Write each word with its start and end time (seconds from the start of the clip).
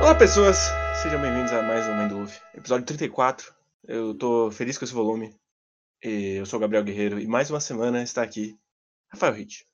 Olá, 0.00 0.14
pessoas! 0.18 0.68
Sejam 1.02 1.22
bem-vindos 1.22 1.50
a 1.52 1.62
mais 1.62 1.86
um 1.88 1.96
Mind 1.96 2.12
Luffy, 2.12 2.38
episódio 2.54 2.84
34. 2.84 3.54
Eu 3.84 4.14
tô 4.14 4.50
feliz 4.50 4.76
com 4.76 4.84
esse 4.84 4.92
volume. 4.92 5.34
Eu 6.02 6.44
sou 6.44 6.58
o 6.58 6.60
Gabriel 6.60 6.84
Guerreiro 6.84 7.18
e 7.18 7.26
mais 7.26 7.48
uma 7.50 7.60
semana 7.60 8.02
está 8.02 8.22
aqui 8.22 8.58
Rafael 9.10 9.32
Hit. 9.32 9.66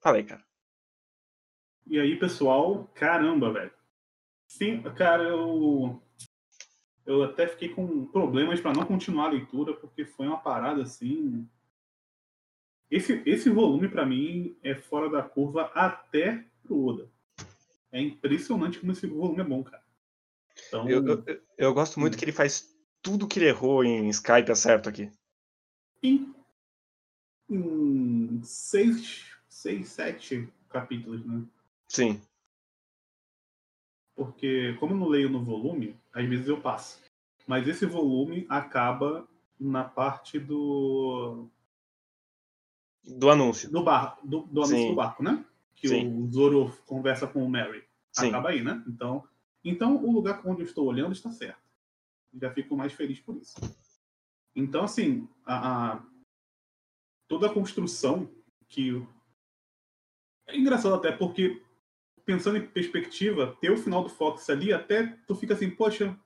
Fala 0.00 0.18
aí, 0.18 0.24
cara. 0.24 0.44
E 1.88 1.98
aí, 1.98 2.16
pessoal? 2.16 2.88
Caramba, 2.94 3.52
velho. 3.52 3.72
Sim, 4.46 4.80
cara, 4.94 5.24
eu. 5.24 6.00
Eu 7.04 7.24
até 7.24 7.48
fiquei 7.48 7.70
com 7.70 8.06
problemas 8.06 8.60
para 8.60 8.72
não 8.72 8.86
continuar 8.86 9.24
a 9.26 9.30
leitura, 9.30 9.74
porque 9.74 10.04
foi 10.04 10.28
uma 10.28 10.38
parada 10.38 10.82
assim. 10.82 11.48
Esse, 12.88 13.22
esse 13.26 13.50
volume, 13.50 13.88
para 13.88 14.06
mim, 14.06 14.56
é 14.62 14.76
fora 14.76 15.10
da 15.10 15.22
curva 15.22 15.72
até 15.74 16.44
pro 16.70 16.86
Oda. 16.86 17.10
É 17.90 18.00
impressionante 18.00 18.78
como 18.78 18.92
esse 18.92 19.06
volume 19.08 19.40
é 19.40 19.44
bom, 19.44 19.64
cara. 19.64 19.82
Então... 20.68 20.88
Eu, 20.88 21.04
eu, 21.04 21.42
eu 21.58 21.74
gosto 21.74 21.98
muito 21.98 22.14
hum. 22.14 22.18
que 22.18 22.24
ele 22.24 22.32
faz 22.32 22.72
tudo 23.02 23.26
que 23.26 23.40
ele 23.40 23.48
errou 23.48 23.82
em 23.82 24.08
Skype 24.10 24.52
acerto 24.52 24.88
aqui. 24.88 25.10
Em, 26.00 26.32
em 27.48 28.40
seis, 28.44 29.26
seis, 29.48 29.88
sete 29.88 30.48
capítulos, 30.68 31.26
né? 31.26 31.44
Sim. 31.88 32.22
Porque, 34.14 34.76
como 34.78 34.92
eu 34.92 34.98
não 34.98 35.08
leio 35.08 35.28
no 35.28 35.42
volume, 35.42 35.96
às 36.12 36.28
vezes 36.28 36.46
eu 36.46 36.60
passo. 36.60 37.00
Mas 37.46 37.66
esse 37.66 37.86
volume 37.86 38.46
acaba 38.48 39.26
na 39.58 39.82
parte 39.82 40.38
do. 40.38 41.48
Do 43.02 43.30
anúncio. 43.30 43.70
Do, 43.70 43.82
bar, 43.82 44.18
do, 44.22 44.42
do 44.42 44.60
anúncio 44.60 44.76
Sim. 44.76 44.88
do 44.90 44.94
barco, 44.94 45.22
né? 45.22 45.44
Que 45.80 45.88
Sim. 45.88 46.22
o 46.22 46.30
Zoro 46.30 46.76
conversa 46.86 47.26
com 47.26 47.42
o 47.44 47.48
Mary. 47.48 47.82
Sim. 48.12 48.28
Acaba 48.28 48.50
aí, 48.50 48.62
né? 48.62 48.84
Então, 48.86 49.26
então, 49.64 49.96
o 49.96 50.12
lugar 50.12 50.40
onde 50.46 50.60
eu 50.60 50.66
estou 50.66 50.86
olhando 50.86 51.12
está 51.12 51.32
certo. 51.32 51.60
Já 52.40 52.50
fico 52.52 52.76
mais 52.76 52.92
feliz 52.92 53.18
por 53.18 53.36
isso. 53.36 53.54
Então, 54.54 54.84
assim, 54.84 55.28
a, 55.44 55.94
a 55.94 56.02
toda 57.26 57.46
a 57.46 57.52
construção 57.52 58.30
que. 58.68 59.02
É 60.46 60.56
engraçado 60.56 60.94
até 60.94 61.12
porque 61.12 61.62
pensando 62.24 62.58
em 62.58 62.66
perspectiva, 62.66 63.56
ter 63.60 63.70
o 63.70 63.76
final 63.76 64.02
do 64.02 64.08
Fox 64.08 64.48
ali, 64.50 64.72
até 64.72 65.06
tu 65.26 65.34
fica 65.34 65.54
assim, 65.54 65.70
poxa, 65.70 66.16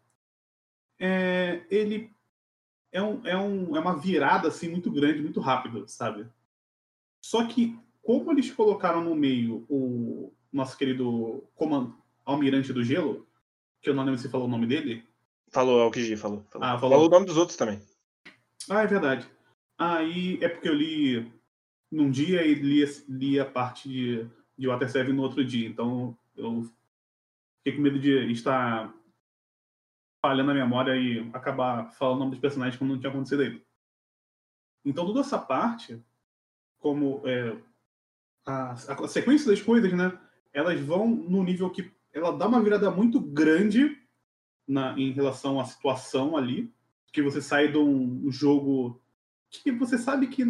é, 0.99 1.65
ele 1.71 2.13
é, 2.93 3.03
um, 3.03 3.27
é, 3.27 3.37
um, 3.37 3.77
é 3.77 3.81
uma 3.81 3.99
virada 3.99 4.49
assim 4.49 4.69
muito 4.69 4.91
grande, 4.91 5.23
muito 5.23 5.41
rápida, 5.41 5.87
sabe? 5.89 6.29
Só 7.23 7.47
que, 7.47 7.79
como 8.05 8.31
eles 8.33 8.51
colocaram 8.51 9.03
no 9.03 9.15
meio 9.15 9.65
o 9.69 10.33
nosso 10.53 10.77
querido 10.77 11.43
comand... 11.55 11.93
almirante 12.25 12.73
do 12.73 12.85
gelo, 12.85 13.27
que 13.83 13.91
eu 13.91 13.95
não 13.95 14.05
lembro 14.05 14.21
se 14.21 14.29
falou 14.29 14.47
o 14.47 14.51
nome 14.51 14.67
dele. 14.67 15.05
Falou, 15.51 15.81
é 15.81 15.85
o 15.85 15.91
que 15.91 16.17
falou. 16.17 16.45
Falou. 16.51 16.67
Ah, 16.67 16.79
falou. 16.79 16.91
falou 16.91 17.07
o 17.09 17.11
nome 17.11 17.27
dos 17.27 17.37
outros 17.37 17.57
também. 17.57 17.81
Ah, 18.71 18.83
é 18.83 18.87
verdade. 18.87 19.29
Aí 19.79 20.39
é 20.41 20.49
porque 20.49 20.69
eu 20.69 20.75
li 20.75 21.33
num 21.91 22.11
dia 22.11 22.45
e 22.45 22.55
li, 22.55 22.85
li 23.09 23.41
a 23.41 23.45
parte 23.45 23.89
de 23.89 24.31
de 24.57 24.69
Water 24.69 24.91
7 24.91 25.13
no 25.13 25.23
outro 25.23 25.45
dia. 25.45 25.69
Então 25.69 26.17
eu 26.37 26.63
fiquei 27.59 27.77
com 27.77 27.83
medo 27.83 27.99
de 27.99 28.33
estar 28.33 28.93
falhando 30.25 30.53
a 30.53 30.55
memória 30.55 30.97
e 30.97 31.29
acabar 31.33 31.91
falando 31.93 32.17
o 32.17 32.19
nome 32.21 32.31
dos 32.33 32.41
personagens 32.41 32.79
como 32.79 32.93
não 32.93 32.99
tinha 32.99 33.11
acontecido 33.11 33.43
ainda. 33.43 33.61
Então 34.85 35.07
toda 35.07 35.21
essa 35.21 35.39
parte, 35.39 36.03
como 36.79 37.23
é, 37.27 37.57
a, 38.45 38.73
a, 38.73 39.09
sequência 39.09 39.51
das 39.51 39.63
coisas, 39.63 39.93
né? 39.93 40.19
Elas 40.53 40.81
vão 40.81 41.09
no 41.09 41.43
nível 41.43 41.71
que 41.71 41.91
ela 42.13 42.31
dá 42.31 42.47
uma 42.47 42.63
virada 42.63 42.91
muito 42.91 43.21
grande 43.21 43.99
na, 44.67 44.99
em 44.99 45.13
relação 45.13 45.59
à 45.59 45.65
situação 45.65 46.37
ali, 46.37 46.73
que 47.13 47.23
você 47.23 47.43
sai 47.43 47.71
de 47.71 47.79
um 47.79 48.31
jogo 48.31 49.01
que 49.51 49.71
você 49.71 49.99
sabe 49.99 50.27
que 50.29 50.45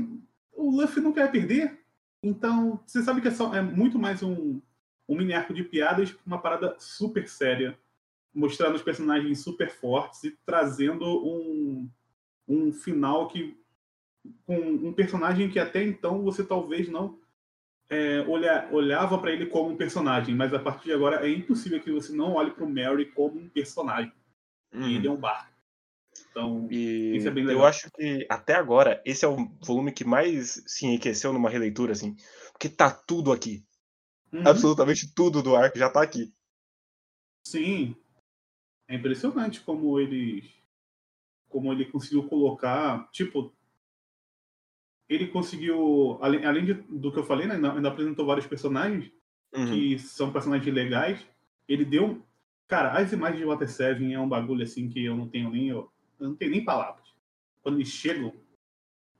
o 0.52 0.70
Luffy 0.70 1.02
não 1.02 1.12
quer 1.12 1.30
perder, 1.30 1.84
então, 2.24 2.80
você 2.86 3.02
sabe 3.02 3.20
que 3.20 3.28
é, 3.28 3.30
só, 3.30 3.54
é 3.54 3.60
muito 3.60 3.98
mais 3.98 4.22
um, 4.22 4.58
um 5.06 5.14
mini 5.14 5.34
arco 5.34 5.52
de 5.52 5.62
piadas, 5.62 6.16
uma 6.26 6.40
parada 6.40 6.74
super 6.78 7.28
séria, 7.28 7.78
mostrando 8.34 8.76
os 8.76 8.82
personagens 8.82 9.40
super 9.40 9.70
fortes 9.70 10.24
e 10.24 10.30
trazendo 10.46 11.04
um, 11.04 11.86
um 12.48 12.72
final 12.72 13.28
que 13.28 13.54
com 14.46 14.58
um 14.58 14.90
personagem 14.90 15.50
que 15.50 15.58
até 15.58 15.84
então 15.84 16.22
você 16.22 16.42
talvez 16.42 16.88
não 16.88 17.18
é, 17.90 18.20
olha, 18.26 18.68
olhava 18.72 19.18
para 19.18 19.32
ele 19.32 19.46
como 19.46 19.70
um 19.70 19.76
personagem, 19.76 20.34
mas 20.34 20.52
a 20.54 20.58
partir 20.58 20.86
de 20.86 20.92
agora 20.92 21.26
é 21.26 21.30
impossível 21.30 21.80
que 21.80 21.92
você 21.92 22.12
não 22.12 22.34
olhe 22.34 22.50
para 22.50 22.64
o 22.64 22.70
Mary 22.70 23.06
como 23.12 23.38
um 23.38 23.48
personagem. 23.48 24.12
Hum. 24.72 24.88
Ele 24.88 25.06
é 25.06 25.10
um 25.10 25.16
barco. 25.16 25.52
Então, 26.30 26.68
e 26.70 27.16
isso 27.16 27.28
é 27.28 27.30
bem 27.30 27.44
legal. 27.44 27.62
Eu 27.62 27.66
acho 27.66 27.90
que 27.92 28.26
até 28.28 28.54
agora 28.54 29.02
esse 29.04 29.24
é 29.24 29.28
o 29.28 29.36
volume 29.60 29.92
que 29.92 30.04
mais 30.04 30.62
se 30.66 30.86
enriqueceu 30.86 31.32
numa 31.32 31.50
releitura, 31.50 31.92
assim. 31.92 32.16
Porque 32.52 32.68
tá 32.68 32.90
tudo 32.90 33.32
aqui. 33.32 33.64
Uhum. 34.32 34.46
Absolutamente 34.46 35.12
tudo 35.14 35.42
do 35.42 35.54
arco 35.54 35.78
já 35.78 35.90
tá 35.90 36.02
aqui. 36.02 36.32
Sim. 37.46 37.94
É 38.88 38.96
impressionante 38.96 39.60
como 39.60 39.98
ele 40.00 40.52
como 41.48 41.72
ele 41.72 41.84
conseguiu 41.84 42.26
colocar, 42.26 43.08
tipo, 43.12 43.54
ele 45.08 45.28
conseguiu, 45.28 46.18
além, 46.20 46.44
além 46.44 46.64
de, 46.64 46.74
do 46.74 47.12
que 47.12 47.18
eu 47.18 47.24
falei, 47.24 47.46
né, 47.46 47.54
ainda, 47.54 47.88
apresentou 47.88 48.26
vários 48.26 48.46
personagens 48.46 49.10
uhum. 49.54 49.66
que 49.66 49.98
são 49.98 50.32
personagens 50.32 50.74
legais. 50.74 51.26
Ele 51.68 51.84
deu, 51.84 52.22
cara, 52.66 52.92
as 52.92 53.12
imagens 53.12 53.40
de 53.40 53.46
Water 53.46 53.70
Seven 53.70 54.14
é 54.14 54.20
um 54.20 54.28
bagulho 54.28 54.62
assim 54.62 54.88
que 54.88 55.04
eu 55.04 55.16
não 55.16 55.28
tenho 55.28 55.50
nem 55.50 55.68
eu, 55.68 55.90
eu 56.18 56.28
não 56.28 56.34
tenho 56.34 56.50
nem 56.50 56.64
palavras. 56.64 57.04
Quando 57.62 57.76
eles 57.76 57.88
chegam 57.88 58.32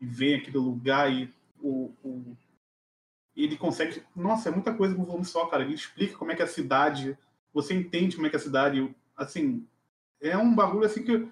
e 0.01 0.07
veem 0.07 0.37
aquele 0.37 0.59
lugar 0.59 1.13
e 1.13 1.31
o, 1.61 1.93
o, 2.03 2.37
ele 3.37 3.57
consegue. 3.57 4.03
Nossa, 4.15 4.49
é 4.49 4.53
muita 4.53 4.75
coisa 4.75 4.95
no 4.95 5.05
volume 5.05 5.25
só, 5.25 5.47
cara. 5.47 5.65
Ele 5.65 5.75
explica 5.75 6.17
como 6.17 6.31
é 6.31 6.35
que 6.35 6.43
é 6.43 6.45
a 6.45 6.49
cidade, 6.49 7.17
você 7.53 7.75
entende 7.75 8.17
como 8.17 8.27
é 8.27 8.31
que 8.31 8.37
é 8.37 8.39
a 8.39 8.43
cidade. 8.43 8.95
Assim, 9.17 9.67
é 10.21 10.37
um 10.37 10.55
bagulho 10.55 10.85
assim 10.85 11.03
que. 11.03 11.29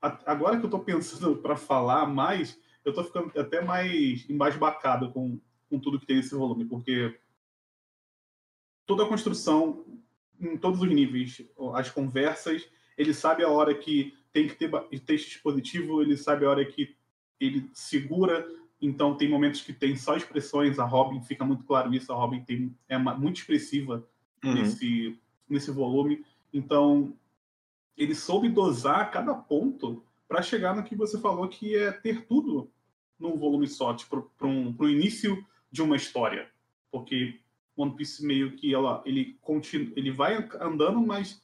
Agora 0.00 0.58
que 0.58 0.66
eu 0.66 0.70
tô 0.70 0.78
pensando 0.80 1.36
para 1.42 1.56
falar 1.56 2.06
mais, 2.06 2.58
eu 2.86 2.94
tô 2.94 3.02
ficando 3.02 3.32
até 3.38 3.60
mais 3.60 4.30
embasbacado 4.30 5.10
com, 5.10 5.40
com 5.68 5.78
tudo 5.78 5.98
que 5.98 6.06
tem 6.06 6.16
nesse 6.16 6.34
volume, 6.34 6.64
porque 6.64 7.18
toda 8.86 9.02
a 9.02 9.08
construção, 9.08 9.84
em 10.40 10.56
todos 10.56 10.80
os 10.80 10.88
níveis, 10.88 11.42
as 11.74 11.90
conversas, 11.90 12.66
ele 12.96 13.12
sabe 13.12 13.42
a 13.42 13.48
hora 13.48 13.74
que 13.74 14.16
tem 14.32 14.46
que 14.46 14.54
ter 14.54 14.70
texto 15.00 15.28
expositivo, 15.32 16.00
ele 16.00 16.16
sabe 16.16 16.46
a 16.46 16.50
hora 16.50 16.64
que 16.64 16.94
ele 17.40 17.68
segura, 17.72 18.46
então 18.80 19.16
tem 19.16 19.28
momentos 19.28 19.62
que 19.62 19.72
tem 19.72 19.96
só 19.96 20.16
expressões, 20.16 20.78
a 20.78 20.84
Robin 20.84 21.20
fica 21.22 21.44
muito 21.44 21.64
claro 21.64 21.92
isso, 21.92 22.12
a 22.12 22.16
Robin 22.16 22.44
tem, 22.44 22.72
é 22.88 22.96
muito 22.96 23.40
expressiva 23.40 24.06
uhum. 24.44 24.54
nesse, 24.54 25.18
nesse 25.48 25.72
volume, 25.72 26.24
então 26.52 27.12
ele 27.96 28.14
soube 28.14 28.48
dosar 28.48 29.10
cada 29.10 29.34
ponto 29.34 30.04
para 30.28 30.40
chegar 30.40 30.76
no 30.76 30.84
que 30.84 30.94
você 30.94 31.18
falou, 31.18 31.48
que 31.48 31.74
é 31.74 31.90
ter 31.90 32.26
tudo 32.26 32.70
num 33.18 33.36
volume 33.36 33.66
só, 33.66 33.94
tipo, 33.94 34.22
para 34.36 34.46
um, 34.46 34.74
o 34.78 34.88
início 34.88 35.44
de 35.70 35.82
uma 35.82 35.96
história, 35.96 36.50
porque 36.90 37.40
One 37.76 37.94
Piece 37.94 38.24
meio 38.24 38.56
que 38.56 38.74
ela, 38.74 39.02
ele, 39.04 39.36
continua, 39.40 39.92
ele 39.96 40.10
vai 40.10 40.48
andando, 40.60 41.00
mas 41.00 41.42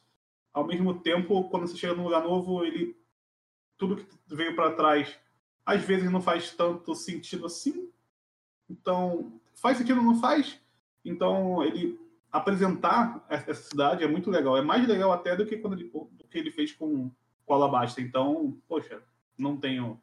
ao 0.53 0.65
mesmo 0.65 0.99
tempo, 0.99 1.49
quando 1.49 1.67
você 1.67 1.77
chega 1.77 1.95
num 1.95 2.03
lugar 2.03 2.23
novo, 2.23 2.63
ele 2.63 2.95
tudo 3.77 3.97
que 3.97 4.05
veio 4.27 4.55
para 4.55 4.73
trás 4.73 5.17
às 5.65 5.83
vezes 5.83 6.11
não 6.11 6.21
faz 6.21 6.51
tanto 6.51 6.93
sentido 6.93 7.45
assim. 7.45 7.89
Então, 8.69 9.39
faz 9.55 9.77
sentido 9.77 9.99
ou 9.99 10.03
não 10.03 10.19
faz? 10.19 10.59
Então, 11.03 11.63
ele 11.63 11.99
apresentar 12.31 13.25
essa 13.29 13.53
cidade 13.53 14.03
é 14.03 14.07
muito 14.07 14.29
legal. 14.29 14.57
É 14.57 14.61
mais 14.61 14.87
legal 14.87 15.11
até 15.11 15.35
do 15.35 15.45
que 15.45 15.57
quando 15.57 15.73
ele, 15.73 15.89
do 15.89 16.27
que 16.29 16.37
ele 16.37 16.51
fez 16.51 16.71
com, 16.71 17.11
com 17.45 17.53
Alabasta. 17.53 18.01
Então, 18.01 18.57
poxa, 18.67 19.01
não 19.37 19.57
tenho 19.57 19.99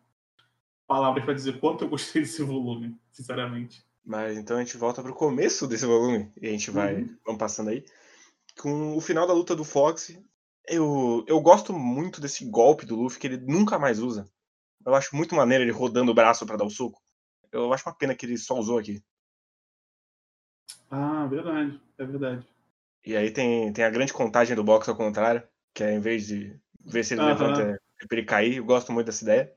palavras 0.91 1.25
para 1.25 1.35
dizer 1.35 1.61
quanto 1.61 1.85
eu 1.85 1.89
gostei 1.89 2.23
desse 2.23 2.43
volume, 2.43 2.99
sinceramente. 3.13 3.87
Mas 4.05 4.37
então 4.37 4.57
a 4.57 4.61
gente 4.61 4.77
volta 4.77 5.01
para 5.01 5.13
o 5.13 5.15
começo 5.15 5.69
desse 5.69 5.87
volume 5.87 6.33
e 6.43 6.49
a 6.49 6.51
gente 6.51 6.71
vai 6.71 7.03
uhum. 7.03 7.17
vamos 7.25 7.39
passando 7.39 7.71
aí 7.71 7.85
com 8.59 8.97
o 8.97 9.01
final 9.01 9.27
da 9.27 9.33
luta 9.33 9.55
do 9.55 9.63
Fox 9.63 10.19
eu, 10.71 11.25
eu 11.27 11.41
gosto 11.41 11.73
muito 11.73 12.21
desse 12.21 12.45
golpe 12.45 12.87
do 12.87 12.95
Luffy 12.95 13.19
que 13.19 13.27
ele 13.27 13.39
nunca 13.39 13.79
mais 13.79 13.99
usa. 13.99 14.31
Eu 14.85 14.95
acho 14.95 15.15
muito 15.15 15.35
maneiro 15.35 15.65
ele 15.65 15.73
rodando 15.73 16.13
o 16.13 16.15
braço 16.15 16.47
para 16.47 16.57
dar 16.57 16.65
o 16.65 16.71
soco. 16.71 17.01
Eu 17.51 17.73
acho 17.73 17.89
uma 17.89 17.95
pena 17.95 18.15
que 18.15 18.25
ele 18.25 18.39
só 18.39 18.55
usou 18.57 18.79
aqui. 18.79 19.03
Ah, 20.91 21.27
verdade. 21.27 21.81
É 21.99 22.05
verdade. 22.05 22.47
E 23.05 23.17
aí 23.17 23.31
tem, 23.31 23.73
tem 23.73 23.85
a 23.85 23.91
grande 23.91 24.13
contagem 24.13 24.55
do 24.55 24.65
box 24.65 24.89
ao 24.89 24.97
contrário, 24.97 25.43
que 25.75 25.83
é 25.83 25.93
em 25.93 26.01
vez 26.01 26.27
de 26.27 26.57
ver 26.85 27.05
se 27.05 27.15
ele 27.15 27.25
levanta, 27.25 27.63
é 27.63 28.07
pra 28.07 28.19
ele 28.19 28.27
cair. 28.27 28.57
Eu 28.57 28.65
gosto 28.65 28.93
muito 28.93 29.07
dessa 29.07 29.25
ideia. 29.25 29.53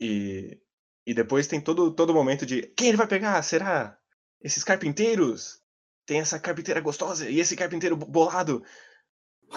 E, 0.00 0.60
e 1.06 1.14
depois 1.14 1.46
tem 1.46 1.60
todo 1.60 1.94
todo 1.94 2.14
momento 2.14 2.44
de 2.44 2.62
quem 2.76 2.88
ele 2.88 2.96
vai 2.96 3.06
pegar? 3.06 3.40
Será 3.42 3.98
esses 4.42 4.64
carpinteiros? 4.64 5.62
tem 6.06 6.20
essa 6.20 6.38
carpinteira 6.38 6.80
gostosa 6.80 7.28
e 7.28 7.38
esse 7.38 7.56
carpinteiro 7.56 7.96
bolado. 7.96 8.62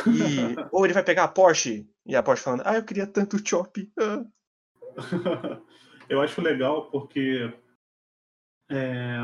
E, 0.08 0.56
ou 0.72 0.86
ele 0.86 0.94
vai 0.94 1.04
pegar 1.04 1.24
a 1.26 1.28
Porsche 1.28 1.90
e 2.06 2.16
a 2.16 2.24
Porsche 2.24 2.44
falando, 2.44 2.64
ah, 2.66 2.76
eu 2.76 2.84
queria 2.84 3.08
tanto 3.08 3.38
o 3.38 3.46
Chop. 3.46 3.92
Ah. 4.00 4.26
eu 6.10 6.22
acho 6.22 6.42
legal 6.42 6.90
porque 6.90 7.52
é, 8.70 9.18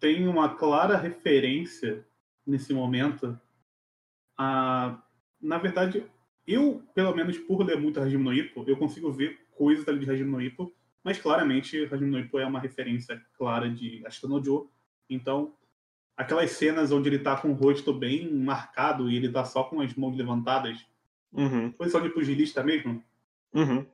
tem 0.00 0.26
uma 0.26 0.54
clara 0.54 0.96
referência 0.96 2.06
nesse 2.46 2.72
momento 2.72 3.38
a, 4.38 5.02
na 5.40 5.58
verdade, 5.58 6.06
eu, 6.46 6.82
pelo 6.94 7.14
menos 7.14 7.38
por 7.38 7.62
ler 7.62 7.80
muito 7.80 8.00
Hajime 8.00 8.22
no 8.22 8.32
Ippo, 8.34 8.64
eu 8.66 8.76
consigo 8.76 9.10
ver 9.10 9.38
coisas 9.56 9.88
ali 9.88 10.04
de 10.04 10.10
Hajime 10.10 10.30
no 10.30 10.40
Ippo, 10.40 10.72
mas 11.02 11.18
claramente 11.18 11.88
Hajime 11.90 12.10
no 12.10 12.18
Ippo 12.18 12.38
é 12.38 12.46
uma 12.46 12.60
referência 12.60 13.20
clara 13.36 13.68
de 13.70 14.04
Ashita 14.06 14.28
no 14.28 14.44
Joe. 14.44 14.66
Então, 15.08 15.54
aquelas 16.16 16.50
cenas 16.52 16.92
onde 16.92 17.08
ele 17.08 17.18
tá 17.18 17.36
com 17.36 17.50
o 17.50 17.54
rosto 17.54 17.92
bem 17.92 18.32
marcado 18.32 19.10
e 19.10 19.16
ele 19.16 19.30
tá 19.30 19.44
só 19.44 19.64
com 19.64 19.80
as 19.80 19.94
mãos 19.94 20.16
levantadas, 20.16 20.84
uhum. 21.32 21.72
posição 21.72 22.02
de 22.02 22.10
pugilista 22.10 22.62
mesmo. 22.62 23.02
Uhum. 23.52 23.86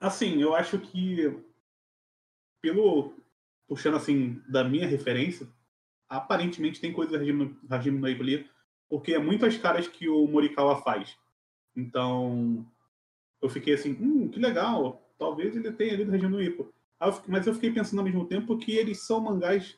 Assim, 0.00 0.40
eu 0.40 0.54
acho 0.54 0.78
que 0.78 1.34
pelo 2.60 3.14
puxando 3.66 3.96
assim 3.96 4.40
da 4.48 4.62
minha 4.62 4.86
referência, 4.86 5.48
aparentemente 6.08 6.80
tem 6.80 6.92
coisas 6.92 7.18
de 7.18 7.56
Hajime 7.70 7.98
no 7.98 8.08
Ippo 8.08 8.22
ali, 8.22 8.46
porque 8.88 9.14
é 9.14 9.18
muitas 9.18 9.56
caras 9.56 9.88
que 9.88 10.08
o 10.08 10.26
Morikawa 10.26 10.82
faz. 10.82 11.16
Então, 11.74 12.66
eu 13.42 13.48
fiquei 13.48 13.74
assim, 13.74 13.92
hum, 14.00 14.28
que 14.28 14.38
legal, 14.38 15.04
talvez 15.18 15.56
ele 15.56 15.70
tenha 15.72 15.96
lido 15.96 16.12
Regino 16.12 16.40
Ippo. 16.40 16.72
Mas 17.26 17.46
eu 17.46 17.54
fiquei 17.54 17.72
pensando 17.72 17.98
ao 17.98 18.04
mesmo 18.04 18.24
tempo 18.24 18.56
que 18.56 18.76
eles 18.76 19.04
são 19.04 19.20
mangás. 19.20 19.76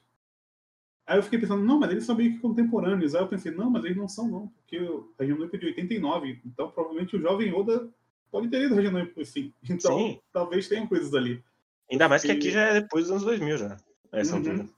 Aí 1.07 1.19
eu 1.19 1.23
fiquei 1.23 1.39
pensando, 1.39 1.65
não, 1.65 1.79
mas 1.81 1.91
eles 1.91 2.05
são 2.05 2.15
meio 2.15 2.35
que 2.35 2.39
contemporâneos. 2.39 3.15
Aí 3.15 3.23
eu 3.23 3.29
pensei, 3.29 3.51
não, 3.51 3.71
mas 3.71 3.85
eles 3.85 3.97
não 3.97 4.09
são, 4.09 4.29
não, 4.29 4.49
porque 4.49 4.79
o 4.79 5.13
Regino 5.19 5.45
Ippo 5.45 5.57
é 5.57 5.59
de 5.59 5.67
89, 5.67 6.41
então 6.45 6.71
provavelmente 6.71 7.17
o 7.17 7.21
jovem 7.21 7.53
Oda 7.53 7.91
pode 8.31 8.49
ter 8.49 8.59
lido 8.59 8.75
Regino 8.75 9.01
Ippo, 9.01 9.25
sim. 9.25 9.53
Então, 9.69 9.97
Sim. 9.99 10.21
talvez 10.33 10.69
tenham 10.69 10.87
coisas 10.87 11.15
ali. 11.15 11.43
Ainda 11.91 12.09
mais 12.09 12.23
que 12.23 12.33
aqui 12.33 12.51
já 12.51 12.63
é 12.63 12.81
depois 12.81 13.05
dos 13.05 13.13
anos 13.13 13.25
2000 13.25 13.59
já, 13.59 13.77
essa 14.13 14.33
uhum. 14.33 14.39
altura. 14.39 14.69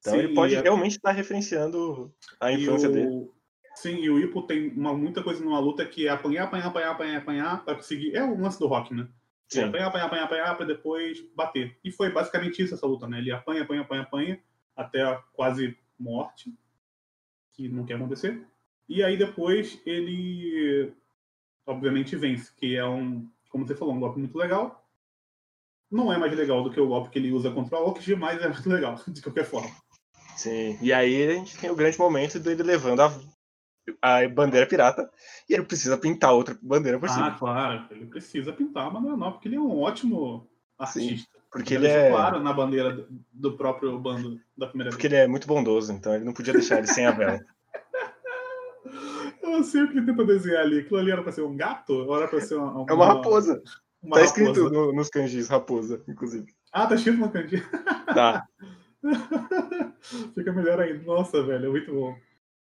Então 0.00 0.12
sim, 0.12 0.18
ele 0.18 0.34
pode 0.34 0.54
realmente 0.54 0.96
estar 0.96 1.10
referenciando 1.10 2.12
a 2.40 2.52
infância 2.52 2.88
o... 2.88 2.92
dele. 2.92 3.30
Sim, 3.78 3.94
e 4.00 4.10
o 4.10 4.18
Ipo 4.18 4.42
tem 4.42 4.70
uma, 4.70 4.92
muita 4.92 5.22
coisa 5.22 5.44
numa 5.44 5.60
luta 5.60 5.86
que 5.86 6.08
é 6.08 6.10
apanhar, 6.10 6.44
apanhar, 6.44 6.66
apanhar, 6.66 6.90
apanhar, 6.90 7.18
apanhar, 7.18 7.64
pra 7.64 7.76
conseguir. 7.76 8.12
É 8.14 8.24
o 8.24 8.36
lance 8.36 8.58
do 8.58 8.66
rock, 8.66 8.92
né? 8.92 9.08
Sim. 9.48 9.62
apanhar, 9.62 9.86
apanhar, 9.86 10.06
apanhar, 10.06 10.24
apanhar, 10.24 10.56
pra 10.56 10.66
depois 10.66 11.24
bater. 11.34 11.78
E 11.84 11.92
foi 11.92 12.10
basicamente 12.10 12.60
isso 12.60 12.74
essa 12.74 12.86
luta, 12.86 13.06
né? 13.06 13.18
Ele 13.18 13.30
apanha, 13.30 13.62
apanha, 13.62 13.82
apanha, 13.82 14.02
apanha, 14.02 14.40
até 14.76 15.02
a 15.02 15.22
quase 15.32 15.78
morte, 15.96 16.52
que 17.52 17.68
não 17.68 17.84
quer 17.84 17.94
acontecer. 17.94 18.44
E 18.88 19.00
aí 19.00 19.16
depois 19.16 19.80
ele, 19.86 20.92
obviamente, 21.64 22.16
vence, 22.16 22.52
que 22.56 22.74
é 22.74 22.84
um, 22.84 23.30
como 23.48 23.64
você 23.64 23.76
falou, 23.76 23.94
um 23.94 24.00
golpe 24.00 24.18
muito 24.18 24.36
legal. 24.36 24.84
Não 25.88 26.12
é 26.12 26.18
mais 26.18 26.36
legal 26.36 26.64
do 26.64 26.70
que 26.70 26.80
o 26.80 26.88
golpe 26.88 27.10
que 27.10 27.18
ele 27.20 27.30
usa 27.30 27.52
contra 27.52 27.78
o 27.78 27.84
Aokiji, 27.84 28.16
mas 28.16 28.42
é 28.42 28.48
muito 28.48 28.68
legal, 28.68 29.00
de 29.06 29.22
qualquer 29.22 29.44
forma. 29.44 29.70
Sim, 30.36 30.76
e 30.82 30.92
aí 30.92 31.28
a 31.28 31.34
gente 31.34 31.56
tem 31.56 31.70
o 31.70 31.76
grande 31.76 31.98
momento 31.98 32.40
dele 32.40 32.62
levando 32.64 33.00
a 33.00 33.37
a 34.00 34.28
bandeira 34.28 34.66
pirata 34.66 35.10
e 35.48 35.54
ele 35.54 35.64
precisa 35.64 35.96
pintar 35.96 36.32
outra 36.32 36.56
bandeira 36.60 36.98
por 36.98 37.08
cima. 37.08 37.28
Ah, 37.28 37.38
claro, 37.38 37.84
ele 37.90 38.06
precisa 38.06 38.52
pintar 38.52 38.86
a 38.86 38.90
bandeira 38.90 39.16
nova, 39.16 39.32
porque 39.32 39.48
ele 39.48 39.56
é 39.56 39.60
um 39.60 39.80
ótimo 39.80 40.48
artista. 40.78 41.00
Sim, 41.00 41.24
porque 41.50 41.74
ele, 41.74 41.86
ele 41.86 41.94
é 41.94 42.10
claro 42.10 42.40
na 42.40 42.52
bandeira 42.52 43.06
do 43.32 43.56
próprio 43.56 43.98
bando 43.98 44.38
da 44.56 44.66
primeira 44.66 44.90
Porque 44.90 45.08
vez. 45.08 45.20
ele 45.20 45.24
é 45.24 45.28
muito 45.28 45.46
bondoso, 45.46 45.92
então 45.92 46.14
ele 46.14 46.24
não 46.24 46.32
podia 46.32 46.52
deixar 46.52 46.78
ele 46.78 46.86
sem 46.86 47.06
a 47.06 47.10
vela. 47.10 47.40
Eu 49.42 49.50
não 49.50 49.64
sei 49.64 49.82
o 49.82 49.90
que 49.90 49.96
ele 49.96 50.06
tenta 50.06 50.24
desenhar 50.24 50.62
ali. 50.62 50.80
Aquilo 50.80 51.00
ali 51.00 51.10
era 51.10 51.22
pra 51.22 51.32
ser 51.32 51.42
um 51.42 51.56
gato? 51.56 51.94
Ou 51.94 52.16
era 52.16 52.28
pra 52.28 52.40
ser 52.40 52.56
uma. 52.56 52.70
uma 52.70 52.86
é 52.88 52.92
uma 52.92 53.06
raposa. 53.06 53.62
Uma 54.02 54.16
tá 54.16 54.24
raposa. 54.24 54.24
escrito 54.24 54.70
no, 54.70 54.92
nos 54.92 55.08
kanjis, 55.08 55.48
raposa, 55.48 56.02
inclusive. 56.06 56.46
Ah, 56.72 56.86
tá 56.86 56.94
escrito 56.94 57.18
no 57.18 57.30
kanji. 57.30 57.62
Tá. 58.14 58.44
Fica 60.34 60.52
melhor 60.52 60.80
ainda. 60.80 61.02
Nossa, 61.04 61.42
velho, 61.42 61.66
é 61.66 61.70
muito 61.70 61.92
bom. 61.92 62.16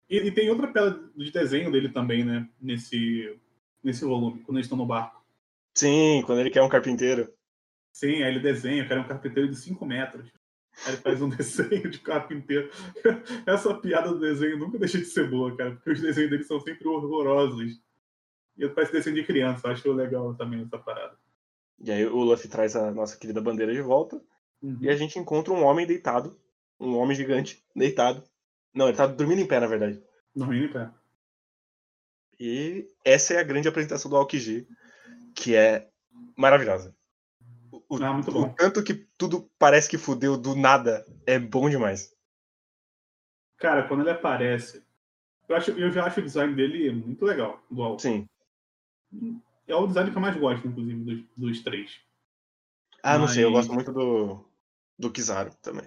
E, 0.09 0.17
e, 0.17 0.31
tem 0.31 0.49
outra 0.49 0.67
pedra 0.67 1.09
de 1.15 1.31
desenho 1.31 1.71
dele 1.71 1.89
também, 1.89 2.23
né? 2.23 2.47
Nesse, 2.61 3.39
nesse 3.83 4.05
volume, 4.05 4.41
quando 4.41 4.57
eles 4.57 4.65
estão 4.65 4.77
no 4.77 4.85
barco. 4.85 5.23
Sim, 5.75 6.21
quando 6.25 6.39
ele 6.39 6.49
quer 6.49 6.61
um 6.61 6.69
carpinteiro. 6.69 7.31
Sim, 7.91 8.23
aí 8.23 8.31
ele 8.31 8.39
desenha, 8.39 8.87
quer 8.87 8.99
um 8.99 9.07
carpinteiro 9.07 9.49
de 9.49 9.55
5 9.55 9.85
metros. 9.85 10.31
Aí 10.85 10.93
ele 10.93 11.01
faz 11.01 11.21
um 11.21 11.29
desenho 11.29 11.89
de 11.89 11.99
carpinteiro. 11.99 12.69
Essa 13.45 13.73
piada 13.73 14.09
do 14.09 14.19
desenho 14.19 14.57
nunca 14.57 14.77
deixa 14.77 14.97
de 14.97 15.05
ser 15.05 15.29
boa, 15.29 15.55
cara, 15.55 15.71
porque 15.75 15.91
os 15.91 16.01
desenhos 16.01 16.29
dele 16.29 16.43
são 16.43 16.59
sempre 16.59 16.87
horrorosos. 16.87 17.81
E 18.57 18.67
parece 18.69 18.91
desenho 18.91 19.15
de 19.15 19.23
criança, 19.23 19.69
acho 19.69 19.91
legal 19.91 20.35
também 20.35 20.61
essa 20.61 20.77
parada. 20.77 21.17
E 21.79 21.91
aí 21.91 22.05
o 22.05 22.17
Luffy 22.17 22.49
traz 22.49 22.75
a 22.75 22.91
nossa 22.91 23.17
querida 23.17 23.41
bandeira 23.41 23.73
de 23.73 23.81
volta. 23.81 24.21
Uhum. 24.61 24.77
E 24.79 24.89
a 24.89 24.95
gente 24.95 25.17
encontra 25.17 25.53
um 25.53 25.63
homem 25.63 25.87
deitado. 25.87 26.39
Um 26.79 26.97
homem 26.97 27.15
gigante 27.15 27.63
deitado 27.75 28.23
não, 28.73 28.87
ele 28.87 28.97
tá 28.97 29.05
dormindo 29.05 29.39
em 29.39 29.47
pé, 29.47 29.59
na 29.59 29.67
verdade. 29.67 30.01
Dormindo 30.35 30.65
em 30.65 30.71
pé. 30.71 30.89
E 32.39 32.87
essa 33.05 33.35
é 33.35 33.39
a 33.39 33.43
grande 33.43 33.67
apresentação 33.67 34.09
do 34.09 34.17
Aokiji, 34.17 34.67
que 35.35 35.55
é 35.55 35.87
maravilhosa. 36.35 36.95
O, 37.87 37.95
ah, 38.03 38.13
muito 38.13 38.31
bom. 38.31 38.43
o 38.43 38.53
tanto 38.53 38.83
que 38.83 38.93
tudo 39.17 39.49
parece 39.59 39.87
que 39.87 39.97
fudeu 39.97 40.35
do 40.35 40.55
nada 40.55 41.05
é 41.27 41.37
bom 41.37 41.69
demais. 41.69 42.15
Cara, 43.57 43.87
quando 43.87 44.01
ele 44.01 44.09
aparece, 44.09 44.83
eu, 45.47 45.55
acho, 45.55 45.71
eu 45.71 45.91
já 45.91 46.05
acho 46.05 46.19
o 46.19 46.23
design 46.23 46.55
dele 46.55 46.91
muito 46.91 47.23
legal, 47.23 47.63
do 47.69 47.83
Aokiji. 47.83 48.27
Sim. 49.11 49.39
É 49.67 49.75
o 49.75 49.87
design 49.87 50.11
que 50.11 50.17
eu 50.17 50.21
mais 50.21 50.35
gosto, 50.35 50.67
inclusive, 50.67 51.03
dos, 51.03 51.23
dos 51.37 51.63
três. 51.63 52.01
Ah, 53.03 53.11
Mas... 53.11 53.21
não 53.21 53.27
sei, 53.27 53.43
eu 53.43 53.51
gosto 53.51 53.71
muito 53.71 53.93
do, 53.93 54.43
do 54.97 55.11
Kizaru 55.11 55.53
também. 55.61 55.85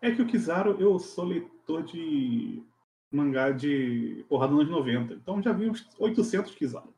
É 0.00 0.12
que 0.12 0.22
o 0.22 0.26
Kizaru, 0.26 0.80
eu 0.80 0.98
sou 0.98 1.24
leitor 1.24 1.82
de 1.82 2.62
mangá 3.10 3.50
de 3.50 4.24
porrada 4.28 4.52
nos 4.52 4.62
anos 4.62 4.72
90. 4.72 5.14
Então 5.14 5.42
já 5.42 5.52
vi 5.52 5.68
uns 5.68 5.88
800 5.98 6.54
Kizaru. 6.54 6.94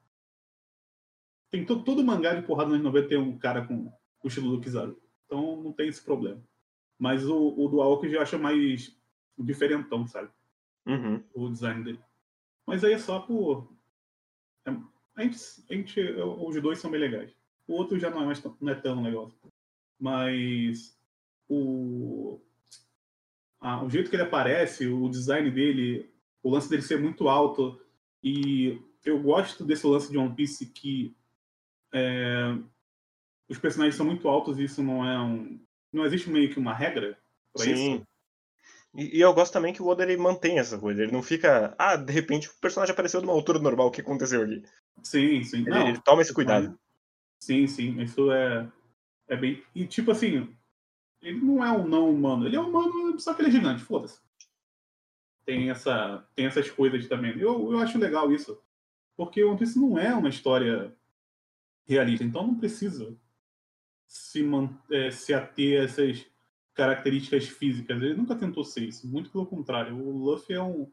Tem 1.50 1.64
todo, 1.64 1.82
todo 1.82 2.04
mangá 2.04 2.34
de 2.34 2.46
porrada 2.46 2.68
nos 2.68 2.80
anos 2.80 2.92
90 2.92 3.08
tem 3.08 3.18
um 3.18 3.38
cara 3.38 3.66
com 3.66 3.92
o 4.22 4.28
estilo 4.28 4.50
do 4.50 4.60
Kizaru. 4.60 5.00
Então 5.26 5.62
não 5.62 5.72
tem 5.72 5.88
esse 5.88 6.02
problema. 6.02 6.42
Mas 6.98 7.26
o, 7.26 7.54
o 7.56 7.68
do 7.68 7.80
Aoki 7.80 8.12
eu 8.12 8.20
acho 8.20 8.38
mais 8.38 8.94
diferentão, 9.38 10.06
sabe? 10.06 10.30
Uhum. 10.86 11.22
O 11.34 11.48
design 11.48 11.82
dele. 11.82 12.00
Mas 12.66 12.84
aí 12.84 12.92
é 12.92 12.98
só 12.98 13.20
por. 13.20 13.72
É, 14.66 14.70
a 15.16 15.22
gente, 15.22 15.38
a 15.68 15.74
gente, 15.74 16.00
os 16.00 16.60
dois 16.60 16.78
são 16.78 16.90
bem 16.90 17.00
legais. 17.00 17.34
O 17.66 17.74
outro 17.74 17.98
já 17.98 18.10
não 18.10 18.22
é, 18.22 18.26
mais, 18.26 18.42
não 18.60 18.72
é 18.72 18.74
tão 18.74 19.02
legal. 19.02 19.32
Mas 19.98 20.98
o, 21.48 22.40
ah, 23.60 23.84
o 23.84 23.90
jeito 23.90 24.08
que 24.08 24.16
ele 24.16 24.22
aparece, 24.22 24.86
o 24.86 25.08
design 25.08 25.50
dele, 25.50 26.10
o 26.42 26.50
lance 26.50 26.68
dele 26.68 26.82
ser 26.82 26.98
muito 26.98 27.28
alto. 27.28 27.80
E 28.22 28.80
eu 29.04 29.20
gosto 29.20 29.64
desse 29.64 29.86
lance 29.86 30.10
de 30.10 30.18
One 30.18 30.34
Piece 30.34 30.66
que 30.66 31.14
é, 31.92 32.56
os 33.48 33.58
personagens 33.58 33.96
são 33.96 34.06
muito 34.06 34.28
altos 34.28 34.58
e 34.58 34.64
isso 34.64 34.82
não 34.82 35.04
é 35.04 35.20
um. 35.20 35.60
Não 35.92 36.06
existe 36.06 36.30
meio 36.30 36.50
que 36.50 36.58
uma 36.58 36.72
regra 36.72 37.18
para 37.52 37.66
isso. 37.66 38.06
E, 38.94 39.18
e, 39.18 39.20
eu 39.20 39.32
gosto 39.34 39.52
também 39.52 39.72
que 39.72 39.82
o 39.82 39.86
Oda 39.86 40.02
ele 40.02 40.16
mantém 40.16 40.58
essa 40.58 40.78
coisa. 40.78 41.02
Ele 41.02 41.12
não 41.12 41.22
fica. 41.22 41.74
Ah, 41.78 41.96
de 41.96 42.12
repente 42.12 42.48
o 42.48 42.60
personagem 42.60 42.92
apareceu 42.92 43.20
de 43.20 43.26
uma 43.26 43.32
altura 43.32 43.58
normal, 43.58 43.88
o 43.88 43.90
que 43.90 44.00
aconteceu 44.00 44.42
ali? 44.42 44.64
Sim, 45.02 45.42
sim. 45.44 45.58
Ele, 45.58 45.70
não, 45.70 45.88
ele 45.88 46.00
toma 46.00 46.22
esse 46.22 46.32
cuidado. 46.32 46.78
Sim, 47.40 47.66
sim. 47.66 48.00
Isso 48.00 48.30
é, 48.30 48.68
é 49.28 49.36
bem. 49.36 49.62
E 49.74 49.86
tipo 49.86 50.10
assim, 50.10 50.54
ele 51.22 51.40
não 51.40 51.64
é 51.64 51.70
um 51.70 51.86
não 51.86 52.10
humano. 52.10 52.46
Ele 52.46 52.56
é 52.56 52.60
humano, 52.60 53.18
só 53.18 53.34
que 53.34 53.42
ele 53.42 53.48
é 53.48 53.52
gigante, 53.52 53.82
foda-se. 53.82 54.20
Tem, 55.44 55.70
essa, 55.70 56.26
tem 56.34 56.46
essas 56.46 56.70
coisas 56.70 57.06
também. 57.08 57.38
Eu, 57.38 57.72
eu 57.72 57.78
acho 57.78 57.98
legal 57.98 58.32
isso. 58.32 58.60
Porque 59.16 59.44
One 59.44 59.58
Piece 59.58 59.78
não 59.78 59.98
é 59.98 60.14
uma 60.14 60.28
história 60.28 60.94
realista. 61.86 62.24
Então 62.24 62.46
não 62.46 62.54
precisa 62.54 63.16
se, 64.06 64.44
é, 64.90 65.10
se 65.10 65.34
ater 65.34 65.80
a 65.80 65.84
essas 65.84 66.26
características 66.74 67.48
físicas. 67.48 68.00
Ele 68.00 68.14
nunca 68.14 68.34
tentou 68.34 68.64
ser 68.64 68.84
isso. 68.84 69.06
Muito 69.06 69.30
pelo 69.30 69.46
contrário. 69.46 69.96
O 69.96 70.24
Luffy 70.24 70.54
é 70.54 70.62
um. 70.62 70.90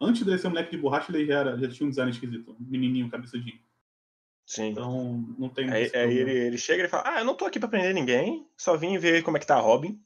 Antes 0.00 0.24
de 0.24 0.38
ser 0.38 0.48
um 0.48 0.50
moleque 0.50 0.72
de 0.72 0.82
borracha, 0.82 1.10
ele 1.10 1.26
já, 1.26 1.40
era, 1.40 1.58
já 1.58 1.68
tinha 1.68 1.86
um 1.86 1.90
design 1.90 2.10
esquisito. 2.10 2.56
Um 2.60 2.70
menininho 2.70 3.10
cabeçudinho. 3.10 3.58
Sim. 4.46 4.70
Então, 4.70 5.24
não 5.38 5.48
tem 5.48 5.70
Aí, 5.70 5.90
aí 5.94 6.18
ele, 6.18 6.30
ele, 6.32 6.58
chega 6.58 6.84
e 6.84 6.88
fala: 6.88 7.04
Ah, 7.06 7.20
eu 7.20 7.24
não 7.24 7.34
tô 7.34 7.46
aqui 7.46 7.58
pra 7.58 7.68
prender 7.68 7.94
ninguém, 7.94 8.46
só 8.56 8.76
vim 8.76 8.98
ver 8.98 9.22
como 9.22 9.36
é 9.36 9.40
que 9.40 9.46
tá 9.46 9.56
a 9.56 9.60
Robin. 9.60 9.98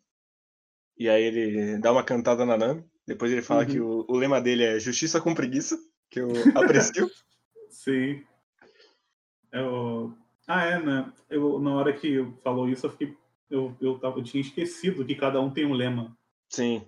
E 0.97 1.09
aí 1.09 1.23
ele 1.23 1.79
dá 1.79 1.93
uma 1.93 2.05
cantada 2.05 2.45
na 2.45 2.57
Nami. 2.57 2.85
Depois 3.07 3.33
ele 3.33 3.43
fala 3.43 3.63
uhum. 3.63 3.69
que 3.69 3.81
o, 3.81 4.05
o, 4.09 4.17
lema 4.17 4.41
dele 4.41 4.65
é 4.65 4.79
justiça 4.79 5.21
com 5.21 5.35
preguiça, 5.35 5.79
que 6.11 6.21
eu 6.21 6.29
aprecio. 6.55 7.11
Sim. 7.71 8.23
Eu... 9.53 10.15
Ah, 10.47 10.65
é, 10.65 10.79
né? 10.79 11.13
Eu, 11.31 11.59
na 11.59 11.75
hora 11.75 11.93
que 11.93 12.25
falou 12.43 12.69
isso, 12.69 12.87
eu 12.87 12.91
fiquei. 12.91 13.17
Eu, 13.51 13.77
eu, 13.81 13.99
eu 14.03 14.23
tinha 14.23 14.41
esquecido 14.41 15.05
que 15.05 15.15
cada 15.15 15.41
um 15.41 15.51
tem 15.51 15.65
um 15.65 15.73
lema. 15.73 16.17
Sim. 16.49 16.85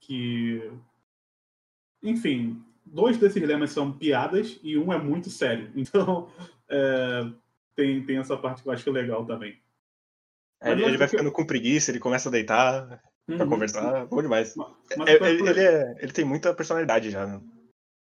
Que. 0.00 0.72
Enfim, 2.02 2.64
dois 2.84 3.16
desses 3.16 3.40
dilemas 3.40 3.70
são 3.70 3.92
piadas 3.92 4.58
e 4.62 4.76
um 4.76 4.92
é 4.92 4.98
muito 4.98 5.30
sério. 5.30 5.70
Então, 5.76 6.28
é, 6.68 7.30
tem, 7.74 8.04
tem 8.04 8.18
essa 8.18 8.36
parte 8.36 8.62
que 8.62 8.68
eu 8.68 8.72
acho 8.72 8.90
legal 8.90 9.24
também. 9.24 9.60
É, 10.60 10.72
ele, 10.72 10.84
ele 10.84 10.96
vai 10.96 11.08
ficando 11.08 11.32
com 11.32 11.44
preguiça, 11.44 11.90
ele 11.90 11.98
começa 11.98 12.28
a 12.28 12.32
deitar 12.32 13.02
uhum. 13.28 13.36
pra 13.36 13.46
conversar. 13.46 14.06
Bom 14.06 14.22
demais. 14.22 14.54
Mas, 14.56 14.68
mas 14.96 15.08
é, 15.08 15.14
ele, 15.14 15.48
ele, 15.48 15.60
é, 15.60 15.96
ele 16.00 16.12
tem 16.12 16.24
muita 16.24 16.54
personalidade 16.54 17.10
já. 17.10 17.26
Né? 17.26 17.40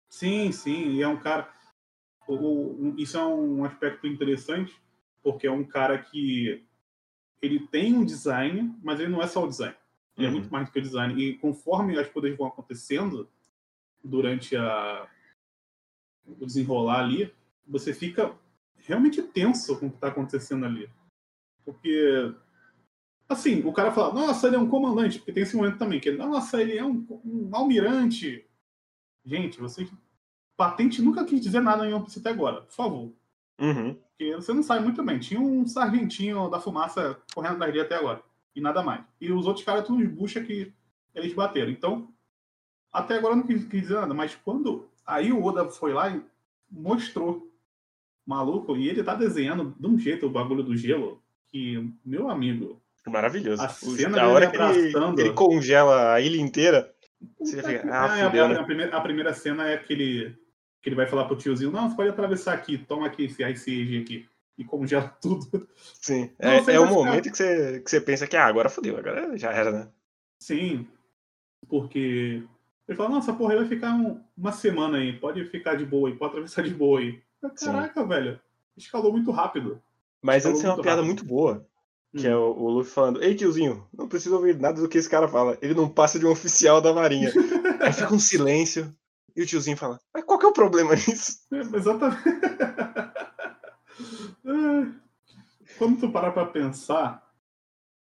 Sim, 0.09 0.51
sim. 0.51 0.93
E 0.93 1.03
é 1.03 1.09
um 1.09 1.17
cara. 1.17 1.49
O, 2.27 2.35
o, 2.35 2.95
isso 2.99 3.17
é 3.17 3.25
um 3.25 3.65
aspecto 3.65 4.07
interessante, 4.07 4.75
porque 5.23 5.47
é 5.47 5.51
um 5.51 5.65
cara 5.65 5.99
que 5.99 6.65
ele 7.41 7.61
tem 7.69 7.95
um 7.95 8.05
design, 8.05 8.75
mas 8.83 9.01
ele 9.01 9.09
não 9.09 9.23
é 9.23 9.27
só 9.27 9.45
o 9.45 9.49
design. 9.49 9.75
Ele 10.17 10.27
é 10.27 10.29
uhum. 10.29 10.37
é 10.37 10.39
muito 10.41 10.53
mais 10.53 10.67
do 10.67 10.73
que 10.73 10.79
o 10.79 10.83
design. 10.83 11.23
E 11.23 11.39
conforme 11.39 11.99
as 11.99 12.09
coisas 12.09 12.37
vão 12.37 12.49
acontecendo 12.49 13.29
durante 14.03 14.57
a, 14.57 15.09
o 16.27 16.47
desenrolar 16.47 17.01
ali, 17.01 17.33
você 17.67 17.93
fica 17.93 18.35
realmente 18.77 19.23
tenso 19.23 19.79
com 19.79 19.87
o 19.87 19.91
que 19.91 19.97
está 19.97 20.09
acontecendo 20.09 20.65
ali. 20.65 20.91
Porque, 21.65 22.35
assim, 23.29 23.63
o 23.65 23.73
cara 23.73 23.93
fala, 23.93 24.15
nossa, 24.15 24.47
ele 24.47 24.57
é 24.57 24.59
um 24.59 24.69
comandante, 24.69 25.19
porque 25.19 25.33
tem 25.33 25.43
esse 25.43 25.57
momento 25.57 25.79
também, 25.79 26.01
que 26.01 26.09
ele, 26.09 26.19
nossa, 26.19 26.61
ele 26.61 26.77
é 26.77 26.85
um, 26.85 27.07
um 27.25 27.51
almirante. 27.53 28.47
Gente, 29.25 29.61
vocês. 29.61 29.91
Patente 30.57 31.01
nunca 31.01 31.25
quis 31.25 31.41
dizer 31.41 31.61
nada 31.61 31.89
em 31.89 31.93
One 31.95 32.05
até 32.15 32.29
agora, 32.29 32.61
por 32.63 32.75
favor. 32.75 33.13
Uhum. 33.59 33.95
Porque 33.95 34.35
você 34.35 34.53
não 34.53 34.63
sabe 34.63 34.85
muito 34.85 35.03
bem. 35.03 35.19
Tinha 35.19 35.41
um 35.41 35.67
sargentinho 35.67 36.51
da 36.51 36.61
fumaça 36.61 37.19
correndo 37.35 37.59
dele 37.59 37.81
até 37.81 37.95
agora. 37.95 38.23
E 38.55 38.61
nada 38.61 38.83
mais. 38.83 39.03
E 39.19 39.33
os 39.33 39.47
outros 39.47 39.65
caras, 39.65 39.87
tudo 39.87 40.07
bucha 40.07 40.43
que 40.43 40.71
eles 41.15 41.33
bateram. 41.33 41.71
Então, 41.71 42.13
até 42.93 43.17
agora 43.17 43.35
eu 43.35 43.39
não 43.39 43.47
quis, 43.47 43.65
quis 43.65 43.83
dizer 43.83 43.95
nada. 43.95 44.15
Mas 44.15 44.35
quando. 44.35 44.89
Aí 45.07 45.33
o 45.33 45.43
Oda 45.43 45.69
foi 45.69 45.93
lá 45.93 46.11
e 46.11 46.23
mostrou 46.71 47.51
maluco, 48.27 48.77
e 48.77 48.89
ele 48.89 49.03
tá 49.03 49.15
desenhando 49.15 49.75
de 49.79 49.87
um 49.87 49.99
jeito 49.99 50.27
o 50.27 50.31
bagulho 50.31 50.63
do 50.63 50.77
gelo, 50.77 51.21
que, 51.49 51.93
meu 52.05 52.31
amigo. 52.31 52.81
Maravilhoso. 53.07 53.61
A 53.61 53.69
cena 53.69 54.23
a 54.23 54.29
hora 54.29 54.49
que 54.49 54.57
ele, 54.57 54.93
ele, 55.19 55.33
congela 55.33 56.15
a 56.15 56.21
ilha 56.21 56.41
inteira. 56.41 56.95
Você 57.41 57.63
fica, 57.63 57.89
ah, 57.91 58.19
é, 58.19 58.25
fudeu, 58.27 58.45
a, 58.45 58.49
né? 58.49 58.59
a, 58.59 58.65
primeira, 58.65 58.97
a 58.97 59.01
primeira 59.01 59.35
cena 59.35 59.69
é 59.69 59.75
aquele 59.75 60.39
que 60.81 60.89
ele 60.89 60.97
vai 60.97 61.07
falar 61.07 61.27
pro 61.27 61.37
tiozinho, 61.37 61.71
não, 61.71 61.91
você 61.91 61.97
pode 61.97 62.09
atravessar 62.09 62.55
aqui, 62.55 62.79
toma 62.79 63.07
aqui 63.07 63.25
esse 63.25 63.45
Ice 63.51 63.83
Age 63.83 63.99
aqui. 63.99 64.29
E 64.57 64.65
congela 64.65 65.09
tudo. 65.21 65.69
Sim, 66.01 66.31
não, 66.39 66.51
é, 66.51 66.75
é 66.75 66.81
o 66.81 66.87
momento 66.87 67.31
que 67.31 67.37
você, 67.37 67.81
que 67.81 67.91
você 67.91 68.01
pensa 68.01 68.27
que 68.27 68.37
ah, 68.37 68.47
agora 68.47 68.69
fodeu, 68.69 68.97
agora 68.97 69.37
já 69.37 69.51
era, 69.53 69.71
né? 69.71 69.89
Sim, 70.39 70.87
porque 71.69 72.43
ele 72.91 72.97
fala, 72.97 73.11
nossa, 73.11 73.33
porra, 73.33 73.53
ele 73.53 73.61
vai 73.61 73.69
ficar 73.69 73.95
um, 73.95 74.21
uma 74.37 74.51
semana 74.51 74.99
aí, 74.99 75.13
pode 75.13 75.45
ficar 75.45 75.77
de 75.77 75.87
boa 75.87 76.09
aí, 76.09 76.17
pode 76.17 76.33
atravessar 76.33 76.65
de 76.65 76.75
boa 76.75 76.99
aí. 76.99 77.23
Caraca, 77.57 78.03
Sim. 78.03 78.09
velho, 78.09 78.41
escalou 78.77 79.13
muito 79.13 79.31
rápido. 79.31 79.81
Mas 80.21 80.45
antes 80.45 80.61
tem 80.61 80.69
uma 80.69 80.75
piada 80.75 80.97
rápido. 80.97 81.07
muito 81.07 81.25
boa, 81.25 81.65
que 82.17 82.27
hum. 82.27 82.33
é 82.33 82.37
o, 82.37 82.51
o 82.51 82.69
Luffy 82.69 82.93
falando, 82.93 83.23
ei 83.23 83.37
tiozinho, 83.37 83.87
não 83.97 84.09
precisa 84.09 84.35
ouvir 84.35 84.59
nada 84.59 84.81
do 84.81 84.89
que 84.89 84.99
esse 84.99 85.09
cara 85.09 85.29
fala, 85.29 85.57
ele 85.63 85.73
não 85.73 85.89
passa 85.89 86.19
de 86.19 86.27
um 86.27 86.33
oficial 86.33 86.81
da 86.81 86.93
marinha. 86.93 87.31
aí 87.81 87.93
fica 87.93 88.13
um 88.13 88.19
silêncio, 88.19 88.93
e 89.37 89.43
o 89.43 89.47
tiozinho 89.47 89.77
fala, 89.77 90.01
mas 90.13 90.25
qual 90.25 90.41
que 90.41 90.47
é 90.47 90.49
o 90.49 90.53
problema 90.53 90.93
nisso? 90.97 91.39
É, 91.53 91.61
exatamente. 91.61 92.25
Quando 95.79 96.01
tu 96.01 96.11
parar 96.11 96.33
pra 96.33 96.45
pensar, 96.45 97.30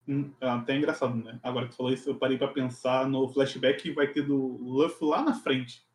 hum, 0.06 0.32
é 0.40 0.48
até 0.48 0.76
engraçado, 0.76 1.14
né? 1.16 1.38
Agora 1.42 1.66
que 1.66 1.72
tu 1.72 1.76
falou 1.76 1.92
isso, 1.92 2.10
eu 2.10 2.16
parei 2.16 2.38
pra 2.38 2.48
pensar 2.48 3.08
no 3.08 3.28
flashback 3.28 3.82
que 3.82 3.92
vai 3.92 4.08
ter 4.08 4.22
do 4.22 4.36
Luffy 4.36 5.08
lá 5.08 5.22
na 5.22 5.34
frente. 5.34 5.86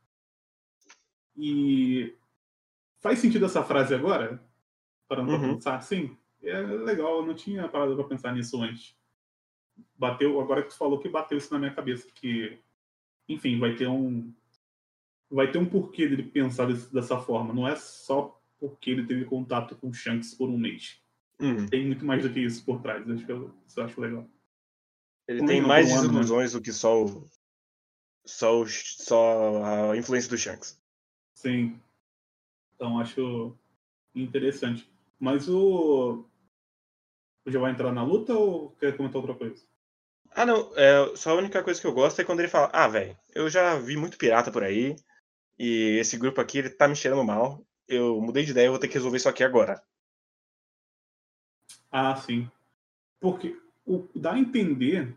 E 1.35 2.15
faz 2.99 3.19
sentido 3.19 3.45
essa 3.45 3.63
frase 3.63 3.93
agora? 3.93 4.43
Parando 5.07 5.31
uhum. 5.31 5.39
pra 5.39 5.53
pensar 5.53 5.75
assim? 5.77 6.17
É 6.41 6.59
legal, 6.59 7.17
eu 7.17 7.25
não 7.25 7.33
tinha 7.33 7.67
parado 7.67 7.95
pra 7.95 8.05
pensar 8.05 8.33
nisso 8.33 8.61
antes. 8.61 8.95
Bateu, 9.97 10.39
agora 10.39 10.63
que 10.63 10.69
tu 10.69 10.77
falou 10.77 10.99
que 10.99 11.09
bateu 11.09 11.37
isso 11.37 11.53
na 11.53 11.59
minha 11.59 11.73
cabeça, 11.73 12.07
que, 12.13 12.59
enfim, 13.27 13.59
vai 13.59 13.75
ter 13.75 13.87
um, 13.87 14.33
vai 15.29 15.51
ter 15.51 15.57
um 15.57 15.65
porquê 15.65 16.07
dele 16.07 16.23
pensar 16.23 16.65
desse, 16.65 16.93
dessa 16.93 17.19
forma. 17.19 17.53
Não 17.53 17.67
é 17.67 17.75
só 17.75 18.41
porque 18.59 18.91
ele 18.91 19.05
teve 19.05 19.25
contato 19.25 19.75
com 19.75 19.93
Shanks 19.93 20.33
por 20.33 20.49
um 20.49 20.57
mês. 20.57 21.01
Uhum. 21.41 21.67
Tem 21.67 21.85
muito 21.85 22.05
mais 22.05 22.23
do 22.23 22.29
que 22.29 22.39
isso 22.39 22.63
por 22.65 22.81
trás. 22.81 23.09
Acho 23.09 23.25
que 23.25 23.31
eu, 23.31 23.53
isso 23.65 23.79
eu 23.79 23.85
acho 23.85 24.01
legal. 24.01 24.27
Ele 25.27 25.45
tem 25.45 25.61
mais 25.61 25.87
desilusões 25.87 26.53
do 26.53 26.61
que 26.61 26.71
só 26.71 27.03
o, 27.03 27.29
só, 28.25 28.61
o, 28.61 28.67
só 28.67 29.91
a 29.91 29.97
influência 29.97 30.29
do 30.29 30.37
Shanks. 30.37 30.79
Sim. 31.35 31.79
Então 32.75 32.99
acho 32.99 33.55
interessante. 34.13 34.89
Mas 35.19 35.47
o. 35.47 36.25
Já 37.45 37.59
vai 37.59 37.71
entrar 37.71 37.91
na 37.91 38.03
luta 38.03 38.33
ou 38.33 38.71
quer 38.71 38.95
comentar 38.95 39.21
outra 39.21 39.35
coisa? 39.35 39.63
Ah, 40.31 40.45
não. 40.45 40.71
É, 40.75 41.15
só 41.15 41.31
a 41.31 41.35
única 41.35 41.63
coisa 41.63 41.79
que 41.79 41.87
eu 41.87 41.93
gosto 41.93 42.19
é 42.19 42.23
quando 42.23 42.39
ele 42.39 42.47
fala: 42.47 42.69
Ah, 42.73 42.87
velho, 42.87 43.17
eu 43.33 43.49
já 43.49 43.77
vi 43.77 43.95
muito 43.97 44.17
pirata 44.17 44.51
por 44.51 44.63
aí. 44.63 44.95
E 45.57 45.97
esse 45.99 46.17
grupo 46.17 46.39
aqui, 46.39 46.59
ele 46.59 46.69
tá 46.69 46.87
me 46.87 46.95
cheirando 46.95 47.23
mal. 47.23 47.65
Eu 47.87 48.21
mudei 48.21 48.45
de 48.45 48.51
ideia, 48.51 48.67
eu 48.67 48.71
vou 48.71 48.79
ter 48.79 48.87
que 48.87 48.93
resolver 48.93 49.17
isso 49.17 49.29
aqui 49.29 49.43
agora. 49.43 49.81
Ah, 51.91 52.15
sim. 52.15 52.49
Porque 53.19 53.57
o, 53.85 54.07
dá 54.15 54.33
a 54.33 54.39
entender 54.39 55.15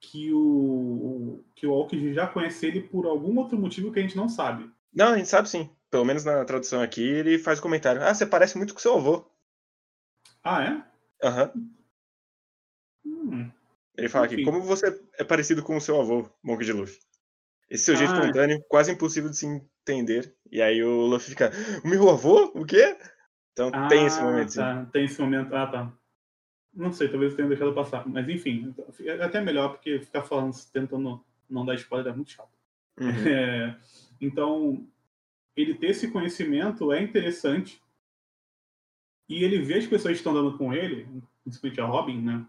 que 0.00 0.32
o, 0.32 1.42
que 1.54 1.66
o 1.66 1.72
Alckmin 1.72 2.12
já 2.12 2.26
conhece 2.26 2.66
ele 2.66 2.80
por 2.82 3.06
algum 3.06 3.38
outro 3.38 3.58
motivo 3.58 3.92
que 3.92 3.98
a 3.98 4.02
gente 4.02 4.16
não 4.16 4.28
sabe. 4.28 4.70
Não, 4.92 5.12
a 5.12 5.18
gente 5.18 5.28
sabe 5.28 5.48
sim. 5.48 5.68
Pelo 5.90 6.04
menos 6.04 6.24
na 6.24 6.44
tradução 6.44 6.82
aqui, 6.82 7.02
ele 7.02 7.38
faz 7.38 7.58
o 7.58 7.62
comentário. 7.62 8.02
Ah, 8.02 8.14
você 8.14 8.26
parece 8.26 8.56
muito 8.56 8.74
com 8.74 8.80
seu 8.80 8.94
avô. 8.94 9.30
Ah, 10.42 10.62
é? 10.62 11.26
Aham. 11.26 11.52
Uhum. 11.54 11.70
Hum. 13.06 13.50
Ele 13.96 14.08
fala 14.08 14.26
Enfim. 14.26 14.36
aqui, 14.36 14.44
como 14.44 14.60
você 14.60 15.00
é 15.18 15.24
parecido 15.24 15.62
com 15.62 15.76
o 15.76 15.80
seu 15.80 16.00
avô, 16.00 16.28
Monk 16.42 16.64
de 16.64 16.72
Luffy. 16.72 16.98
Esse 17.70 17.84
seu 17.84 17.96
jeito 17.96 18.12
ah. 18.12 18.18
espontâneo, 18.18 18.62
quase 18.68 18.90
impossível 18.90 19.30
de 19.30 19.36
se 19.36 19.46
entender. 19.46 20.34
E 20.50 20.60
aí 20.60 20.82
o 20.82 21.06
Luffy 21.06 21.30
fica, 21.30 21.52
o 21.84 21.88
meu 21.88 22.10
avô? 22.10 22.50
O 22.54 22.64
quê? 22.64 22.96
Então 23.54 23.70
ah, 23.72 23.86
tem 23.88 24.04
esse 24.04 24.20
momento. 24.20 24.54
Tá. 24.54 24.84
Tem 24.92 25.04
esse 25.04 25.20
momento. 25.20 25.54
Ah, 25.54 25.66
tá. 25.66 25.92
Não 26.74 26.92
sei, 26.92 27.08
talvez 27.08 27.30
eu 27.30 27.36
tenha 27.36 27.48
deixado 27.48 27.72
passar. 27.72 28.06
Mas 28.06 28.28
enfim, 28.28 28.74
é 29.00 29.22
até 29.22 29.40
melhor, 29.40 29.70
porque 29.70 30.00
ficar 30.00 30.22
falando, 30.22 30.52
tentando 30.72 31.24
não 31.48 31.64
dar 31.64 31.76
spoiler 31.76 32.12
é 32.12 32.16
muito 32.16 32.32
chato. 32.32 32.52
Uhum. 33.00 33.08
É, 33.26 33.76
então, 34.20 34.86
ele 35.56 35.74
ter 35.74 35.88
esse 35.88 36.10
conhecimento 36.10 36.92
é 36.92 37.00
interessante. 37.00 37.80
E 39.28 39.42
ele 39.42 39.58
vê 39.60 39.74
as 39.74 39.86
pessoas 39.86 40.12
que 40.12 40.18
estão 40.18 40.32
andando 40.32 40.58
com 40.58 40.74
ele, 40.74 41.08
principalmente 41.42 41.80
a 41.80 41.86
Robin, 41.86 42.20
né? 42.20 42.46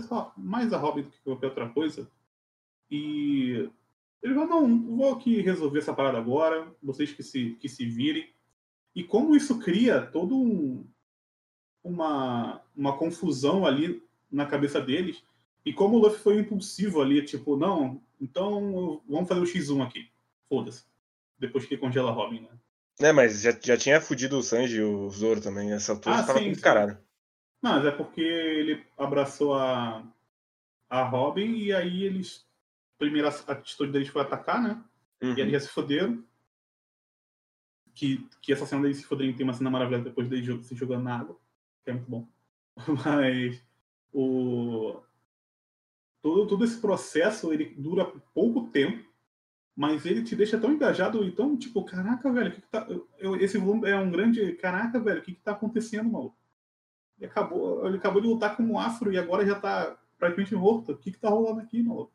Só, 0.00 0.32
mais 0.36 0.72
a 0.72 0.78
Robin 0.78 1.02
do 1.02 1.10
que 1.10 1.20
qualquer 1.20 1.46
outra 1.48 1.68
coisa. 1.68 2.10
E 2.90 3.68
ele 4.22 4.34
falou, 4.34 4.48
não, 4.48 4.96
vou 4.96 5.14
aqui 5.14 5.40
resolver 5.40 5.78
essa 5.78 5.94
parada 5.94 6.18
agora, 6.18 6.72
vocês 6.82 7.12
que 7.12 7.22
se, 7.22 7.56
que 7.60 7.68
se 7.68 7.84
virem. 7.84 8.28
E 8.94 9.04
como 9.04 9.36
isso 9.36 9.58
cria 9.58 10.00
todo 10.00 10.36
um, 10.36 10.86
uma, 11.82 12.62
uma 12.76 12.96
confusão 12.96 13.66
ali 13.66 14.02
na 14.30 14.46
cabeça 14.46 14.80
deles, 14.80 15.22
e 15.64 15.72
como 15.72 15.96
o 15.96 16.00
Luffy 16.00 16.20
foi 16.20 16.38
impulsivo 16.38 17.00
ali, 17.00 17.24
tipo, 17.24 17.56
não, 17.56 18.00
então 18.20 19.02
vamos 19.08 19.28
fazer 19.28 19.40
o 19.40 19.44
X1 19.44 19.86
aqui. 19.86 20.08
Foda-se. 20.48 20.84
Depois 21.38 21.64
que 21.64 21.76
congela 21.76 22.10
a 22.10 22.14
Robin, 22.14 22.40
né? 22.40 22.48
É, 23.00 23.12
mas 23.12 23.40
já, 23.40 23.56
já 23.62 23.76
tinha 23.76 24.00
fudido 24.00 24.38
o 24.38 24.42
Sanji 24.42 24.76
e 24.76 24.82
o 24.82 25.08
Zoro 25.10 25.40
também. 25.40 25.70
Nessa 25.70 25.92
altura 25.92 26.16
ah, 26.16 26.22
tava 26.22 26.38
sim, 26.38 26.54
com 26.54 26.60
caralho. 26.60 26.98
Não, 27.62 27.72
mas 27.72 27.86
é 27.86 27.90
porque 27.90 28.20
ele 28.20 28.84
abraçou 28.96 29.54
a, 29.54 30.04
a 30.88 31.02
Robin 31.04 31.56
e 31.56 31.72
aí 31.72 32.04
eles 32.04 32.46
primeira 32.98 33.28
atitude 33.28 33.90
deles 33.90 34.08
foi 34.08 34.20
atacar, 34.20 34.62
né? 34.62 34.82
Uhum. 35.22 35.34
E 35.34 35.40
eles 35.40 35.52
já 35.52 35.60
se 35.60 35.68
foderam. 35.68 36.22
Que, 37.94 38.26
que 38.40 38.52
essa 38.52 38.66
cena 38.66 38.82
deles 38.82 38.98
se 38.98 39.04
foderem 39.04 39.34
tem 39.34 39.44
uma 39.44 39.52
cena 39.52 39.70
maravilhosa 39.70 40.04
depois 40.04 40.28
deles 40.28 40.66
se 40.66 40.74
jogando 40.74 41.04
na 41.04 41.18
água, 41.18 41.38
que 41.84 41.90
é 41.90 41.92
muito 41.92 42.10
bom. 42.10 42.28
Mas 43.04 43.62
o 44.12 45.00
todo, 46.22 46.46
todo 46.46 46.64
esse 46.64 46.80
processo 46.80 47.52
ele 47.52 47.74
dura 47.76 48.04
pouco 48.34 48.68
tempo, 48.68 49.08
mas 49.74 50.04
ele 50.04 50.22
te 50.22 50.36
deixa 50.36 50.58
tão 50.58 50.72
engajado 50.72 51.24
e 51.24 51.32
tão 51.32 51.56
tipo, 51.56 51.84
caraca, 51.84 52.30
velho, 52.30 52.52
que 52.52 52.60
que 52.60 52.68
tá... 52.68 52.86
Eu, 53.18 53.36
esse 53.36 53.56
volume 53.56 53.88
é 53.88 53.96
um 53.96 54.10
grande. 54.10 54.52
Caraca, 54.54 55.00
velho, 55.00 55.20
o 55.20 55.22
que, 55.22 55.32
que 55.32 55.40
tá 55.40 55.52
acontecendo, 55.52 56.10
maluco? 56.10 56.36
Ele 57.18 57.26
acabou, 57.26 57.86
ele 57.86 57.96
acabou 57.96 58.20
de 58.20 58.28
lutar 58.28 58.56
como 58.56 58.78
afro 58.78 59.12
e 59.12 59.18
agora 59.18 59.46
já 59.46 59.58
tá 59.58 59.98
praticamente 60.18 60.54
morto. 60.54 60.92
O 60.92 60.98
que, 60.98 61.12
que 61.12 61.18
tá 61.18 61.30
rolando 61.30 61.60
aqui, 61.60 61.82
maluco? 61.82 62.12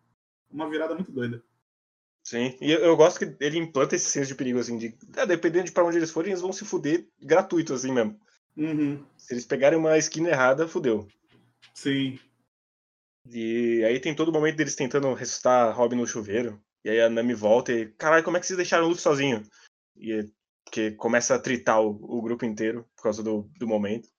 uma 0.55 0.69
virada 0.69 0.95
muito 0.95 1.11
doida. 1.11 1.43
Sim, 2.25 2.57
e 2.59 2.71
eu, 2.71 2.97
gosto 2.97 3.19
que 3.19 3.35
ele 3.39 3.59
implanta 3.59 3.95
esse 3.95 4.09
senso 4.09 4.29
de 4.29 4.35
perigo, 4.35 4.57
assim, 4.57 4.79
de 4.79 4.97
é, 5.15 5.27
dependendo 5.27 5.65
de 5.65 5.71
pra 5.71 5.85
onde 5.85 5.97
eles 5.97 6.09
forem, 6.09 6.31
eles 6.31 6.41
vão 6.41 6.51
se 6.51 6.65
fuder 6.65 7.07
gratuito, 7.21 7.71
assim 7.71 7.91
mesmo. 7.91 8.19
Uhum. 8.57 9.05
Se 9.15 9.35
eles 9.35 9.45
pegarem 9.45 9.77
uma 9.77 9.95
esquina 9.95 10.29
errada, 10.29 10.67
fudeu. 10.67 11.07
Sim. 11.71 12.19
E 13.29 13.83
aí 13.85 13.99
tem 13.99 14.15
todo 14.15 14.29
o 14.29 14.31
momento 14.31 14.55
deles 14.55 14.75
tentando 14.75 15.13
ressuscitar 15.13 15.75
Robin 15.75 15.97
no 15.97 16.07
chuveiro. 16.07 16.59
E 16.83 16.89
aí 16.89 16.99
a 16.99 17.09
Nami 17.11 17.35
volta 17.35 17.71
e, 17.71 17.89
caralho, 17.91 18.23
como 18.23 18.37
é 18.37 18.39
que 18.39 18.47
vocês 18.47 18.57
deixaram 18.57 18.85
o 18.85 18.87
Luffy 18.89 19.03
sozinho? 19.03 19.43
E 19.95 20.27
que 20.71 20.91
começa 20.93 21.35
a 21.35 21.39
tritar 21.39 21.79
o, 21.79 21.89
o, 21.89 22.23
grupo 22.23 22.43
inteiro 22.43 22.89
por 22.95 23.03
causa 23.03 23.21
do, 23.21 23.47
do 23.59 23.67
momento. 23.67 24.09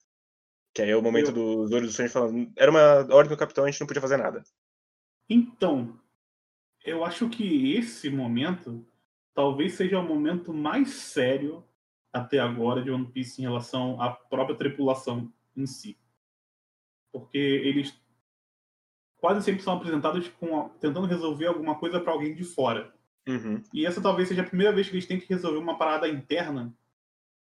Que 0.72 0.82
aí 0.82 0.90
é 0.90 0.96
o 0.96 1.02
momento 1.02 1.30
Eu... 1.30 1.34
do 1.34 1.66
Zoro 1.66 1.86
do 1.86 1.92
Sonho 1.92 2.08
falando. 2.08 2.52
Era 2.56 2.70
uma 2.70 2.98
ordem 3.12 3.30
do 3.30 3.36
capitão, 3.36 3.64
a 3.64 3.70
gente 3.70 3.80
não 3.80 3.86
podia 3.88 4.00
fazer 4.00 4.16
nada. 4.16 4.44
Então, 5.28 5.98
eu 6.86 7.04
acho 7.04 7.28
que 7.28 7.74
esse 7.74 8.08
momento 8.08 8.86
talvez 9.34 9.74
seja 9.74 9.98
o 9.98 10.06
momento 10.06 10.54
mais 10.54 10.90
sério 10.90 11.62
até 12.12 12.38
agora 12.38 12.82
de 12.82 12.90
One 12.90 13.06
Piece 13.06 13.40
em 13.40 13.44
relação 13.44 14.00
à 14.00 14.10
própria 14.10 14.56
tripulação 14.56 15.30
em 15.54 15.66
si. 15.66 15.98
Porque 17.12 17.36
eles 17.38 18.00
quase 19.18 19.42
sempre 19.42 19.62
são 19.62 19.74
apresentados 19.74 20.28
com, 20.28 20.68
tentando 20.80 21.06
resolver 21.06 21.46
alguma 21.46 21.74
coisa 21.74 22.00
para 22.00 22.12
alguém 22.12 22.34
de 22.34 22.44
fora. 22.44 22.94
Uhum. 23.28 23.60
E 23.74 23.84
essa 23.84 24.00
talvez 24.00 24.28
seja 24.28 24.42
a 24.42 24.46
primeira 24.46 24.72
vez 24.72 24.88
que 24.88 24.94
eles 24.94 25.06
têm 25.06 25.18
que 25.18 25.28
resolver 25.28 25.58
uma 25.58 25.76
parada 25.76 26.08
interna. 26.08 26.72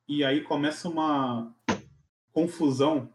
E 0.08 0.24
aí 0.24 0.41
começa 0.41 0.89
uma 0.89 1.55
confusão 2.31 3.13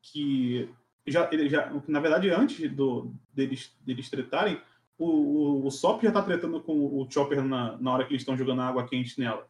que 0.00 0.68
já, 1.06 1.28
já 1.48 1.70
na 1.86 2.00
verdade, 2.00 2.30
antes 2.30 2.70
do, 2.72 3.14
deles, 3.32 3.76
deles 3.80 4.08
tretarem, 4.08 4.60
o, 4.98 5.06
o, 5.06 5.66
o 5.66 5.70
Sop 5.70 6.02
já 6.02 6.12
tá 6.12 6.22
tretando 6.22 6.60
com 6.62 6.72
o 6.72 7.10
Chopper 7.10 7.42
na, 7.42 7.76
na 7.78 7.92
hora 7.92 8.04
que 8.04 8.12
eles 8.12 8.22
estão 8.22 8.36
jogando 8.36 8.62
água 8.62 8.86
quente 8.86 9.18
nela. 9.18 9.48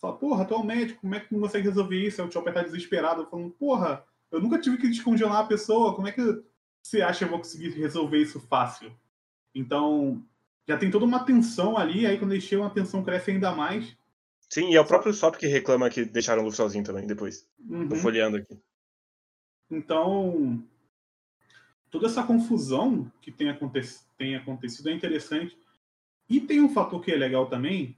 Fala, 0.00 0.16
porra, 0.16 0.44
tu 0.44 0.54
é 0.54 0.56
o 0.56 0.64
médico, 0.64 1.02
como 1.02 1.14
é 1.14 1.20
que 1.20 1.32
não 1.32 1.40
consegue 1.40 1.68
resolver 1.68 1.96
isso? 1.96 2.22
Aí 2.22 2.28
o 2.28 2.32
Chopper 2.32 2.54
tá 2.54 2.62
desesperado, 2.62 3.26
falando, 3.26 3.50
porra, 3.50 4.04
eu 4.30 4.40
nunca 4.40 4.58
tive 4.58 4.78
que 4.78 4.88
descongelar 4.88 5.40
a 5.40 5.46
pessoa, 5.46 5.94
como 5.94 6.08
é 6.08 6.12
que 6.12 6.22
você 6.82 7.02
acha 7.02 7.18
que 7.18 7.24
eu 7.24 7.28
vou 7.28 7.38
conseguir 7.38 7.70
resolver 7.70 8.18
isso 8.18 8.40
fácil? 8.40 8.90
Então, 9.54 10.24
já 10.66 10.78
tem 10.78 10.90
toda 10.90 11.04
uma 11.04 11.24
tensão 11.24 11.76
ali, 11.76 12.06
aí 12.06 12.18
quando 12.18 12.32
eles 12.32 12.44
chegam, 12.44 12.64
a 12.64 12.70
tensão 12.70 13.02
cresce 13.02 13.32
ainda 13.32 13.52
mais. 13.52 13.96
Sim, 14.48 14.70
e 14.70 14.76
é 14.76 14.80
o 14.80 14.86
próprio 14.86 15.12
Sop 15.12 15.36
que 15.36 15.46
reclama 15.46 15.90
que 15.90 16.04
deixaram 16.04 16.42
o 16.42 16.44
Luffy 16.46 16.56
sozinho 16.56 16.84
também, 16.84 17.06
depois. 17.06 17.46
Uhum. 17.68 17.88
Tô 17.88 17.96
folheando 17.96 18.38
aqui. 18.38 18.58
Então, 19.70 20.62
toda 21.90 22.06
essa 22.06 22.22
confusão 22.22 23.10
que 23.20 23.30
tem, 23.30 23.48
aconte 23.48 23.80
tem 24.16 24.36
acontecido 24.36 24.88
é 24.88 24.92
interessante. 24.92 25.56
E 26.28 26.40
tem 26.40 26.60
um 26.60 26.72
fator 26.72 27.00
que 27.00 27.10
é 27.10 27.16
legal 27.16 27.46
também, 27.46 27.96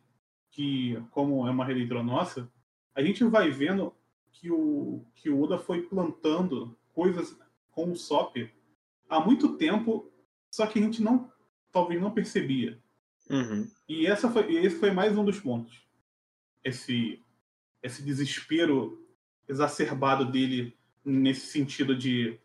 que 0.50 0.98
como 1.10 1.46
é 1.46 1.50
uma 1.50 1.64
releitura 1.64 2.02
nossa, 2.02 2.50
a 2.94 3.02
gente 3.02 3.22
vai 3.24 3.50
vendo 3.50 3.92
que 4.32 4.50
o, 4.50 5.04
que 5.14 5.28
o 5.28 5.40
Oda 5.40 5.58
foi 5.58 5.82
plantando 5.82 6.76
coisas 6.94 7.38
com 7.70 7.90
o 7.90 7.96
Sop 7.96 8.36
há 9.08 9.20
muito 9.20 9.56
tempo, 9.56 10.10
só 10.50 10.66
que 10.66 10.78
a 10.78 10.82
gente 10.82 11.02
não 11.02 11.30
talvez 11.70 12.00
não 12.00 12.10
percebia. 12.10 12.78
Uhum. 13.30 13.68
E 13.88 14.06
essa 14.06 14.30
foi, 14.30 14.54
esse 14.56 14.76
foi 14.76 14.90
mais 14.90 15.16
um 15.16 15.24
dos 15.24 15.40
pontos. 15.40 15.82
Esse, 16.64 17.20
esse 17.82 18.02
desespero 18.02 19.06
exacerbado 19.48 20.30
dele 20.30 20.76
nesse 21.04 21.46
sentido 21.46 21.96
de 21.96 22.38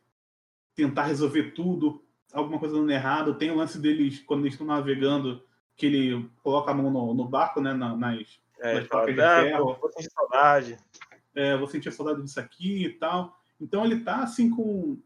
tentar 0.77 1.05
resolver 1.05 1.51
tudo, 1.51 2.03
alguma 2.31 2.59
coisa 2.59 2.75
dando 2.75 2.91
errado. 2.91 3.33
Tem 3.33 3.49
o 3.49 3.55
lance 3.55 3.79
deles, 3.79 4.21
quando 4.21 4.41
eles 4.41 4.53
estão 4.53 4.67
navegando, 4.67 5.43
que 5.75 5.87
ele 5.87 6.29
coloca 6.43 6.71
a 6.71 6.73
mão 6.73 6.91
no, 6.91 7.13
no 7.15 7.27
barco, 7.27 7.59
né, 7.59 7.73
nas, 7.73 8.39
é, 8.59 8.75
nas 8.75 8.87
placas 8.87 9.15
de 9.15 9.21
ah, 9.21 9.41
ferro. 9.41 9.77
Vou 9.81 9.91
sentir 9.91 10.11
saudade. 10.11 10.77
É, 11.35 11.57
vou 11.57 11.67
sentir 11.67 11.91
saudade 11.91 12.21
disso 12.21 12.39
aqui 12.39 12.85
e 12.85 12.89
tal. 12.89 13.35
Então 13.59 13.83
ele 13.83 14.01
tá 14.01 14.17
assim 14.17 14.51
com 14.51 15.01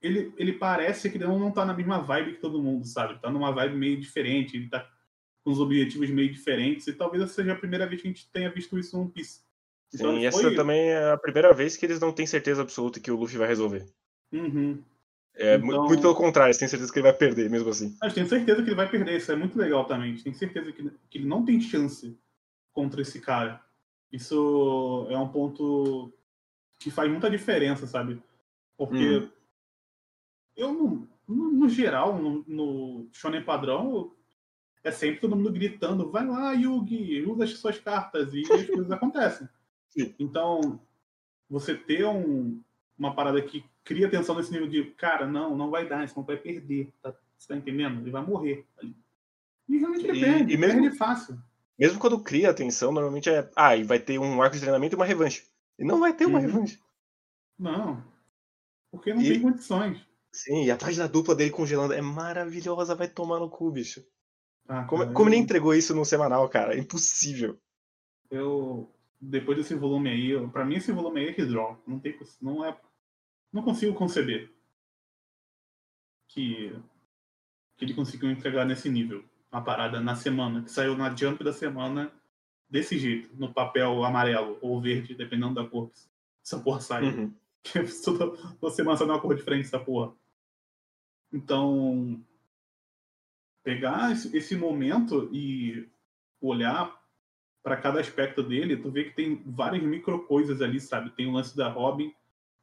ele, 0.00 0.32
ele 0.38 0.52
parece 0.54 1.10
que 1.10 1.18
ele 1.18 1.26
não 1.26 1.50
tá 1.50 1.64
na 1.64 1.74
mesma 1.74 1.98
vibe 1.98 2.34
que 2.34 2.40
todo 2.40 2.62
mundo, 2.62 2.86
sabe? 2.86 3.20
Tá 3.20 3.30
numa 3.30 3.52
vibe 3.52 3.76
meio 3.76 4.00
diferente, 4.00 4.56
ele 4.56 4.68
tá 4.68 4.88
com 5.44 5.50
os 5.50 5.60
objetivos 5.60 6.08
meio 6.10 6.32
diferentes, 6.32 6.86
e 6.86 6.92
talvez 6.92 7.22
essa 7.22 7.34
seja 7.34 7.52
a 7.52 7.56
primeira 7.56 7.86
vez 7.86 8.00
que 8.00 8.08
a 8.08 8.10
gente 8.10 8.30
tenha 8.30 8.50
visto 8.50 8.78
isso 8.78 8.96
no 8.96 9.02
One 9.02 9.12
Piece. 9.12 9.40
Então, 9.92 10.14
Sim, 10.14 10.24
essa 10.24 10.40
foi... 10.40 10.54
também 10.54 10.90
é 10.90 11.10
a 11.10 11.18
primeira 11.18 11.52
vez 11.52 11.76
que 11.76 11.84
eles 11.84 12.00
não 12.00 12.12
têm 12.12 12.26
certeza 12.26 12.62
absoluta 12.62 13.00
que 13.00 13.10
o 13.10 13.16
Luffy 13.16 13.36
vai 13.36 13.48
resolver. 13.48 13.86
Uhum. 14.32 14.82
É, 15.40 15.56
então... 15.56 15.84
muito 15.84 16.02
pelo 16.02 16.14
contrário, 16.14 16.48
eles 16.48 16.58
têm 16.58 16.68
certeza 16.68 16.92
que 16.92 16.98
ele 16.98 17.08
vai 17.08 17.16
perder, 17.16 17.48
mesmo 17.48 17.70
assim. 17.70 17.96
A 18.02 18.08
gente 18.08 18.16
tem 18.16 18.28
certeza 18.28 18.62
que 18.62 18.68
ele 18.68 18.76
vai 18.76 18.88
perder, 18.88 19.16
isso 19.16 19.32
é 19.32 19.36
muito 19.36 19.58
legal 19.58 19.84
também. 19.84 20.10
A 20.10 20.12
gente 20.12 20.24
tem 20.24 20.34
certeza 20.34 20.70
que, 20.70 20.90
que 21.08 21.18
ele 21.18 21.26
não 21.26 21.44
tem 21.44 21.60
chance 21.60 22.16
contra 22.72 23.00
esse 23.00 23.20
cara. 23.20 23.60
Isso 24.12 25.06
é 25.10 25.18
um 25.18 25.28
ponto 25.28 26.12
que 26.78 26.90
faz 26.90 27.10
muita 27.10 27.30
diferença, 27.30 27.86
sabe? 27.86 28.22
Porque 28.76 29.18
hum 29.18 29.30
eu, 30.60 30.72
no, 30.72 31.08
no, 31.26 31.52
no 31.52 31.68
geral, 31.68 32.18
no, 32.18 32.44
no 32.46 33.08
Shonen 33.12 33.42
padrão, 33.42 34.12
é 34.84 34.90
sempre 34.90 35.20
todo 35.20 35.36
mundo 35.36 35.52
gritando, 35.52 36.10
vai 36.10 36.26
lá, 36.26 36.52
Yugi, 36.52 37.22
usa 37.22 37.44
as 37.44 37.58
suas 37.58 37.78
cartas, 37.78 38.32
e 38.34 38.42
as 38.52 38.66
coisas 38.66 38.90
acontecem. 38.92 39.48
Sim. 39.88 40.14
Então, 40.18 40.80
você 41.48 41.74
ter 41.74 42.04
um, 42.04 42.60
uma 42.98 43.14
parada 43.14 43.40
que 43.42 43.64
cria 43.84 44.10
tensão 44.10 44.34
nesse 44.34 44.52
nível 44.52 44.68
de, 44.68 44.84
cara, 44.92 45.26
não, 45.26 45.56
não 45.56 45.70
vai 45.70 45.88
dar, 45.88 46.04
esse 46.04 46.16
não 46.16 46.24
vai 46.24 46.36
perder, 46.36 46.92
tá, 47.02 47.14
você 47.36 47.48
tá 47.48 47.56
entendendo? 47.56 48.00
Ele 48.00 48.10
vai 48.10 48.24
morrer 48.24 48.66
ali. 48.78 48.96
E 49.68 49.78
realmente 49.78 50.06
ele 50.06 50.18
e, 50.18 50.20
perde, 50.20 50.54
e 50.54 50.56
mesmo, 50.56 50.80
perde 50.82 50.96
fácil. 50.96 51.38
Mesmo 51.78 51.98
quando 51.98 52.22
cria 52.22 52.50
a 52.50 52.54
tensão, 52.54 52.92
normalmente 52.92 53.30
é, 53.30 53.48
ah, 53.56 53.76
e 53.76 53.84
vai 53.84 53.98
ter 53.98 54.18
um 54.18 54.42
arco 54.42 54.54
de 54.54 54.60
treinamento 54.60 54.94
e 54.94 54.98
uma 54.98 55.06
revanche. 55.06 55.44
E 55.78 55.84
não 55.84 56.00
vai 56.00 56.12
ter 56.12 56.26
uma 56.26 56.38
uhum. 56.38 56.46
revanche. 56.46 56.78
Não, 57.58 58.02
porque 58.90 59.14
não 59.14 59.22
e... 59.22 59.28
tem 59.28 59.42
condições. 59.42 60.04
Sim, 60.32 60.64
e 60.64 60.70
a 60.70 60.76
página 60.76 61.08
dupla 61.08 61.34
dele 61.34 61.50
congelando 61.50 61.92
é 61.92 62.00
maravilhosa, 62.00 62.94
vai 62.94 63.08
tomar 63.08 63.40
no 63.40 63.50
cu, 63.50 63.70
bicho. 63.70 64.04
Ah, 64.68 64.84
como, 64.84 65.02
cara, 65.02 65.14
como 65.14 65.28
eu... 65.28 65.32
ele 65.32 65.42
entregou 65.42 65.74
isso 65.74 65.94
no 65.94 66.04
semanal, 66.04 66.48
cara? 66.48 66.74
É 66.74 66.78
impossível. 66.78 67.58
Eu. 68.30 68.88
Depois 69.20 69.58
desse 69.58 69.74
volume 69.74 70.08
aí, 70.08 70.30
eu, 70.30 70.48
pra 70.48 70.64
mim 70.64 70.76
esse 70.76 70.92
volume 70.92 71.20
aí 71.20 71.28
é 71.28 71.32
redraw. 71.32 71.82
Não 71.86 71.98
tem. 71.98 72.16
Não 72.40 72.64
é. 72.64 72.76
Não 73.52 73.62
consigo 73.62 73.94
conceber 73.94 74.52
que. 76.28 76.72
que 77.76 77.84
ele 77.84 77.94
conseguiu 77.94 78.30
entregar 78.30 78.64
nesse 78.64 78.88
nível. 78.88 79.24
Uma 79.50 79.64
parada 79.64 79.98
na 80.00 80.14
semana, 80.14 80.62
que 80.62 80.70
saiu 80.70 80.96
na 80.96 81.14
jump 81.14 81.42
da 81.42 81.52
semana 81.52 82.12
desse 82.68 82.96
jeito, 82.96 83.28
no 83.34 83.52
papel 83.52 84.04
amarelo 84.04 84.56
ou 84.60 84.80
verde, 84.80 85.14
dependendo 85.14 85.54
da 85.54 85.68
cor 85.68 85.90
que 85.90 85.98
essa 86.44 86.60
porra 86.60 86.80
sai. 86.80 87.04
Uhum. 87.04 87.34
toda, 88.04 88.30
toda 88.60 88.74
semana 88.74 88.96
sai 88.96 89.08
uma 89.08 89.20
cor 89.20 89.34
diferente 89.34 89.66
essa 89.66 89.80
porra. 89.80 90.14
Então, 91.32 92.24
pegar 93.62 94.12
esse, 94.12 94.36
esse 94.36 94.56
momento 94.56 95.28
e 95.32 95.88
olhar 96.40 96.98
para 97.62 97.76
cada 97.76 98.00
aspecto 98.00 98.42
dele, 98.42 98.76
tu 98.76 98.90
vê 98.90 99.04
que 99.04 99.14
tem 99.14 99.42
várias 99.44 99.82
micro 99.82 100.26
coisas 100.26 100.62
ali, 100.62 100.80
sabe? 100.80 101.10
Tem 101.10 101.26
o 101.26 101.32
lance 101.32 101.56
da 101.56 101.68
Robin 101.68 102.14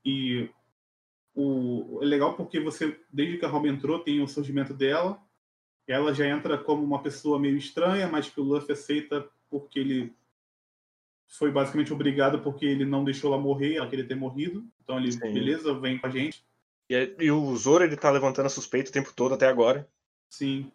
e 0.04 0.50
o 1.38 2.00
é 2.02 2.06
legal 2.06 2.36
porque 2.36 2.60
você 2.60 3.00
desde 3.13 3.38
que 3.38 3.45
a 3.45 3.47
Robin 3.47 3.69
entrou 3.69 4.00
tem 4.00 4.21
o 4.21 4.28
surgimento 4.28 4.73
dela. 4.73 5.21
Ela 5.88 6.13
já 6.13 6.28
entra 6.28 6.58
como 6.58 6.84
uma 6.84 7.02
pessoa 7.02 7.39
meio 7.39 7.56
estranha, 7.56 8.08
mas 8.08 8.30
que 8.30 8.41
o 8.41 8.43
Luffy 8.43 8.73
aceita 8.73 9.26
porque 9.50 9.80
ele 9.80 10.13
foi 11.28 11.52
basicamente 11.52 11.93
obrigado 11.93 12.39
porque 12.39 12.65
ele 12.65 12.86
não 12.86 13.04
deixou 13.04 13.32
ela 13.32 13.41
morrer, 13.41 13.76
ela 13.76 13.88
queria 13.88 14.08
ter 14.08 14.15
morrido. 14.15 14.65
Então 14.84 14.97
ele, 14.97 15.12
Sim. 15.12 15.34
beleza, 15.34 15.73
vem 15.80 15.97
com 15.97 16.08
a 16.08 16.10
gente. 16.10 16.43
E, 16.89 17.15
e, 17.19 17.32
o 17.32 17.56
Zoro, 17.56 17.84
ele 17.84 17.95
tá 17.95 18.10
levantando 18.10 18.47
a 18.47 18.50
suspeita 18.50 18.89
o 18.89 18.93
tempo 18.93 19.13
todo 19.13 19.34
até 19.34 19.47
agora. 19.47 19.88
Sim. 20.30 20.71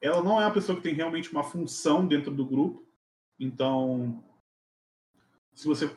Ela 0.00 0.22
não 0.22 0.40
é 0.40 0.44
uma 0.44 0.52
pessoa 0.52 0.76
que 0.76 0.82
tem 0.82 0.94
realmente 0.94 1.30
uma 1.30 1.42
função 1.42 2.06
dentro 2.06 2.32
do 2.32 2.44
grupo. 2.46 2.86
Então, 3.38 4.22
se 5.52 5.66
você 5.66 5.90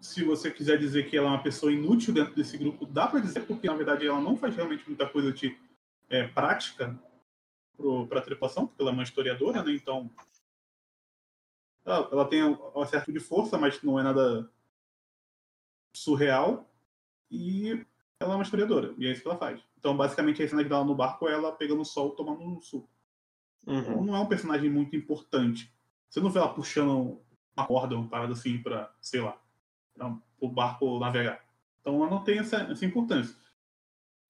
se 0.00 0.24
você 0.24 0.50
quiser 0.50 0.78
dizer 0.78 1.08
que 1.08 1.16
ela 1.16 1.28
é 1.28 1.30
uma 1.30 1.42
pessoa 1.42 1.72
inútil 1.72 2.14
dentro 2.14 2.34
desse 2.34 2.56
grupo, 2.56 2.86
dá 2.86 3.06
para 3.06 3.20
dizer, 3.20 3.46
porque 3.46 3.66
na 3.66 3.74
verdade 3.74 4.06
ela 4.06 4.20
não 4.20 4.36
faz 4.36 4.56
realmente 4.56 4.86
muita 4.88 5.06
coisa 5.06 5.32
de 5.32 5.56
é, 6.08 6.26
prática 6.26 6.98
para 8.08 8.18
a 8.18 8.22
tripulação, 8.22 8.66
porque 8.66 8.82
ela 8.82 8.90
é 8.90 8.94
uma 8.94 9.02
historiadora, 9.02 9.62
né? 9.62 9.72
Então, 9.72 10.10
ela, 11.84 12.08
ela 12.10 12.24
tem 12.26 12.42
um 12.42 12.86
certo 12.86 13.12
de 13.12 13.20
força, 13.20 13.58
mas 13.58 13.82
não 13.82 13.98
é 13.98 14.02
nada 14.02 14.50
surreal. 15.94 16.68
E 17.30 17.86
ela 18.18 18.32
é 18.32 18.36
uma 18.36 18.42
historiadora, 18.42 18.94
e 18.98 19.06
é 19.06 19.12
isso 19.12 19.22
que 19.22 19.28
ela 19.28 19.38
faz. 19.38 19.62
Então, 19.78 19.96
basicamente, 19.96 20.42
a 20.42 20.48
cena 20.48 20.64
dela 20.64 20.84
no 20.84 20.94
barco 20.94 21.28
é 21.28 21.32
ela 21.32 21.52
pegando 21.52 21.80
o 21.80 21.84
sol 21.84 22.10
tomando 22.10 22.42
um 22.42 22.60
suco. 22.60 22.88
Uhum. 23.66 23.78
Então, 23.78 24.04
não 24.04 24.16
é 24.16 24.20
um 24.20 24.28
personagem 24.28 24.68
muito 24.68 24.96
importante. 24.96 25.72
Você 26.08 26.20
não 26.20 26.30
vê 26.30 26.38
ela 26.38 26.52
puxando 26.52 27.20
uma 27.56 27.66
corda, 27.66 27.94
uma 27.94 28.08
parada 28.08 28.32
assim, 28.32 28.58
pra, 28.58 28.92
sei 29.00 29.20
lá, 29.20 29.40
para 30.08 30.48
o 30.48 30.48
barco 30.48 30.98
navegar. 30.98 31.40
Então, 31.80 31.96
ela 31.96 32.10
não 32.10 32.24
tem 32.24 32.38
essa, 32.38 32.56
essa 32.62 32.84
importância. 32.84 33.34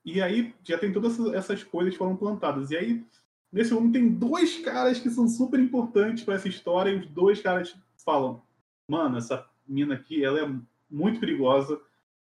E 0.04 0.20
aí, 0.20 0.54
já 0.62 0.78
tem 0.78 0.92
todas 0.92 1.18
essas 1.34 1.62
coisas 1.62 1.92
que 1.92 1.98
foram 1.98 2.16
plantadas. 2.16 2.70
E 2.70 2.76
aí, 2.76 3.04
nesse 3.52 3.72
momento, 3.72 3.92
tem 3.92 4.08
dois 4.08 4.58
caras 4.58 4.98
que 4.98 5.10
são 5.10 5.28
super 5.28 5.60
importantes 5.60 6.24
para 6.24 6.34
essa 6.34 6.48
história, 6.48 6.90
e 6.90 6.98
os 6.98 7.06
dois 7.06 7.40
caras 7.40 7.76
falam: 8.04 8.42
Mano, 8.88 9.18
essa 9.18 9.46
mina 9.66 9.94
aqui, 9.94 10.24
ela 10.24 10.40
é 10.40 10.52
muito 10.90 11.20
perigosa 11.20 11.80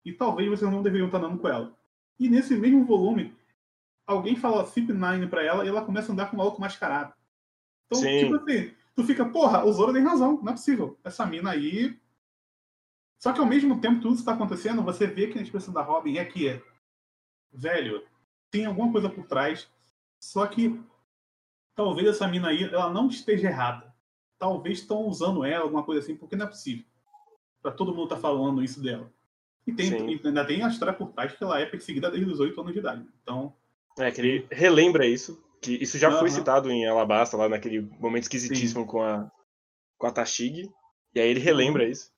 e 0.06 0.12
talvez 0.12 0.50
vocês 0.50 0.70
não 0.70 0.84
deveriam 0.84 1.08
estar 1.08 1.18
andando 1.18 1.40
com 1.40 1.48
ela. 1.48 1.76
E 2.20 2.30
nesse 2.30 2.56
mesmo 2.56 2.86
volume, 2.86 3.34
alguém 4.06 4.36
fala 4.36 4.66
CP9 4.66 5.30
pra 5.30 5.44
ela 5.44 5.66
e 5.66 5.68
ela 5.68 5.84
começa 5.84 6.12
a 6.12 6.14
andar 6.14 6.28
com 6.28 6.36
o 6.36 6.38
maluco 6.38 6.62
mascarado. 6.62 7.14
Então, 7.88 8.00
Sim. 8.00 8.20
tipo 8.20 8.36
assim, 8.36 8.72
tu 8.96 9.04
fica, 9.04 9.26
porra, 9.26 9.66
o 9.66 9.72
Zoro 9.72 9.94
tem 9.94 10.04
razão, 10.04 10.40
não 10.42 10.52
é 10.52 10.56
possível. 10.56 10.98
Essa 11.04 11.26
mina 11.26 11.52
aí. 11.52 12.00
Só 13.22 13.32
que 13.32 13.40
ao 13.40 13.46
mesmo 13.46 13.80
tempo 13.80 14.02
tudo 14.02 14.16
isso 14.16 14.26
tá 14.26 14.34
acontecendo, 14.34 14.82
você 14.82 15.06
vê 15.06 15.28
que 15.28 15.38
a 15.38 15.42
expressão 15.44 15.72
da 15.72 15.84
Robin 15.84 16.18
é 16.18 16.26
que, 16.26 16.60
velho, 17.54 18.04
tem 18.50 18.66
alguma 18.66 18.92
coisa 18.92 19.10
por 19.10 19.28
trás. 19.28 19.70
Só 20.20 20.48
que 20.48 20.82
talvez 21.76 22.08
essa 22.08 22.28
mina 22.28 22.48
aí 22.48 22.64
ela 22.64 22.92
não 22.92 23.08
esteja 23.08 23.48
errada. 23.48 23.94
Talvez 24.40 24.80
estão 24.80 25.06
usando 25.06 25.46
ela, 25.46 25.64
alguma 25.64 25.84
coisa 25.84 26.02
assim, 26.02 26.16
porque 26.16 26.36
não 26.36 26.48
é 26.48 26.50
possível. 26.50 26.84
Pra 27.62 27.72
todo 27.72 27.94
mundo 27.94 28.10
tá 28.10 28.18
falando 28.18 28.64
isso 28.64 28.82
dela. 28.82 29.14
E 29.68 29.72
tem, 29.72 29.92
Sim. 29.92 30.20
ainda 30.26 30.44
tem 30.44 30.64
a 30.64 30.68
história 30.68 30.92
por 30.92 31.12
trás 31.12 31.32
que 31.32 31.44
ela 31.44 31.60
é 31.60 31.66
perseguida 31.68 32.10
desde 32.10 32.32
os 32.32 32.40
8 32.40 32.60
anos 32.60 32.74
de 32.74 32.80
idade. 32.80 33.06
Então, 33.22 33.54
É, 34.00 34.10
que 34.10 34.20
ele 34.20 34.48
relembra 34.52 35.06
isso, 35.06 35.40
que 35.62 35.74
isso 35.74 36.00
já 36.00 36.10
foi 36.10 36.30
Aham. 36.30 36.38
citado 36.40 36.72
em 36.72 36.88
Alabasta, 36.88 37.38
lá 37.38 37.48
naquele 37.48 37.82
momento 38.00 38.24
esquisitíssimo 38.24 38.88
com 38.88 39.04
a, 39.04 39.32
com 39.96 40.08
a 40.08 40.12
Tashig. 40.12 40.72
E 41.14 41.20
aí 41.20 41.30
ele 41.30 41.40
relembra 41.40 41.88
isso. 41.88 42.12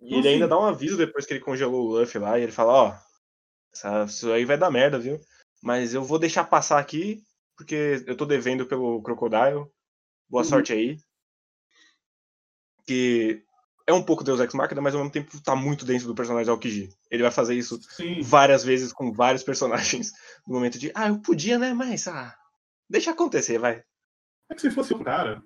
E 0.00 0.14
ele 0.14 0.28
ainda 0.28 0.48
dá 0.48 0.58
um 0.58 0.64
aviso 0.64 0.96
depois 0.96 1.26
que 1.26 1.34
ele 1.34 1.40
congelou 1.44 1.86
o 1.86 1.98
Luffy 1.98 2.18
lá, 2.20 2.38
e 2.38 2.42
ele 2.42 2.52
fala, 2.52 2.72
ó, 2.72 4.04
isso 4.06 4.32
aí 4.32 4.44
vai 4.44 4.56
dar 4.56 4.70
merda, 4.70 4.98
viu? 4.98 5.20
Mas 5.62 5.92
eu 5.92 6.02
vou 6.02 6.18
deixar 6.18 6.44
passar 6.44 6.78
aqui, 6.78 7.22
porque 7.56 8.02
eu 8.06 8.16
tô 8.16 8.24
devendo 8.24 8.64
pelo 8.66 9.02
Crocodile. 9.02 9.66
Boa 10.28 10.42
Uhum. 10.42 10.48
sorte 10.48 10.72
aí. 10.72 10.96
Que 12.86 13.42
é 13.86 13.92
um 13.92 14.02
pouco 14.02 14.24
Deus 14.24 14.40
Ex 14.40 14.54
Machina, 14.54 14.80
mas 14.80 14.94
ao 14.94 15.00
mesmo 15.00 15.12
tempo 15.12 15.40
tá 15.42 15.54
muito 15.54 15.84
dentro 15.84 16.06
do 16.06 16.14
personagem 16.14 16.46
do 16.46 16.52
Aokiji. 16.52 16.88
Ele 17.10 17.22
vai 17.22 17.32
fazer 17.32 17.54
isso 17.54 17.80
sim. 17.82 18.22
várias 18.22 18.64
vezes 18.64 18.92
com 18.92 19.12
vários 19.12 19.42
personagens 19.44 20.12
no 20.46 20.54
momento 20.54 20.78
de, 20.78 20.90
ah, 20.94 21.08
eu 21.08 21.20
podia, 21.20 21.58
né? 21.58 21.74
Mas, 21.74 22.06
ah, 22.08 22.34
deixa 22.88 23.10
acontecer, 23.10 23.58
vai. 23.58 23.82
É 24.48 24.54
que 24.54 24.60
se 24.60 24.70
fosse 24.70 24.94
o 24.94 25.04
cara. 25.04 25.42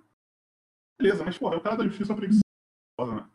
Beleza, 1.01 1.25
mas 1.25 1.37
porra, 1.37 1.57
é 1.57 1.59
o 1.59 1.61
cara 1.62 1.77
da 1.77 1.85
justiça 1.85 2.14
preguiçosa, 2.14 2.43
né? 3.01 3.29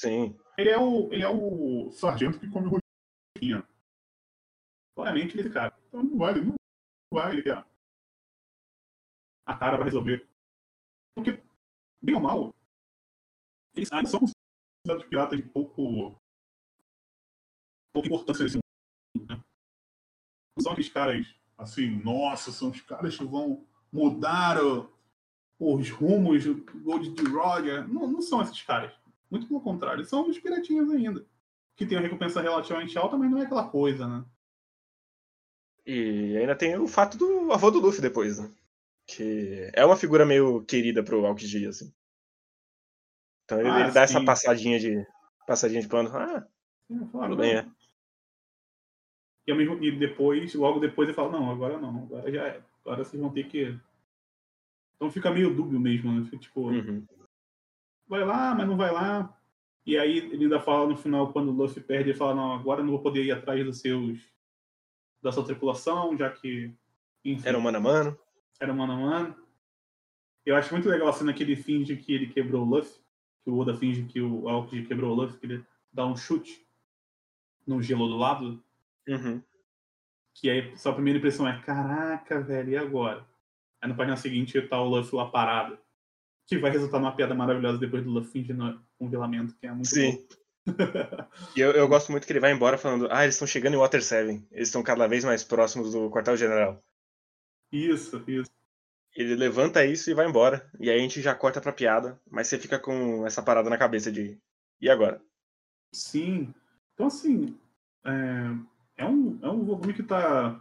Sim. 0.00 0.34
Ele 0.56 0.70
é 0.70 0.78
o, 0.78 1.12
ele 1.12 1.22
é 1.22 1.28
o 1.28 1.90
sargento 1.90 2.40
que 2.40 2.48
come 2.48 2.70
rosquinha. 2.70 3.68
Claramente 4.96 5.38
ele 5.38 5.48
é 5.48 5.52
cara. 5.52 5.78
Então 5.88 6.02
não 6.02 6.16
vai, 6.16 6.34
não 6.40 6.54
vai. 7.12 7.42
A 9.44 9.58
cara 9.58 9.76
vai 9.76 9.84
resolver. 9.84 10.26
Porque, 11.14 11.42
bem 12.00 12.14
ou 12.14 12.20
mal, 12.22 12.54
eles 13.74 13.88
são 13.88 14.20
considerados 14.20 15.06
piratas 15.06 15.38
de 15.38 15.46
pouco. 15.46 16.18
pouca 17.92 18.08
importância 18.08 18.44
nesse 18.44 18.56
mundo. 18.56 19.28
Né? 19.28 19.44
Não 20.56 20.62
são 20.62 20.72
aqueles 20.72 20.90
caras 20.90 21.26
assim, 21.58 22.02
nossa, 22.02 22.50
são 22.52 22.70
os 22.70 22.80
caras 22.80 23.18
que 23.18 23.24
vão 23.24 23.66
mudar 23.92 24.56
os 25.58 25.90
rumos 25.90 26.44
do 26.44 26.54
Gold 26.80 27.22
Roger. 27.30 27.86
Não, 27.86 28.10
não 28.10 28.22
são 28.22 28.40
esses 28.40 28.62
caras. 28.62 28.98
Muito 29.30 29.46
pelo 29.46 29.60
contrário, 29.60 30.04
são 30.04 30.28
os 30.28 30.38
piratinhos 30.38 30.90
ainda. 30.90 31.24
Que 31.76 31.86
tem 31.86 31.96
uma 31.96 32.02
recompensa 32.02 32.40
relativamente 32.42 32.98
alta, 32.98 33.16
mas 33.16 33.30
não 33.30 33.38
é 33.38 33.42
aquela 33.42 33.68
coisa, 33.68 34.06
né? 34.06 34.24
E 35.86 36.36
ainda 36.36 36.54
tem 36.56 36.76
o 36.76 36.86
fato 36.86 37.16
do 37.16 37.52
avô 37.52 37.70
do 37.70 37.80
Luffy 37.80 38.00
depois, 38.02 38.38
né? 38.38 38.50
Que 39.06 39.70
é 39.72 39.84
uma 39.84 39.96
figura 39.96 40.26
meio 40.26 40.62
querida 40.64 41.02
pro 41.02 41.24
Aokiji, 41.24 41.66
assim. 41.66 41.92
Então 43.44 43.60
ele, 43.60 43.68
Ah, 43.70 43.80
ele 43.80 43.90
dá 43.92 44.02
essa 44.02 44.22
passadinha 44.22 44.78
de. 44.78 45.06
passadinha 45.46 45.80
de 45.80 45.88
pano. 45.88 46.10
Ah, 46.16 46.46
tudo 46.88 47.36
bem, 47.36 47.56
é. 47.56 47.66
E, 49.46 49.54
mesmo- 49.54 49.82
e 49.82 49.90
depois, 49.90 50.54
logo 50.54 50.78
depois 50.78 51.08
ele 51.08 51.16
fala, 51.16 51.32
não, 51.32 51.50
agora 51.50 51.78
não, 51.78 52.04
agora 52.04 52.30
já 52.30 52.46
é. 52.46 52.62
Agora 52.84 53.04
vocês 53.04 53.20
vão 53.20 53.32
ter 53.32 53.48
que. 53.48 53.76
Então 54.96 55.10
fica 55.10 55.30
meio 55.30 55.54
dúbio 55.54 55.80
mesmo, 55.80 56.12
né? 56.12 56.24
Fica, 56.24 56.38
Tipo, 56.38 56.68
Uhum. 56.68 57.04
Vai 58.10 58.24
lá, 58.24 58.54
mas 58.54 58.66
não 58.66 58.76
vai 58.76 58.92
lá. 58.92 59.34
E 59.86 59.96
aí 59.96 60.18
ele 60.18 60.44
ainda 60.44 60.60
fala 60.60 60.86
no 60.88 60.96
final, 60.96 61.32
quando 61.32 61.48
o 61.48 61.52
Luffy 61.52 61.82
perde, 61.82 62.10
ele 62.10 62.18
fala, 62.18 62.34
não, 62.34 62.52
agora 62.52 62.80
eu 62.80 62.84
não 62.84 62.92
vou 62.92 63.00
poder 63.02 63.24
ir 63.24 63.30
atrás 63.32 63.64
dos 63.64 63.80
seus. 63.80 64.18
da 65.22 65.32
sua 65.32 65.44
tripulação, 65.44 66.16
já 66.16 66.28
que. 66.28 66.74
Enfim, 67.24 67.48
Era 67.48 67.56
um 67.56 67.60
mano 67.60 67.78
a 67.78 67.80
mano. 67.80 68.18
era 68.58 68.74
mano 68.74 68.92
a 68.92 68.96
mano. 68.96 69.36
Eu 70.44 70.56
acho 70.56 70.72
muito 70.72 70.88
legal 70.88 71.08
a 71.08 71.12
cena 71.12 71.32
que 71.32 71.42
ele 71.42 71.54
finge 71.54 71.96
que 71.96 72.12
ele 72.12 72.26
quebrou 72.26 72.62
o 72.66 72.68
Luffy. 72.68 73.00
Que 73.44 73.50
o 73.50 73.58
Oda 73.58 73.74
finge 73.74 74.04
que 74.04 74.20
o 74.20 74.48
Aokiji 74.48 74.86
quebrou 74.86 75.12
o 75.12 75.14
Luffy, 75.14 75.38
que 75.38 75.46
ele 75.46 75.64
dá 75.92 76.04
um 76.06 76.16
chute 76.16 76.66
no 77.66 77.80
gelo 77.82 78.08
do 78.08 78.16
lado. 78.16 78.62
Uhum. 79.08 79.42
Que 80.34 80.50
aí 80.50 80.76
sua 80.76 80.92
primeira 80.94 81.18
impressão 81.18 81.46
é, 81.46 81.60
caraca, 81.62 82.40
velho, 82.40 82.70
e 82.70 82.76
agora? 82.76 83.26
Aí 83.80 83.88
na 83.88 83.94
página 83.94 84.16
seguinte 84.16 84.60
tá 84.62 84.80
o 84.80 84.88
Luffy 84.88 85.14
lá 85.16 85.26
parado. 85.26 85.78
Que 86.50 86.58
vai 86.58 86.72
resultar 86.72 86.98
numa 86.98 87.14
piada 87.14 87.34
maravilhosa 87.34 87.78
depois 87.78 88.02
do 88.02 88.10
Luffy 88.10 88.42
fingindo 88.42 88.82
congelamento, 88.98 89.54
que 89.56 89.66
é 89.66 89.72
muito 89.72 89.88
Sim. 89.88 90.12
bom. 90.12 90.40
E 91.56 91.60
eu, 91.60 91.70
eu 91.70 91.88
gosto 91.88 92.10
muito 92.10 92.26
que 92.26 92.32
ele 92.32 92.40
vai 92.40 92.52
embora 92.52 92.76
falando, 92.76 93.08
ah, 93.10 93.22
eles 93.22 93.36
estão 93.36 93.46
chegando 93.46 93.74
em 93.74 93.76
Water 93.76 94.02
7. 94.02 94.46
Eles 94.50 94.68
estão 94.68 94.82
cada 94.82 95.06
vez 95.06 95.24
mais 95.24 95.44
próximos 95.44 95.92
do 95.92 96.10
quartel-general. 96.10 96.82
Isso, 97.72 98.22
isso. 98.26 98.50
Ele 99.14 99.36
levanta 99.36 99.84
isso 99.84 100.10
e 100.10 100.14
vai 100.14 100.26
embora. 100.26 100.68
E 100.78 100.90
aí 100.90 100.98
a 100.98 101.02
gente 101.02 101.22
já 101.22 101.34
corta 101.34 101.60
pra 101.60 101.72
piada, 101.72 102.20
mas 102.28 102.48
você 102.48 102.58
fica 102.58 102.78
com 102.78 103.26
essa 103.26 103.42
parada 103.42 103.70
na 103.70 103.78
cabeça 103.78 104.10
de. 104.10 104.36
E 104.80 104.90
agora? 104.90 105.22
Sim. 105.92 106.52
Então, 106.94 107.06
assim, 107.06 107.56
é, 108.04 109.04
é, 109.04 109.06
um, 109.06 109.38
é 109.42 109.48
um 109.48 109.64
volume 109.64 109.94
que 109.94 110.02
tá. 110.02 110.60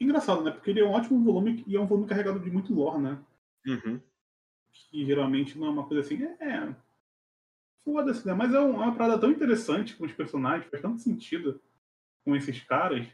Engraçado, 0.00 0.42
né? 0.42 0.50
Porque 0.50 0.70
ele 0.70 0.80
é 0.80 0.84
um 0.84 0.92
ótimo 0.92 1.22
volume 1.24 1.64
e 1.66 1.76
é 1.76 1.80
um 1.80 1.86
volume 1.86 2.06
carregado 2.06 2.38
de 2.38 2.50
muito 2.50 2.72
lore, 2.72 3.02
né? 3.02 3.18
Uhum. 3.66 4.00
Que 4.90 5.04
geralmente 5.04 5.58
não 5.58 5.66
é 5.66 5.70
uma 5.70 5.86
coisa 5.86 6.00
assim. 6.02 6.22
É. 6.22 6.74
Foda-se, 7.84 8.26
né? 8.26 8.34
Mas 8.34 8.52
é, 8.54 8.60
um- 8.60 8.82
é 8.82 8.86
uma 8.86 8.94
parada 8.96 9.18
tão 9.20 9.30
interessante 9.30 9.96
com 9.96 10.04
os 10.04 10.12
personagens, 10.12 10.70
faz 10.70 10.82
tanto 10.82 11.00
sentido 11.00 11.60
com 12.24 12.34
esses 12.36 12.62
caras, 12.64 13.06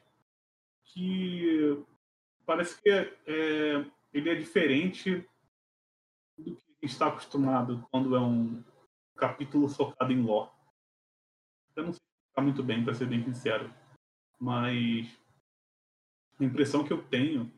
que 0.85 1.83
parece 2.44 2.81
que 2.81 2.90
é, 2.90 3.16
é, 3.27 3.87
ele 4.12 4.31
é 4.31 4.35
diferente 4.35 5.27
do 6.37 6.44
que 6.44 6.50
a 6.50 6.87
gente 6.87 6.92
está 6.92 7.07
acostumado 7.09 7.87
quando 7.90 8.14
é 8.14 8.20
um 8.20 8.62
capítulo 9.16 9.68
focado 9.68 10.12
em 10.12 10.20
lore. 10.22 10.50
Eu 11.77 11.85
não 11.85 11.92
sei 11.92 12.00
explicar 12.03 12.42
muito 12.42 12.62
bem, 12.62 12.85
para 12.85 12.94
ser 12.94 13.07
bem 13.07 13.22
sincero, 13.24 13.72
mas 14.38 15.07
a 16.38 16.44
impressão 16.44 16.85
que 16.85 16.92
eu 16.92 17.03
tenho 17.09 17.50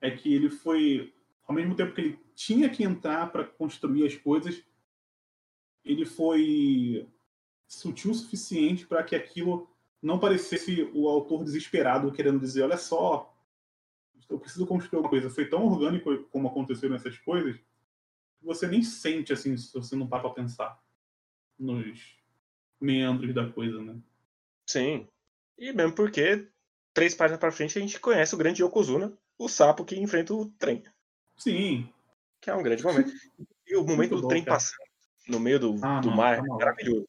é 0.00 0.10
que 0.10 0.32
ele 0.32 0.50
foi, 0.50 1.14
ao 1.46 1.54
mesmo 1.54 1.74
tempo 1.74 1.94
que 1.94 2.00
ele 2.00 2.18
tinha 2.34 2.68
que 2.68 2.84
entrar 2.84 3.30
para 3.30 3.44
construir 3.44 4.06
as 4.06 4.16
coisas, 4.16 4.62
ele 5.84 6.04
foi 6.04 7.08
sutil 7.66 8.10
o 8.10 8.14
suficiente 8.14 8.86
para 8.86 9.02
que 9.02 9.16
aquilo 9.16 9.68
não 10.00 10.18
parecesse 10.18 10.90
o 10.94 11.08
autor 11.08 11.44
desesperado 11.44 12.12
querendo 12.12 12.40
dizer, 12.40 12.62
olha 12.62 12.76
só, 12.76 13.32
eu 14.28 14.38
preciso 14.38 14.66
construir 14.66 15.00
uma 15.00 15.08
coisa. 15.08 15.30
Foi 15.30 15.48
tão 15.48 15.64
orgânico 15.66 16.24
como 16.24 16.48
aconteceram 16.48 16.94
essas 16.94 17.18
coisas, 17.18 17.56
que 17.56 18.44
você 18.44 18.66
nem 18.66 18.82
sente 18.82 19.32
assim 19.32 19.56
se 19.56 19.72
você 19.72 19.94
não 19.94 20.06
para 20.06 20.20
para 20.20 20.30
pensar 20.30 20.82
nos 21.58 22.16
meandros 22.80 23.32
da 23.34 23.48
coisa, 23.48 23.80
né? 23.80 23.96
Sim. 24.66 25.06
E 25.56 25.72
mesmo 25.72 25.94
porque, 25.94 26.48
três 26.92 27.14
páginas 27.14 27.38
pra 27.38 27.52
frente, 27.52 27.78
a 27.78 27.80
gente 27.80 28.00
conhece 28.00 28.34
o 28.34 28.38
grande 28.38 28.62
Yokozuna, 28.62 29.16
o 29.38 29.48
sapo 29.48 29.84
que 29.84 29.98
enfrenta 29.98 30.34
o 30.34 30.46
trem. 30.46 30.82
Sim. 31.36 31.92
Que 32.40 32.50
é 32.50 32.54
um 32.54 32.62
grande 32.62 32.82
momento. 32.82 33.12
E 33.66 33.76
o 33.76 33.82
momento 33.82 33.96
Muito 33.96 34.16
do 34.16 34.22
bom, 34.22 34.28
trem 34.28 34.44
cara. 34.44 34.56
passando 34.56 34.82
no 35.28 35.38
meio 35.40 35.58
do, 35.58 35.74
Ah, 35.84 36.00
do 36.00 36.08
não, 36.08 36.16
mar 36.16 36.38
é 36.38 36.42
maravilhoso. 36.42 37.08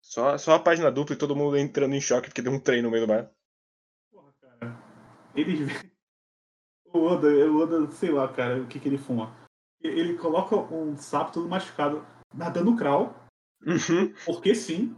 Só, 0.00 0.38
só 0.38 0.54
a 0.54 0.60
página 0.60 0.90
dupla 0.90 1.14
e 1.14 1.18
todo 1.18 1.36
mundo 1.36 1.56
entrando 1.56 1.94
em 1.94 2.00
choque 2.00 2.28
porque 2.28 2.42
deu 2.42 2.52
um 2.52 2.60
trem 2.60 2.80
no 2.82 2.90
meio 2.90 3.06
do 3.06 3.12
mar. 3.12 3.30
Porra, 4.10 4.32
cara. 4.40 4.76
Eles 5.34 5.58
O 6.90 7.00
Oda, 7.00 7.28
o 7.28 7.58
Oda, 7.58 7.90
sei 7.90 8.10
lá, 8.10 8.32
cara, 8.32 8.62
o 8.62 8.66
que, 8.66 8.80
que 8.80 8.88
ele 8.88 8.96
fuma. 8.96 9.36
Ele 9.80 10.16
coloca 10.16 10.56
um 10.56 10.96
sapo 10.96 11.32
todo 11.32 11.48
machucado 11.48 12.04
nadando 12.34 12.74
crawl, 12.76 13.14
Uhum. 13.60 14.14
porque 14.24 14.54
sim. 14.54 14.96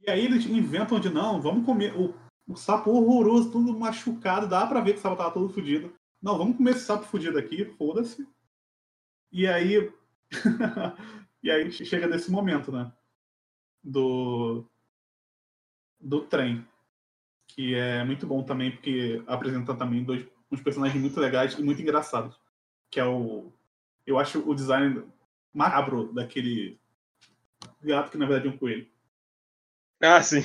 E 0.00 0.10
aí 0.10 0.24
eles 0.24 0.46
inventam 0.46 0.98
de 0.98 1.10
não, 1.10 1.40
vamos 1.42 1.66
comer 1.66 1.94
o, 1.94 2.14
o 2.50 2.56
sapo 2.56 2.90
horroroso, 2.90 3.52
todo 3.52 3.78
machucado, 3.78 4.48
dá 4.48 4.66
pra 4.66 4.80
ver 4.80 4.94
que 4.94 4.98
o 4.98 5.02
sapo 5.02 5.16
tava 5.16 5.30
todo 5.30 5.48
fudido. 5.48 5.94
Não, 6.20 6.36
vamos 6.36 6.56
comer 6.56 6.72
esse 6.72 6.84
sapo 6.84 7.04
fudido 7.04 7.38
aqui, 7.38 7.64
foda-se. 7.64 8.26
E 9.30 9.46
aí. 9.46 9.92
e 11.42 11.50
aí 11.50 11.70
chega 11.70 12.08
nesse 12.08 12.30
momento, 12.30 12.72
né? 12.72 12.92
Do. 13.82 14.66
Do 16.00 16.22
trem. 16.22 16.66
Que 17.46 17.74
é 17.74 18.04
muito 18.04 18.26
bom 18.26 18.42
também, 18.42 18.72
porque 18.72 19.22
apresenta 19.26 19.74
também 19.74 20.02
dois 20.02 20.26
uns 20.50 20.60
personagens 20.60 21.00
muito 21.00 21.20
legais 21.20 21.52
e 21.54 21.62
muito 21.62 21.80
engraçados. 21.80 22.36
Que 22.90 22.98
é 22.98 23.04
o. 23.04 23.52
Eu 24.04 24.18
acho 24.18 24.40
o 24.48 24.54
design 24.54 25.04
macabro 25.54 26.12
daquele 26.12 26.80
gato 27.80 28.10
que 28.10 28.18
na 28.18 28.26
verdade 28.26 28.48
é 28.48 28.50
um 28.50 28.58
coelho. 28.58 28.88
Ah, 30.02 30.20
sim. 30.20 30.42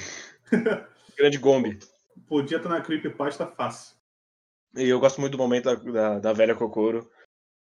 Grande 1.18 1.38
Gombe. 1.40 1.80
Podia 2.28 2.58
estar 2.58 2.70
na 2.70 2.82
creepypasta 2.82 3.46
fácil. 3.46 3.96
E 4.76 4.84
eu 4.90 5.00
gosto 5.00 5.22
muito 5.22 5.34
do 5.34 5.38
momento 5.38 5.66
da, 5.66 5.76
da, 5.76 6.20
da 6.20 6.34
velha 6.34 6.56
Kokoro 6.56 7.10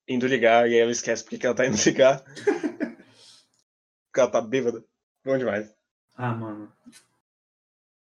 indo 0.07 0.27
ligar 0.27 0.69
e 0.69 0.75
aí 0.75 0.81
ela 0.81 0.91
esquece 0.91 1.23
porque 1.23 1.39
que 1.39 1.47
ela 1.47 1.55
tá 1.55 1.67
indo 1.67 1.77
ligar. 1.85 2.23
porque 2.23 4.21
ela 4.21 4.31
tá 4.31 4.41
bêbada. 4.41 4.85
Bom 5.25 5.37
demais. 5.37 5.75
Ah, 6.17 6.35
mano. 6.35 6.73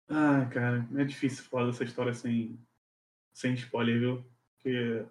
Ah, 0.09 0.45
cara, 0.51 0.87
é 0.95 1.03
difícil 1.03 1.43
falar 1.43 1.67
dessa 1.67 1.83
história 1.83 2.13
sem, 2.13 2.57
sem 3.33 3.53
spoiler, 3.53 3.99
viu? 3.99 4.25
Porque 4.55 5.05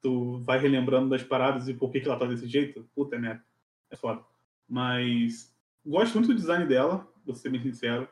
tu 0.00 0.38
vai 0.38 0.58
relembrando 0.58 1.10
das 1.10 1.22
paradas 1.22 1.68
e 1.68 1.74
por 1.74 1.90
que, 1.92 2.00
que 2.00 2.08
ela 2.08 2.18
tá 2.18 2.24
desse 2.24 2.46
jeito. 2.48 2.88
Puta 2.94 3.18
merda. 3.18 3.44
É 3.90 3.96
foda. 3.96 4.24
Mas 4.68 5.54
gosto 5.84 6.14
muito 6.14 6.28
do 6.28 6.34
design 6.34 6.66
dela, 6.66 7.06
vou 7.24 7.34
ser 7.34 7.50
bem 7.50 7.62
sincero. 7.62 8.08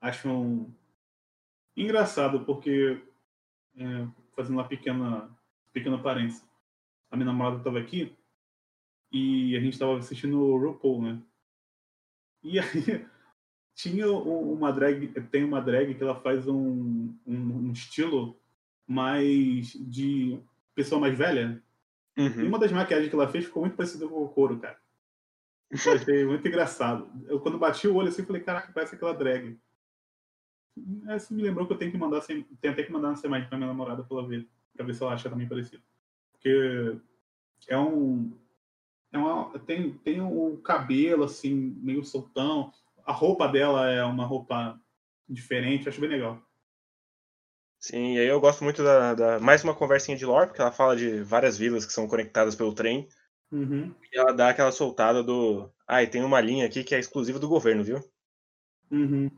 Acho 0.00 0.28
um... 0.28 0.74
engraçado, 1.76 2.44
porque 2.44 3.00
é, 3.76 4.06
fazendo 4.34 4.54
uma 4.56 4.68
pequena, 4.68 5.30
pequena 5.72 5.98
parênteses. 5.98 6.44
A 7.10 7.16
minha 7.16 7.26
namorada 7.26 7.58
estava 7.58 7.78
aqui 7.78 8.16
e 9.10 9.56
a 9.56 9.60
gente 9.60 9.74
estava 9.74 9.98
assistindo 9.98 10.40
o 10.40 10.56
RuPaul, 10.56 11.02
né? 11.02 11.22
E 12.42 12.58
aí 12.60 13.06
tinha 13.74 14.10
uma 14.10 14.72
drag, 14.72 15.08
tem 15.30 15.44
uma 15.44 15.60
drag 15.60 15.94
que 15.94 16.02
ela 16.02 16.20
faz 16.20 16.46
um, 16.46 17.14
um, 17.26 17.66
um 17.66 17.72
estilo 17.72 18.36
mais 18.86 19.72
de 19.72 20.38
pessoa 20.74 21.00
mais 21.00 21.16
velha. 21.16 21.62
Uhum. 22.16 22.40
E 22.40 22.46
uma 22.46 22.58
das 22.58 22.72
maquiagens 22.72 23.08
que 23.08 23.14
ela 23.14 23.28
fez 23.28 23.44
ficou 23.44 23.62
muito 23.62 23.76
parecida 23.76 24.06
com 24.06 24.22
o 24.22 24.28
couro, 24.28 24.58
cara. 24.58 24.78
Eu 25.70 25.92
achei 25.94 26.26
muito 26.26 26.46
engraçado. 26.46 27.10
Eu, 27.26 27.40
quando 27.40 27.58
bati 27.58 27.88
o 27.88 27.94
olho 27.94 28.08
assim, 28.08 28.24
falei, 28.24 28.42
caraca, 28.42 28.72
parece 28.74 28.94
aquela 28.94 29.14
drag. 29.14 29.58
Essa 31.08 31.34
me 31.34 31.42
lembrou 31.42 31.66
que 31.66 31.72
eu 31.72 31.78
tenho 31.78 31.90
que 31.90 31.98
mandar, 31.98 32.20
tenho 32.22 32.46
até 32.64 32.82
que 32.82 32.92
mandar 32.92 33.08
uma 33.08 33.16
semana 33.16 33.46
pra 33.46 33.58
minha 33.58 33.68
namorada 33.68 34.02
pra 34.02 34.22
ver, 34.22 34.48
pra 34.74 34.86
ver 34.86 34.94
se 34.94 35.02
ela 35.02 35.12
acha 35.12 35.28
também 35.28 35.48
parecido. 35.48 35.82
Porque 36.32 36.96
é 37.68 37.78
um. 37.78 38.32
É 39.12 39.18
uma, 39.18 39.58
tem, 39.60 39.92
tem 39.98 40.20
o 40.22 40.56
cabelo, 40.58 41.24
assim, 41.24 41.54
meio 41.82 42.02
soltão. 42.04 42.72
A 43.04 43.12
roupa 43.12 43.46
dela 43.46 43.90
é 43.90 44.02
uma 44.04 44.24
roupa 44.24 44.80
diferente, 45.28 45.88
acho 45.88 46.00
bem 46.00 46.08
legal. 46.08 46.40
Sim, 47.78 48.14
e 48.14 48.20
aí 48.20 48.26
eu 48.28 48.40
gosto 48.40 48.62
muito 48.62 48.82
da, 48.82 49.12
da, 49.12 49.40
mais 49.40 49.64
uma 49.64 49.74
conversinha 49.74 50.16
de 50.16 50.24
lore, 50.24 50.46
porque 50.46 50.62
ela 50.62 50.70
fala 50.70 50.96
de 50.96 51.20
várias 51.22 51.58
vilas 51.58 51.84
que 51.84 51.92
são 51.92 52.06
conectadas 52.06 52.54
pelo 52.54 52.72
trem. 52.72 53.08
Uhum. 53.50 53.92
E 54.12 54.18
ela 54.18 54.32
dá 54.32 54.48
aquela 54.48 54.72
soltada 54.72 55.22
do. 55.22 55.68
Ah, 55.86 56.02
e 56.02 56.06
tem 56.06 56.22
uma 56.22 56.40
linha 56.40 56.64
aqui 56.64 56.84
que 56.84 56.94
é 56.94 56.98
exclusiva 56.98 57.38
do 57.38 57.48
governo, 57.48 57.82
viu? 57.82 58.00
Uhum. 58.90 59.30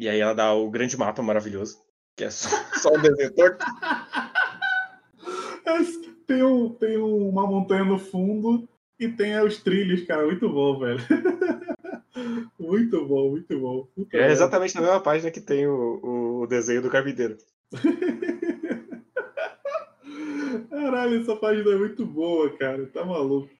E 0.00 0.08
aí 0.08 0.18
ela 0.18 0.34
dá 0.34 0.52
o 0.54 0.70
grande 0.70 0.96
mapa 0.96 1.22
maravilhoso, 1.22 1.78
que 2.16 2.24
é 2.24 2.30
só, 2.30 2.48
só 2.72 2.94
um 2.94 3.02
desenho 3.02 3.34
torto. 3.34 3.62
tem, 6.26 6.42
um, 6.42 6.70
tem 6.70 6.96
uma 6.96 7.46
montanha 7.46 7.84
no 7.84 7.98
fundo 7.98 8.66
e 8.98 9.08
tem 9.08 9.38
os 9.40 9.62
trilhos, 9.62 10.06
cara. 10.06 10.24
Muito 10.24 10.48
bom, 10.48 10.78
velho. 10.78 11.00
muito 12.58 13.06
bom, 13.06 13.32
muito 13.32 13.60
bom. 13.60 13.86
Puta 13.94 14.16
é 14.16 14.30
exatamente 14.30 14.74
na 14.74 14.80
mesma 14.80 15.02
página 15.02 15.30
que 15.30 15.42
tem 15.42 15.66
o, 15.66 16.40
o 16.40 16.46
desenho 16.46 16.80
do 16.80 16.88
carpinteiro. 16.88 17.36
Caralho, 20.70 21.20
essa 21.20 21.36
página 21.36 21.72
é 21.72 21.76
muito 21.76 22.06
boa, 22.06 22.56
cara. 22.56 22.86
Tá 22.86 23.04
maluco. 23.04 23.50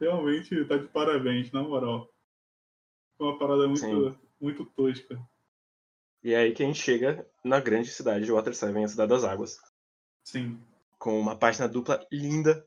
Realmente 0.00 0.64
tá 0.64 0.78
de 0.78 0.88
parabéns, 0.88 1.52
na 1.52 1.62
moral. 1.62 2.10
Uma 3.18 3.38
parada 3.38 3.68
muito, 3.68 4.16
muito 4.40 4.64
tosca. 4.64 5.20
E 6.22 6.32
é 6.32 6.38
aí 6.38 6.52
que 6.52 6.62
a 6.62 6.66
gente 6.66 6.80
chega 6.80 7.26
na 7.44 7.60
grande 7.60 7.90
cidade 7.90 8.24
de 8.24 8.32
Water 8.32 8.54
Seven, 8.54 8.84
a 8.84 8.88
cidade 8.88 9.10
das 9.10 9.24
águas. 9.24 9.58
Sim. 10.24 10.58
Com 10.98 11.18
uma 11.18 11.36
página 11.36 11.68
dupla 11.68 12.06
linda 12.12 12.66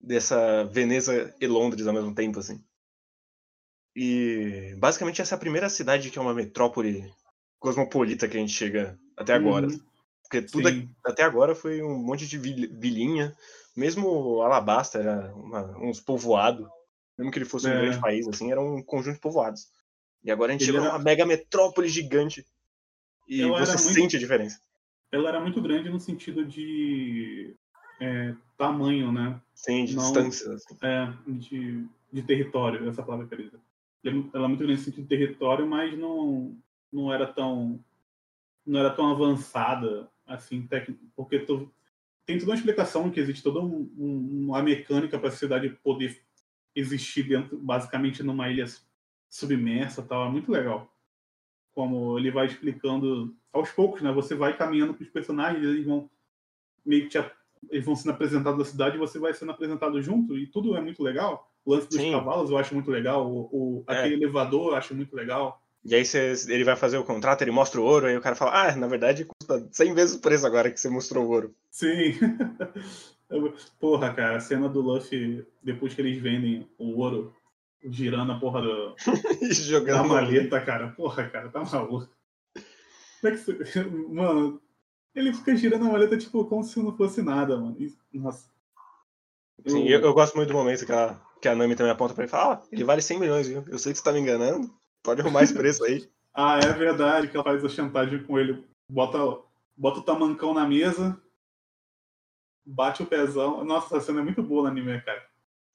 dessa 0.00 0.64
Veneza 0.64 1.34
e 1.40 1.46
Londres 1.46 1.86
ao 1.86 1.94
mesmo 1.94 2.14
tempo, 2.14 2.38
assim. 2.38 2.62
E 3.94 4.74
basicamente 4.78 5.22
essa 5.22 5.34
é 5.34 5.36
a 5.36 5.40
primeira 5.40 5.68
cidade 5.68 6.10
que 6.10 6.18
é 6.18 6.22
uma 6.22 6.34
metrópole 6.34 7.10
cosmopolita 7.58 8.28
que 8.28 8.36
a 8.36 8.40
gente 8.40 8.52
chega 8.52 8.98
até 9.16 9.34
agora. 9.34 9.66
Uhum. 9.66 9.80
Porque 10.22 10.42
tudo 10.42 10.68
até 11.04 11.22
agora 11.22 11.54
foi 11.54 11.82
um 11.82 11.98
monte 11.98 12.26
de 12.26 12.36
vilinha. 12.38 13.34
Mesmo 13.76 14.42
Alabasta 14.42 14.98
era 14.98 15.34
uma, 15.34 15.78
uns 15.78 16.00
povoados. 16.00 16.66
Mesmo 17.16 17.30
que 17.30 17.38
ele 17.38 17.46
fosse 17.46 17.68
é. 17.68 17.70
um 17.70 17.80
grande 17.80 18.00
país, 18.00 18.26
assim, 18.28 18.50
era 18.50 18.60
um 18.60 18.82
conjunto 18.82 19.14
de 19.14 19.20
povoados. 19.20 19.68
E 20.26 20.30
agora 20.30 20.50
a 20.50 20.52
gente 20.54 20.64
chega 20.64 20.78
era... 20.78 20.88
numa 20.88 20.98
mega 20.98 21.24
metrópole 21.24 21.88
gigante. 21.88 22.44
E 23.28 23.42
ela 23.42 23.64
você 23.64 23.78
sente 23.78 24.00
muito... 24.00 24.16
a 24.16 24.18
diferença. 24.18 24.60
Ela 25.12 25.28
era 25.28 25.40
muito 25.40 25.62
grande 25.62 25.88
no 25.88 26.00
sentido 26.00 26.44
de 26.44 27.54
é, 28.00 28.34
tamanho, 28.58 29.12
né? 29.12 29.40
Sim, 29.54 29.84
de 29.84 29.94
Não, 29.94 30.02
distância. 30.02 30.52
Assim. 30.52 30.76
É, 30.82 31.12
de, 31.28 31.86
de 32.12 32.22
território, 32.22 32.88
essa 32.88 33.04
palavra 33.04 33.28
querida. 33.28 33.60
Ela 34.04 34.44
é 34.44 34.48
muito 34.48 34.58
grande 34.58 34.80
no 34.80 34.84
sentido 34.84 35.02
de 35.02 35.08
território, 35.08 35.66
mas 35.66 35.96
não, 35.96 36.56
não 36.92 37.12
era 37.12 37.26
tão 37.26 37.80
não 38.64 38.80
era 38.80 38.90
tão 38.90 39.08
avançada 39.12 40.08
assim, 40.26 40.68
porque 41.14 41.38
tô, 41.38 41.68
tem 42.24 42.36
toda 42.36 42.50
uma 42.50 42.56
explicação 42.56 43.08
que 43.12 43.20
existe 43.20 43.44
toda 43.44 43.60
um, 43.60 43.88
um, 43.96 44.46
uma 44.48 44.60
mecânica 44.60 45.16
para 45.20 45.28
a 45.28 45.32
cidade 45.32 45.70
poder 45.84 46.20
existir 46.74 47.22
dentro, 47.22 47.56
basicamente 47.58 48.24
numa 48.24 48.50
ilha 48.50 48.66
submersa, 49.28 50.02
tal, 50.02 50.26
é 50.26 50.30
muito 50.30 50.50
legal. 50.50 50.90
Como 51.74 52.18
ele 52.18 52.30
vai 52.30 52.46
explicando 52.46 53.34
aos 53.52 53.70
poucos, 53.70 54.02
né? 54.02 54.12
Você 54.12 54.34
vai 54.34 54.56
caminhando 54.56 54.94
com 54.94 55.02
os 55.02 55.10
personagens, 55.10 55.62
eles 55.62 55.84
vão 55.84 56.08
meio 56.84 57.08
que 57.08 57.18
eles 57.70 57.84
vão 57.84 57.96
sendo 57.96 58.12
apresentados 58.12 58.58
da 58.58 58.64
cidade 58.64 58.96
e 58.96 58.98
você 58.98 59.18
vai 59.18 59.34
sendo 59.34 59.50
apresentado 59.50 60.00
junto 60.00 60.38
e 60.38 60.46
tudo 60.46 60.76
é 60.76 60.80
muito 60.80 61.02
legal. 61.02 61.50
O 61.64 61.74
lance 61.74 61.88
dos 61.88 61.96
Sim. 61.96 62.12
cavalos 62.12 62.50
eu 62.50 62.58
acho 62.58 62.74
muito 62.74 62.90
legal, 62.90 63.26
o, 63.28 63.48
o 63.52 63.84
é. 63.88 63.98
aquele 63.98 64.14
elevador 64.14 64.70
eu 64.70 64.76
acho 64.76 64.94
muito 64.94 65.14
legal. 65.14 65.60
E 65.84 65.94
aí 65.94 66.02
ele 66.48 66.64
vai 66.64 66.76
fazer 66.76 66.98
o 66.98 67.04
contrato, 67.04 67.42
ele 67.42 67.50
mostra 67.50 67.80
o 67.80 67.84
ouro, 67.84 68.06
aí 68.06 68.16
o 68.16 68.20
cara 68.20 68.34
fala, 68.34 68.68
ah, 68.68 68.76
na 68.76 68.86
verdade 68.86 69.24
custa 69.24 69.66
100 69.70 69.94
vezes 69.94 70.16
o 70.16 70.20
preço 70.20 70.46
agora 70.46 70.70
que 70.70 70.80
você 70.80 70.88
mostrou 70.88 71.24
o 71.24 71.30
ouro. 71.30 71.54
Sim. 71.70 72.14
Porra, 73.80 74.12
cara, 74.14 74.36
a 74.36 74.40
cena 74.40 74.68
do 74.68 74.80
Luffy, 74.80 75.44
depois 75.62 75.94
que 75.94 76.00
eles 76.00 76.18
vendem 76.18 76.68
o 76.78 77.00
ouro, 77.00 77.34
girando 77.86 78.32
a 78.32 78.38
porra 78.38 78.62
do, 78.62 78.94
da 79.86 80.02
maleta, 80.04 80.60
cara. 80.60 80.88
Porra, 80.88 81.28
cara, 81.28 81.48
tá 81.48 81.64
maluco. 81.64 82.08
É. 82.54 82.60
Mano, 84.08 84.60
ele 85.14 85.32
fica 85.32 85.56
girando 85.56 85.86
a 85.86 85.92
maleta, 85.92 86.16
tipo, 86.16 86.44
como 86.44 86.62
se 86.62 86.78
não 86.80 86.96
fosse 86.96 87.22
nada, 87.22 87.56
mano. 87.58 87.76
Nossa. 88.12 88.48
Sim, 89.66 89.88
eu, 89.88 90.00
eu 90.00 90.14
gosto 90.14 90.36
muito 90.36 90.48
do 90.48 90.54
momento 90.54 90.84
que 90.84 90.92
a, 90.92 91.18
que 91.40 91.48
a 91.48 91.54
Nami 91.54 91.74
também 91.74 91.90
aponta 91.90 92.14
pra 92.14 92.24
ele 92.24 92.28
e 92.28 92.30
fala, 92.30 92.54
ah, 92.54 92.62
ele 92.70 92.84
vale 92.84 93.02
100 93.02 93.18
milhões, 93.18 93.48
viu? 93.48 93.64
Eu 93.66 93.78
sei 93.78 93.92
que 93.92 93.98
você 93.98 94.04
tá 94.04 94.12
me 94.12 94.20
enganando, 94.20 94.70
Pode 95.06 95.20
arrumar 95.20 95.44
esse 95.44 95.54
preço 95.54 95.84
aí. 95.84 96.04
ah, 96.34 96.58
é 96.58 96.72
verdade 96.72 97.28
que 97.28 97.36
ela 97.36 97.44
faz 97.44 97.64
a 97.64 97.68
chantagem 97.68 98.24
com 98.24 98.36
ele. 98.40 98.66
Bota, 98.90 99.18
bota 99.76 100.00
o 100.00 100.02
tamancão 100.02 100.52
na 100.52 100.66
mesa, 100.66 101.16
bate 102.66 103.04
o 103.04 103.06
pezão. 103.06 103.64
Nossa, 103.64 103.96
essa 103.96 104.06
cena 104.06 104.20
é 104.20 104.24
muito 104.24 104.42
boa 104.42 104.64
no 104.64 104.68
anime, 104.68 105.00
cara. 105.02 105.24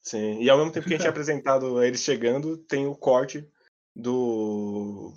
Sim, 0.01 0.41
e 0.41 0.49
ao 0.49 0.57
mesmo 0.57 0.71
tempo 0.71 0.87
que 0.87 0.93
a 0.93 0.97
gente 0.97 1.05
é 1.05 1.09
apresentado 1.09 1.83
eles 1.83 2.01
chegando, 2.01 2.57
tem 2.57 2.87
o 2.87 2.95
corte 2.95 3.47
do 3.95 5.13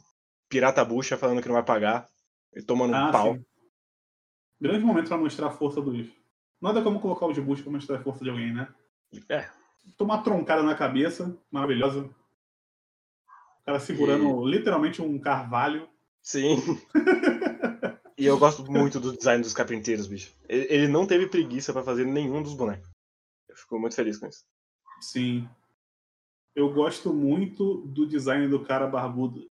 Pirata 0.49 0.85
Bucha 0.85 1.17
falando 1.17 1.41
que 1.41 1.49
não 1.49 1.55
vai 1.55 1.65
pagar, 1.65 2.09
e 2.55 2.63
tomando 2.63 2.95
ah, 2.95 3.09
um 3.09 3.13
pau. 3.13 3.35
Sim. 3.35 3.45
Grande 4.61 4.85
momento 4.85 5.09
para 5.09 5.17
mostrar 5.17 5.47
a 5.49 5.51
força 5.51 5.81
do. 5.81 5.93
Nada 6.61 6.83
como 6.83 7.01
colocar 7.01 7.27
o 7.27 7.33
de 7.33 7.41
Bucha 7.41 7.63
pra 7.63 7.73
mostrar 7.73 7.97
a 7.97 8.03
força 8.03 8.23
de 8.23 8.31
alguém, 8.31 8.53
né? 8.53 8.69
É. 9.29 9.49
Tomar 9.97 10.23
troncada 10.23 10.63
na 10.63 10.75
cabeça, 10.75 11.37
maravilhosa 11.51 12.09
cara 13.65 13.81
segurando 13.81 14.47
e... 14.47 14.51
literalmente 14.51 15.01
um 15.03 15.19
carvalho. 15.19 15.89
Sim. 16.23 16.57
e 18.17 18.27
eu 18.27 18.39
gosto 18.39 18.71
muito 18.71 19.01
do 19.01 19.17
design 19.17 19.43
dos 19.43 19.55
carpinteiros, 19.55 20.07
bicho. 20.07 20.33
Ele 20.49 20.89
não 20.89 21.07
teve 21.07 21.27
preguiça 21.27 21.73
para 21.73 21.83
fazer 21.83 22.05
nenhum 22.05 22.43
dos 22.43 22.55
bonecos. 22.55 22.89
Eu 23.49 23.57
fico 23.57 23.79
muito 23.79 23.97
feliz 23.97 24.19
com 24.19 24.27
isso. 24.27 24.45
Sim. 25.05 25.49
Eu 26.55 26.73
gosto 26.73 27.13
muito 27.13 27.83
do 27.87 28.07
design 28.07 28.49
do 28.49 28.65
cara 28.65 28.87
barbudo. 28.87 29.51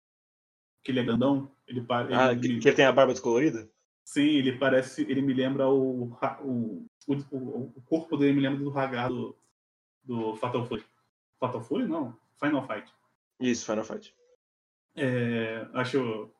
Que 0.83 0.93
ele 0.93 1.01
é 1.01 1.05
grandão. 1.05 1.51
Ele, 1.67 1.85
ah, 1.89 2.33
ele, 2.33 2.59
que 2.59 2.69
ele 2.69 2.77
tem 2.77 2.85
a 2.85 2.93
barba 2.93 3.13
descolorida? 3.13 3.69
Sim, 4.05 4.29
ele 4.29 4.59
parece. 4.59 5.03
Ele 5.03 5.21
me 5.21 5.35
lembra 5.35 5.69
o. 5.69 6.17
O, 6.43 7.15
o, 7.31 7.73
o 7.77 7.83
corpo 7.87 8.17
dele 8.17 8.35
me 8.35 8.41
lembra 8.41 8.63
do 8.63 8.79
Hagar 8.79 9.09
do, 9.09 9.37
do 10.05 10.37
Fatal 10.37 10.65
Fury. 10.67 10.85
Fatal 11.39 11.63
Fury? 11.63 11.87
Não. 11.87 12.17
Final 12.39 12.67
Fight. 12.67 12.93
Isso, 13.41 13.67
Final 13.67 13.85
Fight. 13.85 14.15
É, 14.97 15.67
acho 15.75 16.31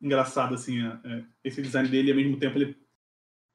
engraçado, 0.00 0.54
assim, 0.54 0.80
é, 0.80 1.00
é, 1.04 1.24
esse 1.44 1.60
design 1.60 1.88
dele, 1.88 2.08
e 2.08 2.12
ao 2.12 2.16
mesmo 2.16 2.38
tempo 2.38 2.56
ele, 2.56 2.76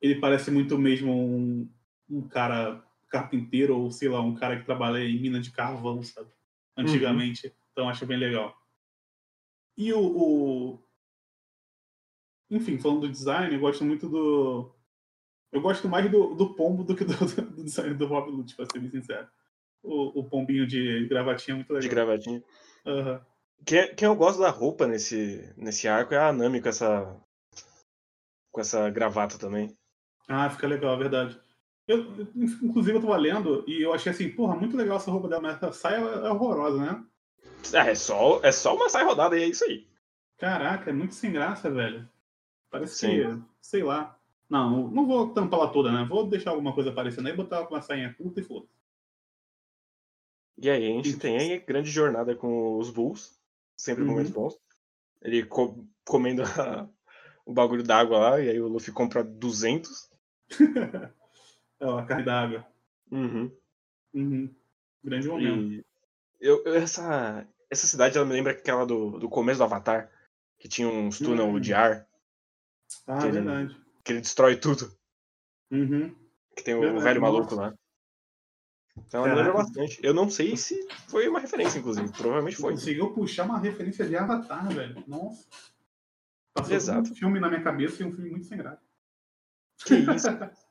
ele 0.02 0.20
parece 0.20 0.52
muito 0.52 0.78
mesmo 0.78 1.12
um, 1.12 1.70
um 2.10 2.28
cara 2.28 2.85
carpinteiro, 3.16 3.78
ou 3.78 3.90
sei 3.92 4.10
lá, 4.10 4.20
um 4.22 4.36
cara 4.36 4.60
que 4.60 4.66
trabalha 4.66 5.00
em 5.00 5.22
mina 5.22 5.40
de 5.40 5.52
carvão, 5.52 6.04
sabe? 6.04 6.30
Antigamente. 6.78 7.48
Uhum. 7.48 7.54
Então 7.72 7.90
acho 7.90 8.06
bem 8.06 8.18
legal. 8.18 8.54
E 9.78 9.94
o, 9.94 10.00
o, 10.00 10.84
Enfim, 12.50 12.78
falando 12.78 13.02
do 13.02 13.10
design, 13.10 13.54
eu 13.54 13.60
gosto 13.60 13.86
muito 13.86 14.10
do. 14.10 14.74
Eu 15.52 15.62
gosto 15.62 15.88
mais 15.88 16.10
do, 16.12 16.36
do 16.36 16.54
pombo 16.54 16.84
do 16.84 16.96
que 16.96 17.06
do, 17.06 17.14
do 17.56 17.64
design 17.64 17.94
do 17.96 18.06
Rob 18.06 18.30
Lute, 18.30 18.56
pra 18.56 18.66
ser 18.66 18.80
bem 18.80 18.90
sincero. 18.90 19.28
O, 19.82 20.20
o 20.20 20.30
pombinho 20.30 20.68
de 20.68 21.08
gravatinha 21.08 21.54
é 21.54 21.56
muito 21.56 21.70
legal. 21.70 21.82
De 21.82 21.90
gravatinha. 21.90 22.44
Uhum. 22.86 23.20
Quem, 23.66 23.96
quem 23.96 24.08
eu 24.08 24.16
gosto 24.16 24.40
da 24.40 24.50
roupa 24.50 24.86
nesse, 24.86 25.54
nesse 25.56 25.88
arco 25.88 26.14
é 26.14 26.18
a 26.18 26.34
Nami 26.34 26.62
com 26.62 26.70
essa. 26.70 27.18
com 28.52 28.60
essa 28.60 28.90
gravata 28.90 29.38
também. 29.38 29.78
Ah, 30.28 30.50
fica 30.50 30.68
legal, 30.68 30.96
é 30.96 30.98
verdade. 30.98 31.45
Eu, 31.88 32.00
inclusive, 32.36 32.98
eu 32.98 33.02
tava 33.02 33.16
lendo 33.18 33.64
e 33.68 33.82
eu 33.82 33.94
achei 33.94 34.12
assim, 34.12 34.30
porra, 34.30 34.56
muito 34.56 34.76
legal 34.76 34.98
essa 34.98 35.12
roupa 35.12 35.28
dela, 35.28 35.42
mas 35.42 35.56
essa 35.58 35.72
saia 35.72 35.98
é 35.98 36.30
horrorosa, 36.32 36.78
né? 36.80 37.06
É, 37.74 37.92
é 37.92 37.96
só, 37.96 38.40
é 38.44 38.52
só 38.52 38.76
uma 38.76 38.90
saia 38.90 39.06
rodada 39.06 39.38
e 39.38 39.44
é 39.44 39.48
isso 39.48 39.64
aí. 39.66 39.88
Caraca, 40.38 40.90
é 40.90 40.94
muito 40.94 41.14
sem 41.14 41.32
graça, 41.32 41.70
velho. 41.70 42.10
Parece 42.72 42.96
Sim. 42.96 43.08
que, 43.08 43.44
sei 43.62 43.84
lá. 43.84 44.18
Não, 44.50 44.90
não 44.90 45.08
vou 45.08 45.30
tampar 45.34 45.60
ela 45.60 45.70
toda, 45.72 45.92
né? 45.92 46.06
Vou 46.10 46.28
deixar 46.28 46.52
alguma 46.52 46.74
coisa 46.74 46.90
aparecendo 46.90 47.28
aí, 47.28 47.36
botar 47.36 47.68
uma 47.68 47.82
sainha 47.82 48.14
curta 48.14 48.40
e 48.40 48.44
foda. 48.44 48.68
E 50.58 50.70
aí 50.70 50.86
a 50.86 50.90
gente 50.96 51.18
tem 51.18 51.38
aí 51.38 51.60
grande 51.60 51.90
jornada 51.90 52.36
com 52.36 52.78
os 52.78 52.90
Bulls. 52.90 53.40
Sempre 53.78 54.04
Uhum. 54.04 54.10
momentos 54.12 54.32
bons. 54.32 54.58
Ele 55.22 55.46
co- 55.46 55.86
comendo 56.06 56.44
a- 56.44 56.88
o 57.46 57.54
bagulho 57.54 57.84
d'água 57.84 58.18
lá, 58.18 58.40
e 58.42 58.50
aí 58.50 58.60
o 58.62 58.68
Luffy 58.68 58.92
compra 58.94 59.24
200. 59.24 60.10
Ó, 61.86 62.00
a 62.00 62.06
carne 62.06 62.24
da 62.24 62.42
água. 62.42 62.68
Uhum. 63.12 63.52
Uhum. 64.14 64.56
Grande 65.04 65.28
momento. 65.28 65.72
E 65.74 65.86
eu, 66.40 66.64
eu- 66.66 66.76
essa, 66.76 67.48
essa 67.70 67.86
cidade 67.88 68.18
ela 68.18 68.26
me 68.26 68.34
lembra 68.34 68.52
aquela 68.54 68.86
do, 68.86 69.20
do 69.20 69.30
começo 69.30 69.60
do 69.60 69.64
Avatar, 69.64 70.10
que 70.58 70.68
tinha 70.68 70.88
uns 70.88 71.20
túnel 71.20 71.48
Hum. 71.48 71.60
de 71.60 71.74
ar, 71.74 72.08
Ah, 73.08 73.18
aquele- 73.20 73.34
verdade. 73.34 73.78
que 74.04 74.12
ele 74.14 74.22
destrói 74.22 74.56
tudo. 74.58 74.92
Uhum. 75.72 76.16
Que 76.56 76.64
tem 76.64 76.74
o 76.76 76.82
Verdade, 76.82 77.04
velho 77.04 77.22
nossa. 77.22 77.34
maluco 77.34 77.56
lá. 77.56 77.74
Então 78.98 79.26
ela 79.26 79.30
me 79.30 79.36
lembra 79.36 79.52
Caraca. 79.54 79.70
bastante. 79.74 80.00
Eu 80.02 80.14
não 80.14 80.30
sei 80.30 80.56
se 80.56 80.88
foi 81.10 81.28
uma 81.28 81.40
referência, 81.40 81.80
inclusive. 81.80 82.10
Provavelmente 82.14 82.56
foi. 82.56 82.72
Conseguiu 82.72 83.14
puxar 83.14 83.44
uma 83.44 83.60
referência 83.60 84.08
de 84.08 84.16
Avatar, 84.16 84.68
velho. 84.74 85.04
Nossa. 85.06 85.46
Passou 86.54 86.74
Exato. 86.76 87.12
um 87.12 87.16
filme 87.16 87.40
na 87.40 87.50
minha 87.50 87.62
cabeça 87.62 88.02
e 88.02 88.06
um 88.06 88.14
filme 88.14 88.30
muito 88.30 88.46
sem 88.46 88.58
graça. 88.58 88.82
Que 89.86 89.96
isso? 89.96 90.28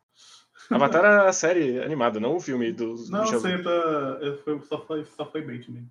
Avatar 0.71 1.05
é 1.05 1.29
a 1.29 1.33
série 1.33 1.83
animada, 1.83 2.19
não 2.21 2.37
o 2.37 2.41
filme 2.41 2.73
dos 2.73 3.11
Não, 3.11 3.23
Michel- 3.23 3.41
sei, 3.41 3.63
tá... 3.63 3.71
eu- 3.71 4.39
foi- 4.43 4.61
só, 4.63 4.85
foi, 4.87 5.05
só 5.05 5.31
foi 5.31 5.43
bait 5.43 5.71
mesmo. 5.71 5.91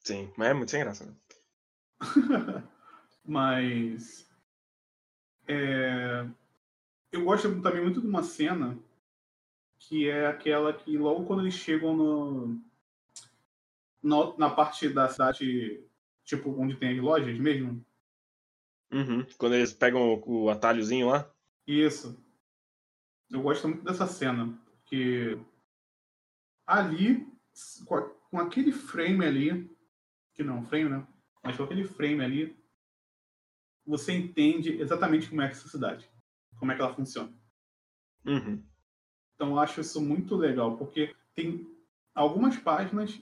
Sim, 0.00 0.30
mas 0.36 0.48
é 0.48 0.54
muito 0.54 0.70
sem 0.70 0.80
graça. 0.80 1.04
Né? 1.04 1.12
Mas. 3.24 4.28
é, 5.48 6.24
eu 7.10 7.24
gosto 7.24 7.60
também 7.60 7.82
muito 7.82 8.00
de 8.00 8.06
uma 8.06 8.22
cena 8.22 8.78
que 9.78 10.08
é 10.08 10.26
aquela 10.26 10.72
que 10.72 10.96
logo 10.96 11.24
quando 11.24 11.42
eles 11.42 11.54
chegam 11.54 11.96
no, 11.96 12.60
na, 14.02 14.36
na 14.38 14.50
parte 14.50 14.88
da 14.88 15.08
cidade, 15.08 15.80
tipo, 16.24 16.50
onde 16.60 16.76
tem 16.76 16.96
as 16.96 17.02
lojas 17.02 17.38
mesmo. 17.38 17.84
Uhum. 18.92 19.26
Quando 19.36 19.54
eles 19.54 19.72
pegam 19.72 20.00
o, 20.14 20.44
o 20.44 20.50
atalhozinho 20.50 21.08
lá. 21.08 21.28
Isso. 21.66 22.16
Eu 23.30 23.42
gosto 23.42 23.68
muito 23.68 23.84
dessa 23.84 24.06
cena, 24.06 24.56
porque 24.72 25.38
ali, 26.66 27.26
com, 27.84 28.38
aquele 28.38 28.72
frame 28.72 29.24
ali, 29.24 29.76
que 30.32 30.42
não 30.42 30.56
é 30.56 30.60
um 30.60 30.66
frame, 30.66 30.90
né? 30.90 31.06
Mas 31.42 31.56
com 31.56 31.64
aquele 31.64 31.84
frame 31.84 32.22
ali, 32.22 32.56
você 33.84 34.12
entende 34.12 34.80
exatamente 34.80 35.28
como 35.28 35.42
é 35.42 35.46
essa 35.46 35.68
cidade, 35.68 36.08
como 36.58 36.72
é 36.72 36.74
que 36.74 36.82
ela 36.82 36.94
funciona. 36.94 37.32
Uhum. 38.24 38.62
Então 39.34 39.50
eu 39.50 39.58
acho 39.58 39.80
isso 39.80 40.00
muito 40.00 40.36
legal, 40.36 40.76
porque 40.76 41.14
tem 41.34 41.66
algumas 42.14 42.56
páginas 42.56 43.20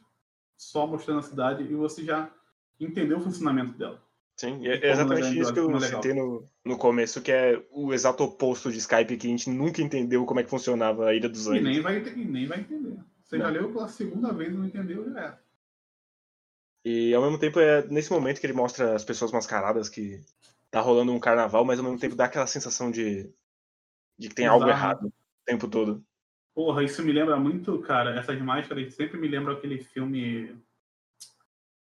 só 0.56 0.86
mostrando 0.86 1.18
a 1.18 1.22
cidade 1.22 1.64
e 1.64 1.74
você 1.74 2.04
já 2.04 2.32
entendeu 2.78 3.18
o 3.18 3.22
funcionamento 3.22 3.76
dela. 3.76 4.02
Sim, 4.36 4.66
é 4.66 4.78
como 4.78 4.92
exatamente 4.92 5.26
é 5.26 5.40
isso 5.40 5.52
que 5.52 5.58
eu 5.58 5.66
como 5.66 5.76
é 5.76 5.88
citei 5.88 6.14
no, 6.14 6.48
no 6.64 6.79
começo, 6.79 7.20
que 7.20 7.31
é 7.31 7.62
o 7.70 7.92
exato 7.92 8.24
oposto 8.24 8.72
de 8.72 8.79
Skype, 8.79 9.16
que 9.16 9.27
a 9.27 9.31
gente 9.31 9.50
nunca 9.50 9.83
entendeu 9.83 10.24
como 10.24 10.40
é 10.40 10.44
que 10.44 10.50
funcionava 10.50 11.07
a 11.09 11.14
Ilha 11.14 11.29
dos 11.29 11.46
E 11.46 11.50
Anjos. 11.50 11.62
nem 11.64 11.81
vai, 11.81 11.98
e 11.98 12.24
nem 12.24 12.46
vai 12.46 12.61
entender. 12.61 12.96
Você 13.22 13.38
já 13.38 13.44
Não. 13.44 13.53
leu 13.53 13.72
pela 13.72 13.88
segunda 13.88 14.33
vez 14.33 14.53
e 14.53 14.57
não 14.57 14.64
entendeu, 14.64 15.05
já 15.11 15.20
era. 15.20 15.44
E 16.85 17.14
ao 17.14 17.22
mesmo 17.22 17.38
tempo 17.38 17.61
é 17.61 17.87
nesse 17.88 18.11
momento 18.11 18.40
que 18.40 18.46
ele 18.46 18.53
mostra 18.53 18.94
as 18.94 19.05
pessoas 19.05 19.33
mascaradas 19.33 19.88
que 19.88 20.20
tá 20.70 20.81
rolando 20.81 21.12
um 21.12 21.20
carnaval, 21.20 21.64
mas 21.64 21.79
ao 21.79 21.85
mesmo 21.85 21.98
tempo 21.98 22.14
dá 22.16 22.27
aquela 22.27 22.46
sensação 22.46 22.90
de, 22.90 23.31
de 24.18 24.29
que 24.29 24.35
tem 24.35 24.46
algo 24.46 24.64
Exato. 24.64 24.79
errado 24.79 25.07
o 25.07 25.12
tempo 25.46 25.68
todo. 25.68 26.05
Porra, 26.55 26.85
isso 26.85 27.03
me 27.03 27.12
lembra 27.12 27.37
muito, 27.37 27.79
cara, 27.81 28.18
essas 28.18 28.40
máscaras 28.40 28.94
sempre 28.94 29.18
me 29.18 29.29
lembram 29.29 29.55
aquele 29.55 29.83
filme. 29.83 30.57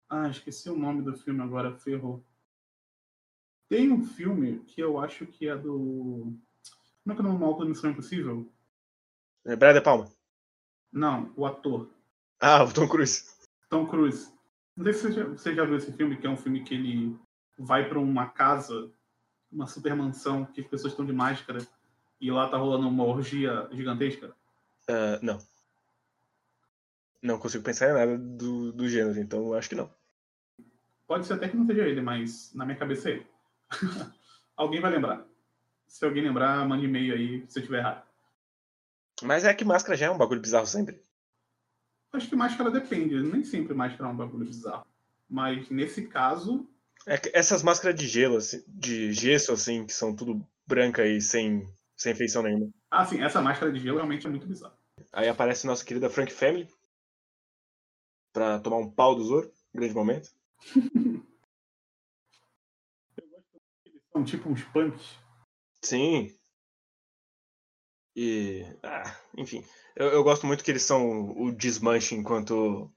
Ah, 0.09 0.29
esqueci 0.29 0.69
o 0.69 0.77
nome 0.77 1.01
do 1.01 1.15
filme 1.17 1.41
agora, 1.41 1.75
ferrou. 1.75 2.23
Tem 3.67 3.91
um 3.91 4.03
filme 4.03 4.59
que 4.59 4.81
eu 4.81 4.99
acho 4.99 5.25
que 5.25 5.47
é 5.47 5.55
do. 5.55 6.33
Como 7.03 7.13
é 7.13 7.15
que 7.15 7.21
é 7.21 7.25
o 7.25 7.37
nome 7.37 7.59
da 7.59 7.65
Missão 7.65 7.91
Impossível? 7.91 8.51
É 9.45 9.55
Brian 9.55 9.73
De 9.73 9.81
Palma. 9.81 10.11
Não, 10.91 11.31
o 11.35 11.45
ator. 11.45 11.89
Ah, 12.39 12.63
o 12.63 12.73
Tom 12.73 12.87
Cruise. 12.87 13.25
Tom 13.69 13.85
Cruise. 13.87 14.31
Não 14.75 14.83
sei 14.83 14.93
se 14.93 15.01
você 15.01 15.11
já, 15.13 15.23
você 15.25 15.55
já 15.55 15.65
viu 15.65 15.77
esse 15.77 15.91
filme, 15.91 16.17
que 16.17 16.27
é 16.27 16.29
um 16.29 16.37
filme 16.37 16.63
que 16.63 16.73
ele 16.73 17.17
vai 17.57 17.87
pra 17.87 17.99
uma 17.99 18.27
casa, 18.27 18.91
uma 19.51 19.67
super 19.67 19.95
mansão, 19.95 20.45
que 20.45 20.61
as 20.61 20.67
pessoas 20.67 20.93
estão 20.93 21.05
de 21.05 21.13
máscara, 21.13 21.65
e 22.19 22.31
lá 22.31 22.49
tá 22.49 22.57
rolando 22.57 22.87
uma 22.87 23.05
orgia 23.05 23.67
gigantesca. 23.71 24.35
Ah, 24.87 25.19
não. 25.21 25.39
Não 27.21 27.39
consigo 27.39 27.63
pensar 27.63 27.89
em 27.89 27.93
nada 27.93 28.17
do, 28.17 28.71
do 28.71 28.87
gênero, 28.87 29.19
então 29.19 29.53
acho 29.53 29.69
que 29.69 29.75
não. 29.75 29.91
Pode 31.07 31.25
ser 31.25 31.33
até 31.33 31.47
que 31.47 31.57
não 31.57 31.65
seja 31.65 31.87
ele, 31.87 32.01
mas 32.01 32.53
na 32.53 32.65
minha 32.65 32.77
cabeça 32.77 33.09
é 33.09 33.13
ele. 33.13 33.27
alguém 34.55 34.81
vai 34.81 34.91
lembrar. 34.91 35.25
Se 35.87 36.03
alguém 36.03 36.23
lembrar, 36.23 36.67
mande 36.67 36.85
e-mail 36.85 37.13
aí 37.13 37.45
se 37.47 37.59
eu 37.59 37.61
estiver 37.61 37.79
errado. 37.79 38.03
Mas 39.21 39.45
é 39.45 39.53
que 39.53 39.63
máscara 39.63 39.97
já 39.97 40.07
é 40.07 40.09
um 40.09 40.17
bagulho 40.17 40.41
bizarro 40.41 40.67
sempre. 40.67 41.01
Acho 42.11 42.29
que 42.29 42.35
máscara 42.35 42.71
depende, 42.71 43.21
nem 43.21 43.43
sempre 43.43 43.73
máscara 43.73 44.09
é 44.09 44.13
um 44.13 44.17
bagulho 44.17 44.45
bizarro. 44.45 44.85
Mas 45.29 45.69
nesse 45.69 46.07
caso, 46.07 46.69
É 47.05 47.17
que 47.17 47.29
essas 47.33 47.61
máscaras 47.61 47.97
de 47.97 48.07
gelo, 48.07 48.37
assim, 48.37 48.63
de 48.67 49.11
gesso, 49.13 49.51
assim, 49.51 49.85
que 49.85 49.93
são 49.93 50.15
tudo 50.15 50.45
branca 50.65 51.05
e 51.05 51.21
sem, 51.21 51.67
sem 51.95 52.15
feição 52.15 52.41
nenhuma. 52.43 52.69
ah, 52.89 53.05
sim, 53.05 53.21
essa 53.21 53.41
máscara 53.41 53.71
de 53.71 53.79
gelo 53.79 53.97
realmente 53.97 54.25
é 54.25 54.29
muito 54.29 54.47
bizarra. 54.47 54.77
Aí 55.11 55.27
aparece 55.27 55.67
nossa 55.67 55.85
querida 55.85 56.09
Frank 56.09 56.31
Family 56.31 56.67
pra 58.33 58.59
tomar 58.59 58.77
um 58.77 58.89
pau 58.89 59.15
do 59.15 59.23
Zoro. 59.23 59.51
Grande 59.73 59.93
momento. 59.93 60.29
São 64.15 64.23
tipo 64.23 64.47
uns 64.47 64.63
punks. 64.63 65.19
Sim. 65.83 66.33
E. 68.15 68.63
Ah, 68.81 69.13
enfim. 69.37 69.61
Eu, 69.93 70.07
eu 70.07 70.23
gosto 70.23 70.47
muito 70.47 70.63
que 70.63 70.71
eles 70.71 70.83
são 70.83 71.31
o 71.37 71.51
desmanche 71.51 72.15
enquanto 72.15 72.89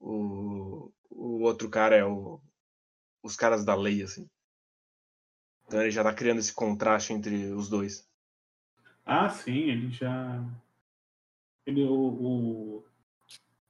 o, 0.00 0.92
o 1.10 1.42
outro 1.42 1.70
cara 1.70 1.94
é 1.94 2.04
o, 2.04 2.40
os 3.22 3.36
caras 3.36 3.64
da 3.64 3.76
lei, 3.76 4.02
assim. 4.02 4.28
Então 5.64 5.80
ele 5.80 5.92
já 5.92 6.02
tá 6.02 6.12
criando 6.12 6.40
esse 6.40 6.52
contraste 6.52 7.12
entre 7.12 7.52
os 7.52 7.68
dois. 7.68 8.10
Ah, 9.06 9.28
sim, 9.28 9.70
ele 9.70 9.92
já. 9.92 10.44
Ele, 11.64 11.84
o. 11.84 11.94
o... 11.94 12.84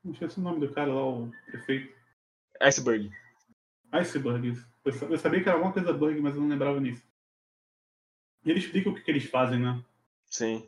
Não 0.03 0.15
sei 0.15 0.31
se 0.31 0.39
o 0.39 0.43
nome 0.43 0.67
do 0.67 0.73
cara 0.73 0.91
lá, 0.91 1.07
o 1.07 1.31
prefeito. 1.51 1.95
Iceberg. 2.63 3.11
Iceberg. 3.93 4.49
isso. 4.51 4.67
Eu 4.85 4.93
sa- 4.93 5.07
eu 5.07 5.19
sabia 5.19 5.43
que 5.43 5.49
era 5.49 5.57
alguma 5.57 5.73
coisa 5.73 5.93
Berg, 5.93 6.21
mas 6.21 6.35
eu 6.35 6.41
não 6.41 6.49
lembrava 6.49 6.81
nisso. 6.81 7.03
E 8.45 8.51
ele 8.51 8.59
explica 8.61 8.89
o 8.91 8.95
que, 8.95 9.03
que 9.03 9.11
eles 9.11 9.25
fazem, 9.25 9.59
né? 9.61 9.83
Sim. 10.27 10.67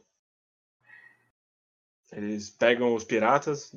Eles 2.12 2.50
pegam 2.50 2.94
os 2.94 3.04
piratas, 3.04 3.74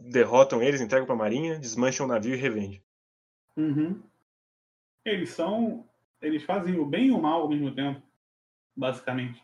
derrotam 0.00 0.62
eles, 0.62 0.80
entregam 0.80 1.06
pra 1.06 1.14
marinha, 1.14 1.58
desmancham 1.58 2.06
o 2.06 2.08
navio 2.08 2.34
e 2.34 2.38
revendem. 2.38 2.82
Uhum. 3.56 4.02
Eles 5.04 5.30
são. 5.30 5.86
Eles 6.20 6.42
fazem 6.42 6.78
o 6.78 6.86
bem 6.86 7.08
e 7.08 7.12
o 7.12 7.20
mal 7.20 7.42
ao 7.42 7.48
mesmo 7.48 7.74
tempo, 7.74 8.02
basicamente. 8.74 9.42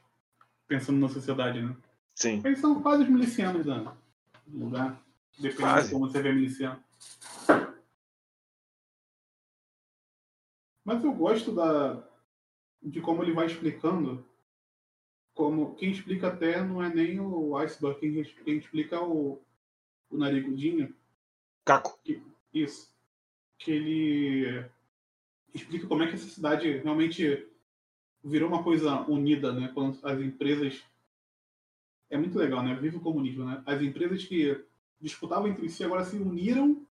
Pensando 0.67 0.99
na 0.99 1.09
sociedade, 1.09 1.61
né? 1.61 1.77
Sim. 2.15 2.41
Eles 2.45 2.59
são 2.59 2.81
quase 2.83 3.03
os 3.03 3.09
milicianos 3.09 3.67
da- 3.67 3.95
do 4.47 4.65
lugar. 4.65 5.01
Depende 5.39 5.57
Quase. 5.63 5.89
de 5.89 5.95
como 5.95 6.09
você 6.09 6.23
vê 6.23 6.33
miliciano. 6.33 6.83
Mas 10.91 11.05
eu 11.05 11.13
gosto 11.13 11.53
da, 11.53 12.05
de 12.83 13.01
como 13.01 13.23
ele 13.23 13.33
vai 13.33 13.47
explicando. 13.47 14.27
Como, 15.33 15.77
quem 15.77 15.93
explica 15.93 16.27
até 16.27 16.61
não 16.65 16.83
é 16.83 16.93
nem 16.93 17.21
o 17.21 17.57
Iceberg, 17.59 18.01
quem, 18.01 18.25
quem 18.45 18.59
explica 18.59 18.97
é 18.97 18.99
o, 18.99 19.41
o 20.11 20.19
Narigudinho. 20.19 20.93
Caco. 21.65 21.97
Isso. 22.53 22.93
Que 23.57 23.71
ele 23.71 24.69
explica 25.55 25.87
como 25.87 26.03
é 26.03 26.09
que 26.09 26.15
essa 26.15 26.27
cidade 26.27 26.79
realmente 26.79 27.49
virou 28.25 28.49
uma 28.49 28.65
coisa 28.65 29.03
unida, 29.09 29.53
né? 29.53 29.71
Quando 29.73 29.97
as 30.05 30.21
empresas 30.21 30.85
é 32.11 32.19
muito 32.19 32.37
legal, 32.37 32.65
né? 32.65 32.75
Vive 32.75 32.97
o 32.97 33.01
comunismo, 33.01 33.45
né? 33.45 33.63
As 33.65 33.81
empresas 33.81 34.25
que 34.25 34.61
disputavam 35.01 35.47
entre 35.47 35.69
si 35.69 35.85
agora 35.85 36.05
se 36.05 36.17
uniram. 36.17 36.85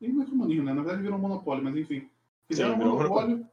E 0.00 0.08
não 0.08 0.22
é 0.22 0.26
comunismo, 0.26 0.64
né? 0.64 0.72
Na 0.72 0.80
verdade 0.80 1.02
virou 1.02 1.18
um 1.18 1.20
monopólio, 1.20 1.62
mas 1.62 1.76
enfim. 1.76 2.08
Fizeram 2.48 2.74
Sim, 2.74 2.82
um 2.82 2.84
monopólio. 2.84 3.48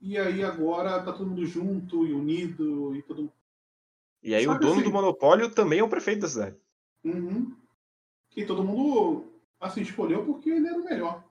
E 0.00 0.18
aí 0.18 0.42
agora 0.42 1.02
tá 1.02 1.12
todo 1.12 1.28
mundo 1.28 1.46
junto 1.46 2.06
e 2.06 2.12
unido 2.12 2.94
e 2.96 3.02
todo 3.02 3.32
E 4.22 4.34
aí 4.34 4.44
Sabe 4.44 4.56
o 4.56 4.60
dono 4.60 4.80
assim? 4.80 4.84
do 4.84 4.92
monopólio 4.92 5.50
também 5.50 5.78
é 5.78 5.84
o 5.84 5.88
prefeito 5.88 6.22
da 6.22 6.28
cidade. 6.28 6.56
Uhum. 7.04 7.56
E 8.36 8.44
todo 8.44 8.64
mundo 8.64 9.32
assim 9.60 9.82
escolheu 9.82 10.24
porque 10.24 10.50
ele 10.50 10.66
era 10.66 10.78
o 10.78 10.84
melhor. 10.84 11.24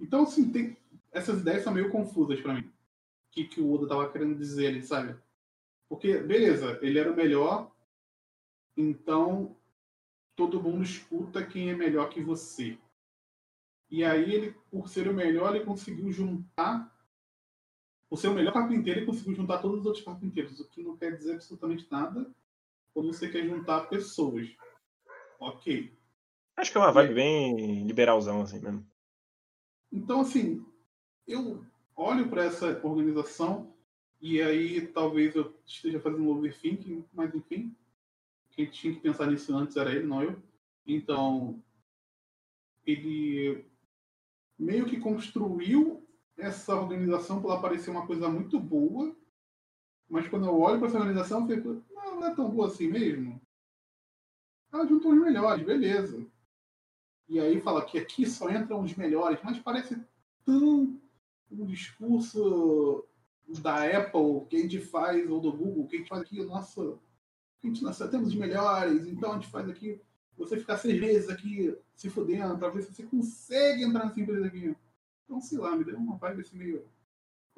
Então, 0.00 0.22
assim, 0.22 0.50
tem... 0.50 0.76
essas 1.12 1.40
ideias 1.40 1.62
são 1.62 1.72
meio 1.72 1.90
confusas 1.90 2.40
para 2.40 2.54
mim. 2.54 2.62
O 2.62 2.72
que, 3.30 3.44
que 3.44 3.60
o 3.60 3.72
Oda 3.72 3.86
tava 3.86 4.10
querendo 4.10 4.34
dizer 4.34 4.68
ali, 4.68 4.82
sabe? 4.82 5.14
Porque, 5.88 6.18
beleza, 6.18 6.78
ele 6.82 6.98
era 6.98 7.12
o 7.12 7.16
melhor, 7.16 7.70
então 8.76 9.54
todo 10.34 10.62
mundo 10.62 10.82
escuta 10.82 11.44
quem 11.44 11.70
é 11.70 11.76
melhor 11.76 12.08
que 12.08 12.22
você. 12.22 12.78
E 13.92 14.02
aí, 14.02 14.34
ele, 14.34 14.56
por 14.70 14.88
ser 14.88 15.06
o 15.06 15.12
melhor, 15.12 15.54
ele 15.54 15.66
conseguiu 15.66 16.10
juntar. 16.10 16.90
Por 18.08 18.16
ser 18.16 18.28
o 18.28 18.32
melhor 18.32 18.54
carpinteiro, 18.54 19.00
ele 19.00 19.06
conseguiu 19.06 19.34
juntar 19.34 19.58
todos 19.58 19.80
os 19.80 19.86
outros 19.86 20.02
carpinteiros, 20.02 20.58
o 20.58 20.68
que 20.70 20.82
não 20.82 20.96
quer 20.96 21.14
dizer 21.14 21.34
absolutamente 21.34 21.86
nada 21.90 22.34
quando 22.94 23.12
você 23.12 23.28
quer 23.28 23.46
juntar 23.46 23.90
pessoas. 23.90 24.48
Ok. 25.38 25.94
Acho 26.56 26.72
que 26.72 26.78
é 26.78 26.80
uma 26.80 26.90
vibe 26.90 27.12
bem 27.12 27.86
liberalzão, 27.86 28.40
assim 28.40 28.60
mesmo. 28.60 28.86
Então, 29.92 30.22
assim, 30.22 30.64
eu 31.28 31.62
olho 31.94 32.30
para 32.30 32.44
essa 32.44 32.80
organização 32.82 33.74
e 34.22 34.40
aí 34.40 34.86
talvez 34.86 35.36
eu 35.36 35.54
esteja 35.66 36.00
fazendo 36.00 36.22
um 36.22 36.30
overthinking, 36.30 37.04
mas 37.12 37.34
enfim, 37.34 37.76
quem 38.52 38.64
tinha 38.70 38.94
que 38.94 39.00
pensar 39.00 39.26
nisso 39.26 39.54
antes 39.54 39.76
era 39.76 39.94
ele, 39.94 40.06
não 40.06 40.22
eu. 40.22 40.42
Então, 40.86 41.62
ele 42.86 43.70
meio 44.62 44.86
que 44.86 45.00
construiu 45.00 46.06
essa 46.36 46.74
organização 46.74 47.40
para 47.40 47.52
ela 47.52 47.60
parecer 47.60 47.90
uma 47.90 48.06
coisa 48.06 48.28
muito 48.28 48.58
boa, 48.58 49.14
mas 50.08 50.28
quando 50.28 50.46
eu 50.46 50.58
olho 50.58 50.78
para 50.78 50.88
essa 50.88 50.98
organização, 50.98 51.48
eu 51.48 51.56
fico, 51.56 51.84
não, 51.92 52.20
não 52.20 52.26
é 52.26 52.34
tão 52.34 52.50
boa 52.50 52.68
assim 52.68 52.88
mesmo. 52.88 53.40
Ela 54.72 54.86
juntou 54.86 55.12
os 55.12 55.20
melhores, 55.20 55.64
beleza. 55.64 56.26
E 57.28 57.40
aí 57.40 57.60
fala 57.60 57.84
que 57.84 57.98
aqui 57.98 58.26
só 58.26 58.50
entram 58.50 58.82
os 58.82 58.94
melhores, 58.94 59.38
mas 59.42 59.58
parece 59.58 60.00
tão 60.44 61.00
um 61.50 61.66
discurso 61.66 63.04
da 63.60 63.84
Apple 63.84 64.46
que 64.48 64.56
a 64.56 64.60
gente 64.60 64.80
faz, 64.80 65.28
ou 65.30 65.40
do 65.40 65.52
Google, 65.52 65.86
que 65.86 65.96
a 65.96 65.98
gente 65.98 66.08
faz 66.08 66.22
aqui, 66.22 66.42
nossa, 66.44 66.80
a 67.62 67.66
gente, 67.66 67.82
nós 67.82 67.98
temos 67.98 68.28
os 68.28 68.34
melhores, 68.34 69.06
então 69.06 69.32
a 69.32 69.34
gente 69.34 69.48
faz 69.48 69.68
aqui, 69.68 70.00
você 70.36 70.56
ficar 70.58 70.78
seis 70.78 71.00
meses 71.00 71.28
aqui 71.28 71.76
se 71.94 72.10
fudendo 72.10 72.58
para 72.58 72.70
ver 72.70 72.82
se 72.82 72.94
você 72.94 73.02
consegue 73.04 73.84
entrar 73.84 74.06
nessa 74.06 74.20
empresa 74.20 74.46
aqui. 74.46 74.74
Então, 75.24 75.40
sei 75.40 75.58
lá, 75.58 75.76
me 75.76 75.84
deu 75.84 75.96
uma 75.96 76.16
vibe 76.16 76.40
assim 76.40 76.56
meio. 76.56 76.88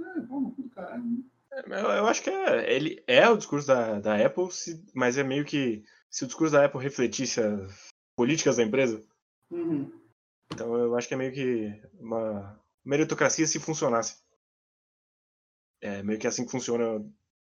É, 0.00 0.20
pô, 0.20 0.40
no 0.40 0.52
cu 0.52 0.62
do 0.62 0.70
caralho. 0.70 1.02
Né? 1.02 1.22
É, 1.52 1.98
eu 1.98 2.06
acho 2.06 2.22
que 2.22 2.30
é, 2.30 2.74
ele 2.74 3.02
é 3.06 3.28
o 3.28 3.36
discurso 3.36 3.68
da, 3.68 4.00
da 4.00 4.24
Apple, 4.24 4.48
mas 4.92 5.16
é 5.16 5.22
meio 5.22 5.44
que 5.44 5.84
se 6.10 6.24
o 6.24 6.26
discurso 6.26 6.52
da 6.52 6.64
Apple 6.64 6.82
refletisse 6.82 7.40
as 7.40 7.88
políticas 8.16 8.56
da 8.56 8.64
empresa. 8.64 9.02
Uhum. 9.50 9.90
Então 10.52 10.74
eu 10.76 10.96
acho 10.96 11.08
que 11.08 11.14
é 11.14 11.16
meio 11.16 11.32
que 11.32 11.80
uma 11.98 12.60
meritocracia 12.84 13.46
se 13.46 13.60
funcionasse. 13.60 14.22
É 15.80 16.02
meio 16.02 16.18
que 16.18 16.26
assim 16.26 16.44
que 16.44 16.50
funciona 16.50 16.96
o 16.96 17.12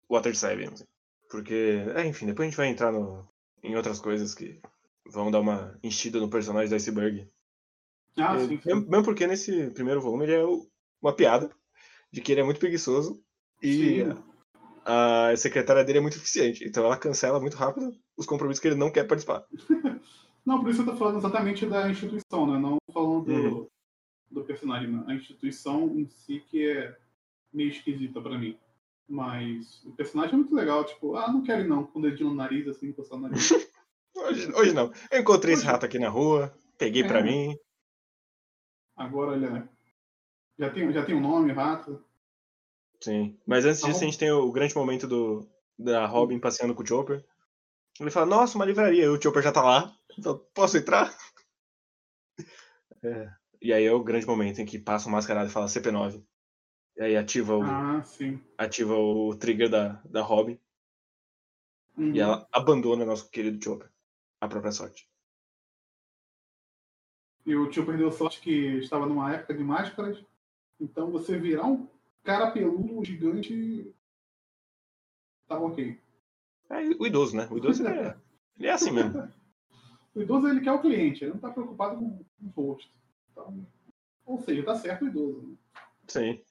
Water 0.09 0.36
Seven. 0.36 0.70
Assim. 0.70 0.86
Porque, 1.30 1.84
é, 1.95 2.05
enfim, 2.05 2.26
depois 2.26 2.47
a 2.47 2.49
gente 2.49 2.57
vai 2.57 2.67
entrar 2.67 2.91
no, 2.91 3.28
em 3.63 3.76
outras 3.76 3.99
coisas 3.99 4.34
que 4.34 4.59
vão 5.12 5.32
dar 5.32 5.39
uma 5.39 5.78
enchida 5.84 6.20
no 6.20 6.30
personagem 6.30 6.70
do 6.70 6.76
Iceberg. 6.76 7.28
Ah, 8.18 8.38
sim, 8.39 8.60
sim. 8.60 8.76
Mesmo, 8.88 9.03
porque 9.03 9.28
nesse 9.28 9.70
primeiro 9.72 10.01
volume 10.01 10.26
ele 10.26 10.36
é 10.36 10.45
uma 11.01 11.14
piada 11.14 11.49
de 12.12 12.22
que 12.22 12.32
ele 12.32 12.41
é 12.41 12.43
muito 12.43 12.60
preguiçoso 12.60 13.22
e 13.62 14.03
a, 14.86 15.30
a 15.30 15.38
secretária 15.38 15.84
dele 15.84 15.99
é 15.99 16.01
muito 16.01 16.18
eficiente. 16.18 16.66
Então 16.66 16.84
ela 16.84 16.97
cancela 16.97 17.39
muito 17.39 17.57
rápido 17.57 17.91
os 18.18 18.26
compromissos 18.26 18.62
que 18.62 18.68
ele 18.68 18.76
não 18.76 18.91
quer 18.91 19.05
participar. 19.05 19.45
não, 20.45 20.62
por 20.62 20.70
isso 20.70 20.82
eu 20.82 20.86
tô 20.86 20.95
falando 20.95 21.18
exatamente 21.18 21.66
da 21.66 21.89
instituição, 21.89 22.47
né? 22.47 22.60
Não 22.60 22.78
falando 22.93 23.26
do, 23.26 23.34
uhum. 23.34 23.68
do 24.32 24.43
personagem, 24.43 24.89
né? 24.89 25.03
A 25.07 25.14
instituição 25.14 25.97
em 25.97 26.07
si 26.07 26.43
que 26.49 26.68
é 26.68 26.97
meio 27.53 27.70
esquisita 27.70 28.22
para 28.22 28.38
mim. 28.38 28.57
Mas 29.07 29.84
o 29.86 29.91
personagem 29.91 30.36
é 30.36 30.38
muito 30.38 30.53
legal, 30.53 30.84
tipo, 30.84 31.16
ah, 31.16 31.32
não 31.32 31.41
quero 31.41 31.62
ir 31.62 31.68
não, 31.68 31.84
com 31.84 31.97
o 31.97 32.01
dedinho 32.01 32.30
no 32.30 32.36
nariz, 32.36 32.68
assim, 32.68 32.89
encostar 32.89 33.18
no 33.18 33.28
nariz. 33.28 33.49
hoje, 34.20 34.51
hoje 34.53 34.74
não. 34.74 34.91
Eu 35.11 35.22
encontrei 35.22 35.53
hoje... 35.53 35.63
esse 35.63 35.72
rato 35.72 35.86
aqui 35.86 35.99
na 35.99 36.09
rua, 36.09 36.53
peguei 36.78 37.03
é. 37.03 37.07
para 37.07 37.24
mim. 37.24 37.55
Agora 38.95 39.36
ele 39.36 39.45
é... 39.45 39.67
já 40.57 40.70
tem, 40.70 40.91
já 40.91 41.05
tem 41.05 41.15
um 41.15 41.22
nome, 41.22 41.51
rato. 41.51 42.03
Sim, 43.01 43.39
mas 43.45 43.65
antes 43.65 43.82
tá 43.82 43.88
disso 43.88 44.01
a 44.01 44.05
gente 44.05 44.17
tem 44.17 44.32
o 44.32 44.51
grande 44.51 44.76
momento 44.76 45.07
do, 45.07 45.47
da 45.78 46.05
Robin 46.05 46.39
passeando 46.39 46.76
com 46.76 46.84
o 46.84 46.86
Chopper. 46.86 47.24
Ele 47.99 48.11
fala, 48.11 48.26
nossa, 48.26 48.55
uma 48.55 48.65
livraria, 48.65 49.05
e 49.05 49.09
o 49.09 49.22
Chopper 49.22 49.43
já 49.43 49.51
tá 49.51 49.61
lá. 49.61 49.93
Então, 50.17 50.38
posso 50.53 50.78
entrar? 50.78 51.13
É. 53.03 53.30
E 53.61 53.74
aí 53.74 53.86
é 53.86 53.91
o 53.91 54.03
grande 54.03 54.26
momento 54.26 54.59
em 54.59 54.65
que 54.65 54.80
passa 54.80 55.07
o 55.07 55.11
mascarado 55.11 55.49
e 55.49 55.51
fala 55.51 55.67
CP9. 55.67 56.24
E 56.97 57.01
aí 57.01 57.15
ativa 57.15 57.55
o, 57.55 57.63
ah, 57.63 58.03
ativa 58.57 58.93
o 58.93 59.36
trigger 59.36 59.70
da, 59.70 60.01
da 60.05 60.22
Robin. 60.22 60.59
Uhum. 61.97 62.13
E 62.13 62.20
ela 62.20 62.47
abandona 62.51 63.05
nosso 63.05 63.30
querido 63.30 63.63
Chopper. 63.63 63.89
A 64.42 64.48
própria 64.48 64.72
sorte. 64.72 65.10
E 67.46 67.56
o 67.56 67.72
Chopper 67.72 67.98
deu 67.98 68.12
sorte 68.12 68.40
que 68.42 68.78
estava 68.78 69.06
numa 69.06 69.34
época 69.34 69.54
de 69.54 69.64
máscaras. 69.64 70.24
Então 70.80 71.12
você 71.12 71.38
virar 71.38 71.66
um 71.66 71.88
cara 72.24 72.52
peludo 72.52 73.04
gigante. 73.04 73.94
Tá 75.48 75.60
ok. 75.60 76.00
É 76.70 76.78
o 77.00 77.08
idoso, 77.08 77.36
né? 77.36 77.48
O 77.50 77.58
idoso 77.58 77.88
é, 77.88 78.16
ele 78.58 78.68
é 78.68 78.72
assim 78.72 78.92
mesmo. 78.92 79.28
o 80.14 80.22
idoso 80.22 80.48
ele 80.48 80.62
quer 80.62 80.72
o 80.72 80.82
cliente, 80.82 81.24
ele 81.24 81.34
não 81.34 81.40
tá 81.40 81.50
preocupado 81.50 81.98
com, 81.98 82.24
o 82.42 82.50
rosto. 82.50 82.92
Então, 83.32 83.66
ou 84.26 84.40
seja, 84.40 84.64
tá 84.64 84.76
certo 84.76 85.06
o 85.06 85.08
idoso. 85.08 85.48
Né? 85.48 85.58
Sim. 86.08 86.42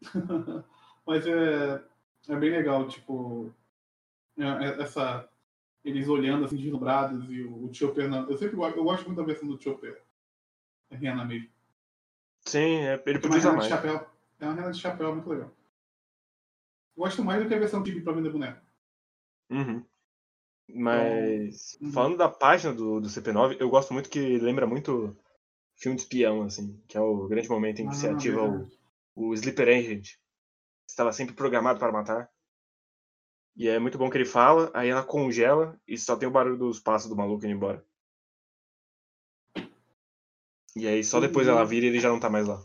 Mas 1.06 1.26
é, 1.26 1.84
é 2.28 2.36
bem 2.36 2.50
legal, 2.50 2.88
tipo, 2.88 3.52
é, 4.38 4.44
é, 4.44 4.82
essa 4.82 5.28
eles 5.84 6.08
olhando 6.08 6.44
assim, 6.44 6.56
deslumbrados 6.56 7.30
e 7.30 7.42
o, 7.42 7.64
o 7.66 7.74
Chopper. 7.74 8.08
Não, 8.08 8.28
eu 8.30 8.36
sempre 8.36 8.56
gosto, 8.56 8.76
eu 8.76 8.84
gosto 8.84 9.06
muito 9.06 9.18
da 9.18 9.24
versão 9.24 9.48
do 9.48 9.60
Chopper. 9.60 10.02
É 10.90 10.96
Rihanna 10.96 11.24
mesmo. 11.24 11.48
Sim, 12.40 12.76
é, 12.84 13.02
ele 13.06 13.18
podia 13.18 13.38
usar 13.38 13.52
mais. 13.52 13.68
Chapéu, 13.68 14.06
é 14.40 14.44
uma 14.44 14.54
Rihanna 14.54 14.72
de 14.72 14.80
chapéu 14.80 15.12
muito 15.12 15.28
legal. 15.28 15.50
Gosto 16.96 17.24
mais 17.24 17.42
do 17.42 17.48
que 17.48 17.54
a 17.54 17.58
versão 17.58 17.82
de 17.82 18.00
pra 18.00 18.12
vender 18.12 18.30
boneco. 18.30 18.60
Uhum. 19.50 19.84
Mas, 20.74 21.74
então, 21.74 21.86
uhum. 21.86 21.92
falando 21.92 22.16
da 22.16 22.28
página 22.28 22.72
do, 22.72 23.00
do 23.00 23.08
CP9, 23.08 23.56
eu 23.58 23.68
gosto 23.68 23.92
muito 23.92 24.08
que 24.08 24.38
lembra 24.38 24.66
muito 24.66 25.16
filme 25.76 25.96
de 25.96 26.02
espião, 26.02 26.42
assim, 26.42 26.80
que 26.86 26.96
é 26.96 27.00
o 27.00 27.26
grande 27.26 27.48
momento 27.48 27.80
em 27.80 27.88
que 27.88 27.94
ah, 27.94 27.98
se 27.98 28.06
ativa 28.06 28.42
o, 28.42 28.68
o 29.14 29.34
Sleeper 29.34 29.68
Agent 29.68 30.16
estava 30.88 31.12
sempre 31.12 31.34
programado 31.34 31.78
para 31.78 31.92
matar. 31.92 32.30
E 33.56 33.68
é 33.68 33.78
muito 33.78 33.98
bom 33.98 34.08
que 34.08 34.16
ele 34.16 34.24
fala, 34.24 34.70
aí 34.72 34.88
ela 34.88 35.04
congela 35.04 35.78
e 35.86 35.98
só 35.98 36.16
tem 36.16 36.28
o 36.28 36.32
barulho 36.32 36.56
dos 36.56 36.80
passos 36.80 37.08
do 37.08 37.16
maluco 37.16 37.44
indo 37.44 37.54
embora. 37.54 37.84
E 40.74 40.86
aí 40.86 41.04
só 41.04 41.20
depois 41.20 41.46
ela 41.46 41.64
vira 41.64 41.84
e 41.84 41.90
ele 41.90 42.00
já 42.00 42.08
não 42.08 42.18
tá 42.18 42.30
mais 42.30 42.46
lá. 42.46 42.62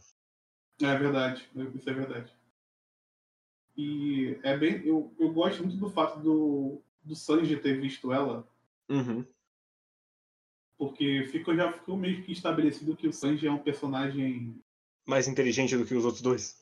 É 0.81 0.97
verdade, 0.97 1.49
isso 1.75 1.89
é 1.89 1.93
verdade. 1.93 2.31
E 3.75 4.39
é 4.43 4.57
bem. 4.57 4.85
Eu, 4.85 5.13
eu 5.19 5.31
gosto 5.31 5.63
muito 5.63 5.77
do 5.77 5.89
fato 5.89 6.19
do, 6.19 6.81
do 7.03 7.15
Sanji 7.15 7.57
ter 7.57 7.79
visto 7.79 8.11
ela. 8.11 8.47
Uhum. 8.89 9.25
Porque 10.77 11.27
ficou, 11.31 11.55
já 11.55 11.71
ficou 11.71 11.97
meio 11.97 12.23
que 12.23 12.31
estabelecido 12.31 12.95
que 12.95 13.07
o 13.07 13.13
Sanji 13.13 13.47
é 13.47 13.51
um 13.51 13.57
personagem 13.57 14.55
mais 15.05 15.27
inteligente 15.27 15.75
do 15.75 15.85
que 15.85 15.95
os 15.95 16.05
outros 16.05 16.21
dois. 16.21 16.57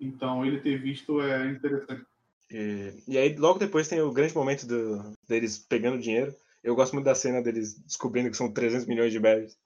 Então, 0.00 0.44
ele 0.44 0.60
ter 0.60 0.80
visto 0.80 1.20
é 1.20 1.50
interessante. 1.50 2.06
E, 2.52 3.02
e 3.08 3.18
aí, 3.18 3.34
logo 3.34 3.58
depois, 3.58 3.88
tem 3.88 4.00
o 4.02 4.12
grande 4.12 4.34
momento 4.34 4.66
do, 4.66 5.12
deles 5.26 5.58
pegando 5.58 6.00
dinheiro. 6.00 6.36
Eu 6.62 6.74
gosto 6.74 6.92
muito 6.92 7.06
da 7.06 7.14
cena 7.14 7.42
deles 7.42 7.80
descobrindo 7.80 8.30
que 8.30 8.36
são 8.36 8.52
300 8.52 8.86
milhões 8.86 9.10
de 9.10 9.18
berries. 9.18 9.58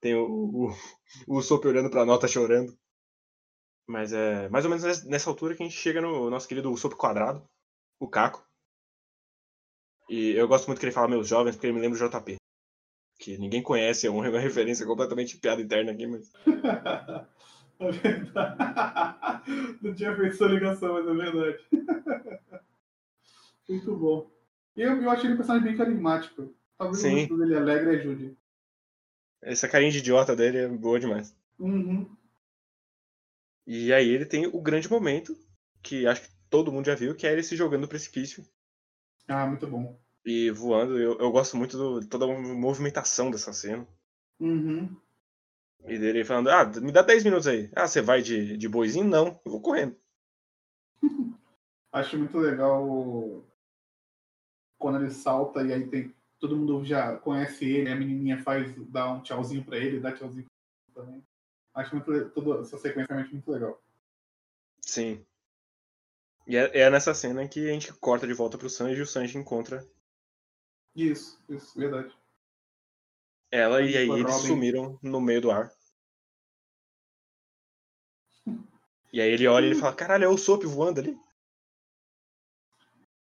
Tem 0.00 0.14
o, 0.14 0.24
o, 0.26 0.76
o 1.28 1.42
Sop 1.42 1.64
olhando 1.66 1.90
pra 1.90 2.06
nota 2.06 2.26
chorando. 2.26 2.74
Mas 3.86 4.12
é 4.12 4.48
mais 4.48 4.64
ou 4.64 4.70
menos 4.70 5.04
nessa 5.04 5.28
altura 5.28 5.54
que 5.54 5.62
a 5.62 5.66
gente 5.66 5.76
chega 5.76 6.00
no 6.00 6.30
nosso 6.30 6.48
querido 6.48 6.74
Sop 6.76 6.94
Quadrado, 6.94 7.44
o 7.98 8.08
Caco. 8.08 8.42
E 10.08 10.30
eu 10.30 10.48
gosto 10.48 10.66
muito 10.66 10.80
que 10.80 10.86
ele 10.86 10.92
fala 10.92 11.08
meus 11.08 11.28
jovens, 11.28 11.54
porque 11.54 11.66
ele 11.66 11.74
me 11.74 11.80
lembra 11.80 11.98
do 11.98 12.08
JP. 12.08 12.36
Que 13.18 13.36
ninguém 13.36 13.62
conhece, 13.62 14.06
é 14.06 14.10
uma 14.10 14.26
referência 14.40 14.86
completamente 14.86 15.36
piada 15.36 15.60
interna 15.60 15.92
aqui, 15.92 16.06
mas. 16.06 16.32
É 17.80 17.90
verdade. 17.90 18.56
Não 19.82 19.94
tinha 19.94 20.14
feito 20.14 20.34
essa 20.34 20.46
ligação, 20.46 20.92
mas 20.94 21.08
é 21.08 21.14
verdade. 21.32 21.64
Muito 23.68 23.96
bom. 23.96 24.30
Eu, 24.76 25.02
eu 25.02 25.10
achei 25.10 25.26
ele 25.26 25.34
um 25.34 25.36
personagem 25.38 25.68
bem 25.68 25.76
carismático. 25.76 26.54
Talvez 26.76 27.00
Sim. 27.00 27.32
o 27.32 27.38
dele 27.38 27.56
alegre 27.56 27.96
ajude. 27.96 28.36
Essa 29.42 29.68
carinha 29.68 29.90
de 29.90 29.98
idiota 29.98 30.36
dele 30.36 30.58
é 30.58 30.68
boa 30.68 31.00
demais. 31.00 31.34
Uhum. 31.58 32.14
E 33.66 33.92
aí 33.92 34.08
ele 34.08 34.26
tem 34.26 34.46
o 34.46 34.60
grande 34.60 34.90
momento, 34.90 35.36
que 35.82 36.06
acho 36.06 36.22
que 36.22 36.28
todo 36.50 36.72
mundo 36.72 36.86
já 36.86 36.94
viu, 36.94 37.14
que 37.14 37.26
é 37.26 37.32
ele 37.32 37.42
se 37.42 37.56
jogando 37.56 37.82
no 37.82 37.88
precipício 37.88 38.44
Ah, 39.28 39.46
muito 39.46 39.66
bom. 39.66 39.98
e 40.24 40.50
voando. 40.50 40.98
Eu, 40.98 41.18
eu 41.18 41.30
gosto 41.30 41.56
muito 41.56 42.00
de 42.00 42.08
toda 42.08 42.24
a 42.26 42.38
movimentação 42.38 43.30
dessa 43.30 43.52
cena. 43.52 43.86
Uhum. 44.38 44.94
E 45.86 45.98
dele 45.98 46.24
falando, 46.24 46.50
ah, 46.50 46.64
me 46.64 46.92
dá 46.92 47.02
10 47.02 47.24
minutos 47.24 47.46
aí. 47.46 47.70
Ah, 47.74 47.86
você 47.86 48.00
vai 48.00 48.22
de, 48.22 48.56
de 48.56 48.68
boizinho? 48.68 49.08
Não, 49.08 49.40
eu 49.44 49.50
vou 49.50 49.60
correndo. 49.60 49.96
Acho 51.92 52.18
muito 52.18 52.38
legal 52.38 53.44
quando 54.78 55.00
ele 55.00 55.10
salta 55.10 55.62
e 55.62 55.72
aí 55.72 55.86
tem. 55.88 56.14
Todo 56.38 56.56
mundo 56.56 56.82
já 56.84 57.18
conhece 57.18 57.66
ele, 57.66 57.90
a 57.90 57.96
menininha 57.96 58.42
faz, 58.42 58.72
dá 58.88 59.12
um 59.12 59.20
tchauzinho 59.20 59.62
pra 59.62 59.76
ele, 59.76 60.00
dá 60.00 60.10
tchauzinho 60.10 60.44
pra 60.44 61.02
ele 61.02 61.06
também. 61.06 61.26
Acho 61.74 61.94
muito 61.94 62.30
toda 62.30 62.62
essa 62.62 62.78
sequência 62.78 63.12
realmente 63.12 63.34
muito 63.34 63.50
legal. 63.50 63.82
Sim. 64.80 65.24
E 66.46 66.56
é, 66.56 66.78
é 66.78 66.90
nessa 66.90 67.12
cena 67.12 67.46
que 67.46 67.68
a 67.68 67.72
gente 67.72 67.92
corta 67.92 68.26
de 68.26 68.32
volta 68.32 68.56
pro 68.56 68.70
Sanji 68.70 68.98
e 68.98 69.02
o 69.02 69.06
Sanji 69.06 69.36
encontra 69.36 69.86
Isso, 70.96 71.38
isso, 71.48 71.78
verdade. 71.78 72.14
Ela 73.50 73.82
e 73.82 73.96
aí 73.96 74.06
Foi 74.06 74.20
eles 74.20 74.32
Robin. 74.32 74.48
sumiram 74.48 74.98
no 75.02 75.20
meio 75.20 75.40
do 75.40 75.50
ar. 75.50 75.70
E 79.12 79.20
aí 79.20 79.30
ele 79.30 79.46
olha 79.46 79.66
e 79.66 79.68
ele 79.68 79.76
fala, 79.76 79.94
caralho, 79.94 80.24
é 80.24 80.28
o 80.28 80.36
Soap 80.36 80.64
voando 80.64 80.98
ali. 81.00 81.16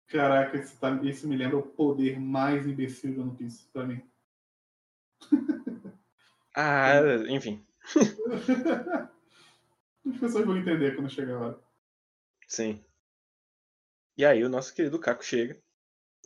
Caraca, 0.06 0.56
isso, 0.56 0.78
tá- 0.78 0.98
isso 1.02 1.28
me 1.28 1.36
lembra 1.36 1.58
o 1.58 1.62
poder 1.62 2.18
mais 2.18 2.66
imbecil 2.66 3.14
do 3.14 3.20
One 3.20 3.36
Piece 3.36 3.66
pra 3.70 3.84
mim. 3.86 4.02
Ah, 6.56 7.00
enfim, 7.28 7.64
As 10.06 10.18
pessoas 10.18 10.46
vão 10.46 10.56
entender 10.56 10.94
quando 10.94 11.10
chegar 11.10 11.38
hora. 11.38 11.58
sim. 12.48 12.84
E 14.16 14.24
aí 14.24 14.42
o 14.42 14.48
nosso 14.48 14.74
querido 14.74 14.98
Caco 14.98 15.24
chega. 15.24 15.56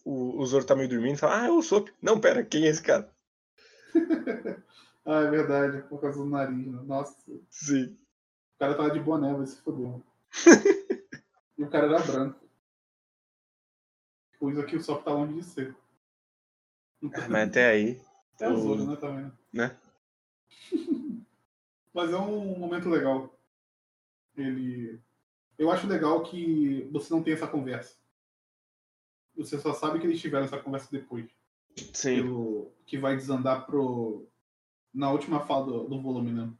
O, 0.04 0.40
o 0.40 0.46
Zoro 0.46 0.64
tá 0.66 0.76
meio 0.76 0.88
dormindo 0.88 1.16
e 1.16 1.18
fala, 1.18 1.42
ah, 1.42 1.46
é 1.46 1.50
o 1.50 1.62
Soap. 1.62 1.88
Não, 2.02 2.20
pera, 2.20 2.44
quem 2.44 2.66
é 2.66 2.68
esse 2.68 2.82
cara? 2.82 3.14
Ah, 5.10 5.20
é 5.22 5.30
verdade, 5.30 5.80
por 5.88 6.00
causa 6.02 6.18
do 6.18 6.28
nariz. 6.28 6.66
Né? 6.66 6.82
Nossa, 6.84 7.16
o 7.30 7.40
Sim. 7.48 7.96
cara 8.58 8.74
tava 8.76 8.90
de 8.90 9.00
boné, 9.00 9.32
vai 9.32 9.46
se 9.46 9.56
foder. 9.62 10.02
e 11.56 11.62
o 11.64 11.70
cara 11.70 11.86
era 11.86 11.98
branco. 12.00 12.38
Coisa 14.38 14.64
que 14.66 14.76
o 14.76 14.82
Sop 14.82 15.02
tá 15.02 15.10
longe 15.10 15.32
de 15.34 15.44
ser. 15.44 15.74
Mas 17.00 17.48
até 17.48 17.70
aí, 17.70 18.00
É 18.38 18.48
o 18.48 18.52
o- 18.52 18.60
Zoro, 18.60 18.84
né, 18.84 18.96
também. 18.96 19.32
né? 19.50 19.74
Mas 21.94 22.10
é 22.12 22.16
um 22.16 22.58
momento 22.58 22.90
legal. 22.90 23.34
Ele. 24.36 25.00
Eu 25.58 25.70
acho 25.70 25.86
legal 25.86 26.22
que 26.22 26.86
você 26.92 27.12
não 27.14 27.22
tem 27.22 27.32
essa 27.32 27.46
conversa. 27.48 27.96
Você 29.36 29.58
só 29.58 29.72
sabe 29.72 29.98
que 30.00 30.06
eles 30.06 30.20
tiveram 30.20 30.44
essa 30.44 30.58
conversa 30.60 30.88
depois. 30.92 31.26
Sim. 31.94 32.16
Pelo... 32.22 32.72
Que 32.88 32.98
vai 32.98 33.14
desandar 33.14 33.66
pro. 33.66 34.28
Na 34.92 35.12
última 35.12 35.46
fala 35.46 35.66
do, 35.66 35.84
do 35.84 36.02
volume, 36.02 36.32
né? 36.32 36.52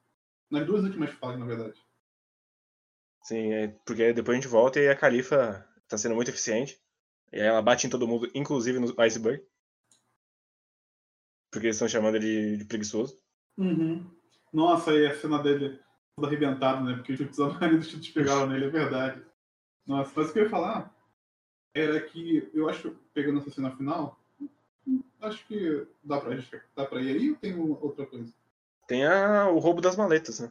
Nas 0.51 0.67
duas 0.67 0.85
últimas 0.85 1.11
falas, 1.11 1.39
na 1.39 1.47
verdade. 1.47 1.83
Sim, 3.25 3.53
é, 3.53 3.69
porque 3.85 4.13
depois 4.13 4.39
a 4.39 4.41
gente 4.41 4.51
volta 4.51 4.79
e 4.79 4.89
a 4.89 4.95
Califa 4.95 5.67
tá 5.89 5.99
sendo 5.99 6.15
muito 6.15 6.31
eficiente. 6.31 6.79
E 7.33 7.41
aí 7.41 7.47
ela 7.47 7.63
bate 7.63 7.87
em 7.87 7.91
todo 7.91 8.07
mundo, 8.07 8.31
inclusive 8.35 8.79
no 8.79 8.95
Iceberg. 9.01 9.43
Porque 11.51 11.67
eles 11.67 11.77
estão 11.77 11.89
chamando 11.89 12.17
ele 12.17 12.27
de, 12.27 12.57
de 12.59 12.65
preguiçoso. 12.67 13.19
Uhum. 13.57 14.07
Nossa, 14.53 14.93
e 14.95 15.07
a 15.07 15.19
cena 15.19 15.43
dele 15.43 15.81
todo 16.17 16.27
arrebentado, 16.27 16.85
né? 16.85 16.95
Porque 16.95 17.13
os 17.13 17.19
chutes, 17.19 17.37
dos 17.39 17.89
chutes 17.89 18.11
pegaram 18.11 18.47
nele, 18.47 18.67
é 18.67 18.71
verdade. 18.71 19.23
Nossa, 19.87 20.13
mas 20.15 20.29
o 20.29 20.33
que 20.33 20.39
eu 20.41 20.45
ia 20.45 20.51
falar 20.51 20.95
era 21.75 22.01
que 22.01 22.51
eu 22.53 22.69
acho, 22.69 22.97
pegando 23.15 23.41
essa 23.41 23.51
cena 23.51 23.75
final, 23.77 24.19
acho 25.21 25.47
que 25.47 25.87
dá 26.03 26.21
pra, 26.21 26.37
dá 26.77 26.87
pra 26.87 27.01
ir 27.01 27.17
aí 27.17 27.31
ou 27.31 27.37
tem 27.37 27.59
outra 27.59 28.07
coisa? 28.07 28.33
Tem 28.87 29.05
a, 29.05 29.49
o 29.51 29.59
roubo 29.59 29.81
das 29.81 29.97
maletas, 29.97 30.41
né? 30.41 30.51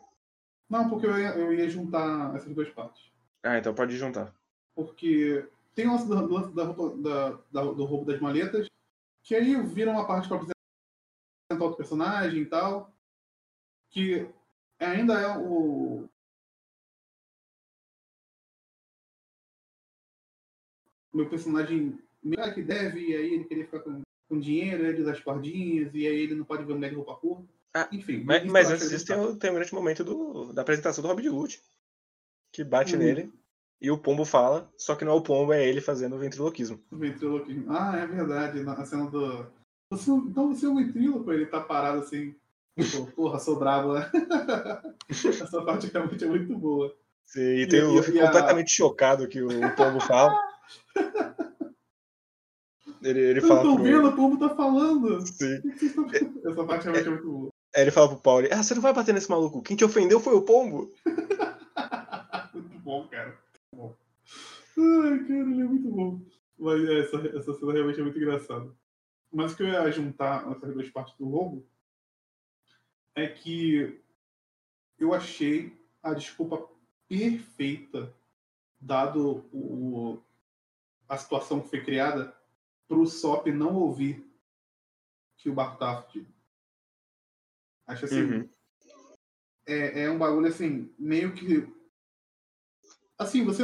Não, 0.69 0.89
porque 0.89 1.05
eu 1.05 1.17
ia, 1.17 1.29
eu 1.29 1.53
ia 1.53 1.69
juntar 1.69 2.35
essas 2.35 2.53
duas 2.53 2.69
partes. 2.69 3.11
Ah, 3.43 3.57
então 3.57 3.73
pode 3.73 3.95
juntar. 3.97 4.33
Porque 4.75 5.47
tem 5.73 5.88
o 5.88 5.91
lance 5.91 6.07
do, 6.07 6.27
do, 6.27 6.51
da 6.51 6.65
da- 6.65 7.39
da- 7.51 7.71
do 7.71 7.85
roubo 7.85 8.05
das 8.05 8.19
maletas, 8.19 8.67
que 9.23 9.33
aí 9.35 9.55
vira 9.63 9.89
uma 9.91 10.05
parte 10.05 10.27
pra 10.27 10.38
apresentar 10.38 10.55
outro 11.63 11.77
personagem 11.77 12.41
e 12.41 12.45
tal, 12.45 12.93
que 13.89 14.29
ainda 14.79 15.13
é 15.19 15.38
o. 15.38 16.07
o 21.13 21.17
meu 21.17 21.29
personagem 21.29 21.97
meio 22.21 22.53
que 22.53 22.61
deve, 22.61 22.99
e 22.99 23.15
aí 23.15 23.33
ele 23.33 23.45
queria 23.45 23.65
ficar 23.65 23.79
com, 23.79 24.01
com 24.28 24.39
dinheiro, 24.39 24.86
ele 24.86 25.03
das 25.03 25.19
cordinhas, 25.19 25.93
e 25.93 26.05
aí 26.07 26.19
ele 26.19 26.36
não 26.36 26.45
pode 26.45 26.63
ver 26.65 26.73
mulher 26.73 26.89
de 26.89 26.95
roupa 26.95 27.15
curta. 27.15 27.47
Ah, 27.73 27.88
Enfim. 27.91 28.23
Mas, 28.25 28.43
mas 28.45 28.71
antes 28.71 28.89
disso 28.89 29.05
tem, 29.05 29.36
tem 29.38 29.51
um 29.51 29.55
grande 29.55 29.73
momento 29.73 30.03
do, 30.03 30.51
da 30.53 30.61
apresentação 30.63 31.01
do 31.01 31.07
Rob 31.07 31.21
de 31.21 31.30
Lute. 31.30 31.61
Que 32.51 32.63
bate 32.63 32.93
Uhum. 32.93 32.99
nele. 32.99 33.34
E 33.80 33.91
o 33.91 33.97
pombo 33.97 34.25
fala, 34.25 34.71
só 34.78 34.95
que 34.95 35.05
não 35.05 35.11
é 35.11 35.15
o 35.15 35.21
pombo, 35.21 35.53
é 35.53 35.63
ele 35.67 35.80
fazendo 35.82 36.15
o 36.15 36.19
ventriloquismo. 36.19 36.82
O 36.91 36.97
ventriloquismo. 36.97 37.65
Ah, 37.71 37.95
é 37.97 38.07
verdade. 38.07 38.63
Na 38.63 38.84
cena 38.86 39.09
do. 39.09 39.45
Você, 39.91 40.09
então 40.11 40.53
você 40.53 40.65
é 40.65 40.69
um 40.69 40.75
ventríloco, 40.78 41.32
ele 41.32 41.45
tá 41.45 41.61
parado 41.61 41.99
assim. 41.99 42.36
Tipo, 42.80 43.05
porra, 43.15 43.38
sou 43.39 43.57
bravo, 43.59 43.93
né? 43.93 44.09
Essa 45.09 45.61
parte 45.63 45.88
realmente 45.88 46.23
é 46.23 46.28
muito 46.28 46.57
boa. 46.57 46.91
Sim, 47.25 47.41
e 47.41 47.61
E- 47.63 47.67
tem 47.67 47.84
o 47.84 47.91
Luffy 47.91 48.15
e 48.15 48.19
a- 48.19 48.25
completamente 48.25 48.71
chocado 48.71 49.28
que 49.28 49.41
o 49.43 49.75
pombo 49.75 49.99
fala. 49.99 50.34
Ele, 53.08 53.22
ele 53.22 53.39
Eu 53.39 53.47
fala 53.47 53.62
pro... 53.62 53.84
vendo, 53.84 54.10
o 54.10 54.16
pombo 54.16 54.38
tá 54.38 54.53
falando. 54.53 55.26
Sim. 55.26 55.60
O 55.60 55.62
vocês 55.62 55.84
estão? 55.84 56.05
Essa 56.51 56.66
parte 56.66 56.84
realmente 56.84 57.08
é 57.08 57.12
muito 57.12 57.32
boa. 57.32 57.49
Aí 57.74 57.82
ele 57.84 57.91
fala 57.91 58.10
pro 58.10 58.18
Pauli, 58.18 58.49
ah, 58.51 58.62
você 58.62 58.76
não 58.76 58.82
vai 58.82 58.93
bater 58.93 59.14
nesse 59.14 59.30
maluco. 59.30 59.62
Quem 59.62 59.78
te 59.78 59.86
ofendeu 59.86 60.20
foi 60.20 60.34
o 60.34 60.41
pombo. 60.41 60.91
Muito 62.53 62.80
bom, 62.80 63.08
cara. 63.08 63.38
Muito 63.72 63.76
bom. 63.76 63.95
Ai, 65.03 65.20
cara, 65.20 65.51
ele 65.51 65.62
é 65.62 65.66
muito 65.66 65.89
bom. 65.89 66.22
Mas 66.58 66.84
é, 66.89 66.99
essa, 67.01 67.18
essa 67.38 67.53
cena 67.53 67.74
realmente 67.74 67.99
é 67.99 68.03
muito 68.03 68.18
engraçada. 68.18 68.72
Mas 69.32 69.51
o 69.51 69.58
que 69.58 69.64
eu 69.64 69.68
ia 69.68 69.91
juntar 69.91 70.49
essas 70.51 70.74
duas 70.74 70.89
partes 70.89 71.16
do 71.18 71.28
roubo 71.28 71.68
é 73.14 73.28
que 73.28 73.99
eu 74.97 75.14
achei 75.14 75.78
a 76.01 76.14
desculpa 76.14 76.68
perfeita, 77.08 78.12
dado 78.80 79.45
o, 79.51 80.20
a 81.08 81.18
situação 81.18 81.60
que 81.60 81.70
foi 81.70 81.84
criada, 81.84 82.34
para 82.88 82.97
o 82.97 83.05
Sop 83.05 83.47
não 83.47 83.75
ouvir 83.75 84.25
que 85.38 85.49
o 85.49 85.55
fudido. 85.55 86.33
Acho 87.85 88.05
assim, 88.05 88.21
Uhum. 88.21 88.49
é, 89.65 90.03
é 90.03 90.11
um 90.11 90.17
bagulho 90.17 90.47
assim, 90.47 90.93
meio 90.97 91.33
que. 91.33 91.67
Assim, 93.17 93.43
você. 93.43 93.63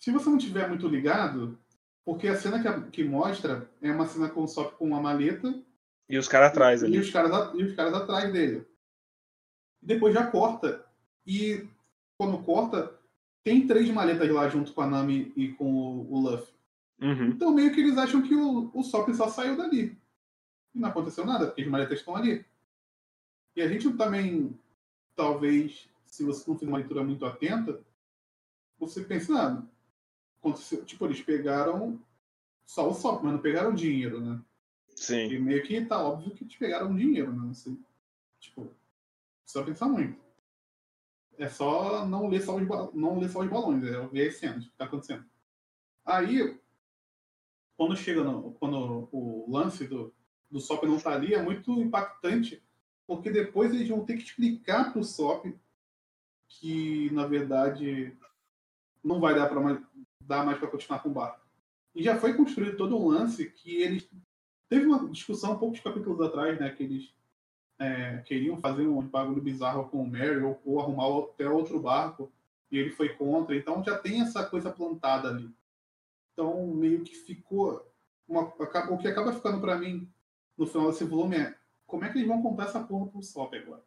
Se 0.00 0.10
você 0.12 0.30
não 0.30 0.38
tiver 0.38 0.68
muito 0.68 0.86
ligado, 0.86 1.58
porque 2.04 2.28
a 2.28 2.36
cena 2.36 2.60
que, 2.62 2.68
a- 2.68 2.82
que 2.88 3.02
mostra 3.04 3.68
é 3.82 3.90
uma 3.90 4.06
cena 4.06 4.28
com 4.30 4.44
o 4.44 4.48
Sop 4.48 4.74
com 4.76 4.86
uma 4.86 5.00
maleta 5.02 5.52
E 6.08 6.16
os 6.16 6.28
caras 6.28 6.50
atrás 6.50 6.82
e 6.82 6.86
ali. 6.86 6.98
os, 6.98 7.10
caras, 7.10 7.54
e 7.54 7.64
os 7.64 7.74
caras 7.74 7.94
atrás 7.94 8.32
dele. 8.32 8.64
Depois 9.82 10.14
já 10.14 10.26
corta. 10.30 10.86
E 11.26 11.68
quando 12.16 12.42
corta, 12.44 12.96
tem 13.44 13.66
três 13.66 13.90
maletas 13.90 14.28
lá 14.30 14.48
junto 14.48 14.72
com 14.72 14.80
a 14.82 14.86
Nami 14.86 15.32
e 15.36 15.52
com 15.52 15.64
o, 15.70 16.12
o 16.14 16.20
Luffy. 16.20 16.54
Uhum. 17.00 17.28
Então 17.28 17.52
meio 17.52 17.72
que 17.72 17.80
eles 17.80 17.96
acham 17.96 18.22
que 18.22 18.34
o, 18.34 18.70
o 18.74 18.82
Sop 18.82 19.08
só 19.14 19.28
saiu 19.28 19.56
dali. 19.56 19.96
E 20.74 20.78
não 20.78 20.88
aconteceu 20.88 21.24
nada, 21.24 21.46
porque 21.46 21.62
as 21.62 21.68
maletas 21.68 21.98
estão 21.98 22.16
ali. 22.16 22.44
E 23.54 23.62
a 23.62 23.68
gente 23.68 23.90
também, 23.94 24.58
talvez, 25.14 25.88
se 26.04 26.24
você 26.24 26.48
não 26.48 26.56
fizer 26.56 26.70
uma 26.70 26.78
leitura 26.78 27.02
muito 27.02 27.24
atenta, 27.24 27.80
você 28.78 29.02
pensa, 29.02 29.34
ah, 29.34 29.62
aconteceu, 30.38 30.84
tipo, 30.84 31.04
eles 31.04 31.20
pegaram 31.20 32.00
só 32.66 32.88
o 32.88 32.94
Sop, 32.94 33.22
mas 33.22 33.32
não 33.32 33.40
pegaram 33.40 33.74
dinheiro, 33.74 34.20
né? 34.20 34.40
Sim. 34.94 35.28
E 35.30 35.38
meio 35.38 35.62
que 35.62 35.84
tá 35.84 36.02
óbvio 36.02 36.34
que 36.34 36.44
te 36.44 36.58
pegaram 36.58 36.94
dinheiro, 36.94 37.32
né? 37.32 37.48
Você, 37.48 37.76
tipo, 38.40 38.72
precisa 39.42 39.64
pensar 39.64 39.86
muito. 39.86 40.18
É 41.38 41.48
só 41.48 42.04
não 42.04 42.28
ler 42.28 42.42
só 42.42 42.56
os, 42.56 42.94
não 42.94 43.18
ler 43.18 43.30
só 43.30 43.40
os 43.40 43.48
balões, 43.48 43.84
é 43.84 44.06
ver 44.08 44.28
as 44.28 44.36
cenas, 44.36 44.66
o 44.66 44.70
que 44.70 44.76
tá 44.76 44.84
acontecendo. 44.84 45.24
Aí, 46.04 46.58
quando 47.78 47.96
chega 47.96 48.24
no, 48.24 48.50
quando 48.54 49.08
o 49.12 49.46
lance 49.48 49.86
do, 49.86 50.12
do 50.50 50.60
Sop 50.60 50.82
não 50.82 50.98
tá 50.98 51.12
ali, 51.12 51.32
é 51.32 51.40
muito 51.40 51.80
impactante, 51.80 52.60
porque 53.06 53.30
depois 53.30 53.72
eles 53.72 53.88
vão 53.88 54.04
ter 54.04 54.16
que 54.16 54.24
explicar 54.24 54.92
pro 54.92 55.04
Sop 55.04 55.46
que, 56.48 57.08
na 57.12 57.24
verdade, 57.24 58.12
não 59.02 59.20
vai 59.20 59.32
dar, 59.32 59.48
pra, 59.48 59.80
dar 60.20 60.44
mais 60.44 60.58
para 60.58 60.66
continuar 60.66 60.98
com 60.98 61.10
o 61.10 61.12
barco. 61.12 61.46
E 61.94 62.02
já 62.02 62.18
foi 62.18 62.34
construído 62.34 62.76
todo 62.76 62.98
um 62.98 63.06
lance 63.06 63.48
que 63.48 63.76
eles. 63.76 64.10
Teve 64.68 64.84
uma 64.84 65.08
discussão 65.08 65.56
poucos 65.56 65.78
capítulos 65.78 66.20
atrás, 66.20 66.58
né? 66.58 66.70
Que 66.70 66.82
eles 66.82 67.14
é, 67.78 68.18
queriam 68.18 68.56
fazer 68.58 68.88
um 68.88 69.00
bagulho 69.02 69.40
bizarro 69.40 69.88
com 69.88 70.02
o 70.02 70.06
Mary 70.06 70.42
ou, 70.42 70.60
ou 70.64 70.80
arrumar 70.80 71.30
até 71.30 71.48
outro 71.48 71.80
barco 71.80 72.30
e 72.72 72.76
ele 72.76 72.90
foi 72.90 73.10
contra. 73.10 73.56
Então 73.56 73.84
já 73.84 73.96
tem 73.96 74.20
essa 74.20 74.44
coisa 74.44 74.68
plantada 74.68 75.28
ali. 75.28 75.48
Então 76.38 76.68
meio 76.68 77.02
que 77.02 77.16
ficou. 77.16 77.84
Uma, 78.28 78.42
o 78.42 78.98
que 78.98 79.08
acaba 79.08 79.32
ficando 79.32 79.60
para 79.60 79.76
mim 79.76 80.08
no 80.56 80.68
final 80.68 80.88
desse 80.88 81.02
volume 81.02 81.36
é 81.36 81.54
como 81.84 82.04
é 82.04 82.12
que 82.12 82.18
eles 82.18 82.28
vão 82.28 82.40
contar 82.40 82.66
essa 82.66 82.78
porra 82.78 83.08
pro 83.08 83.22
Sop 83.22 83.52
agora? 83.54 83.82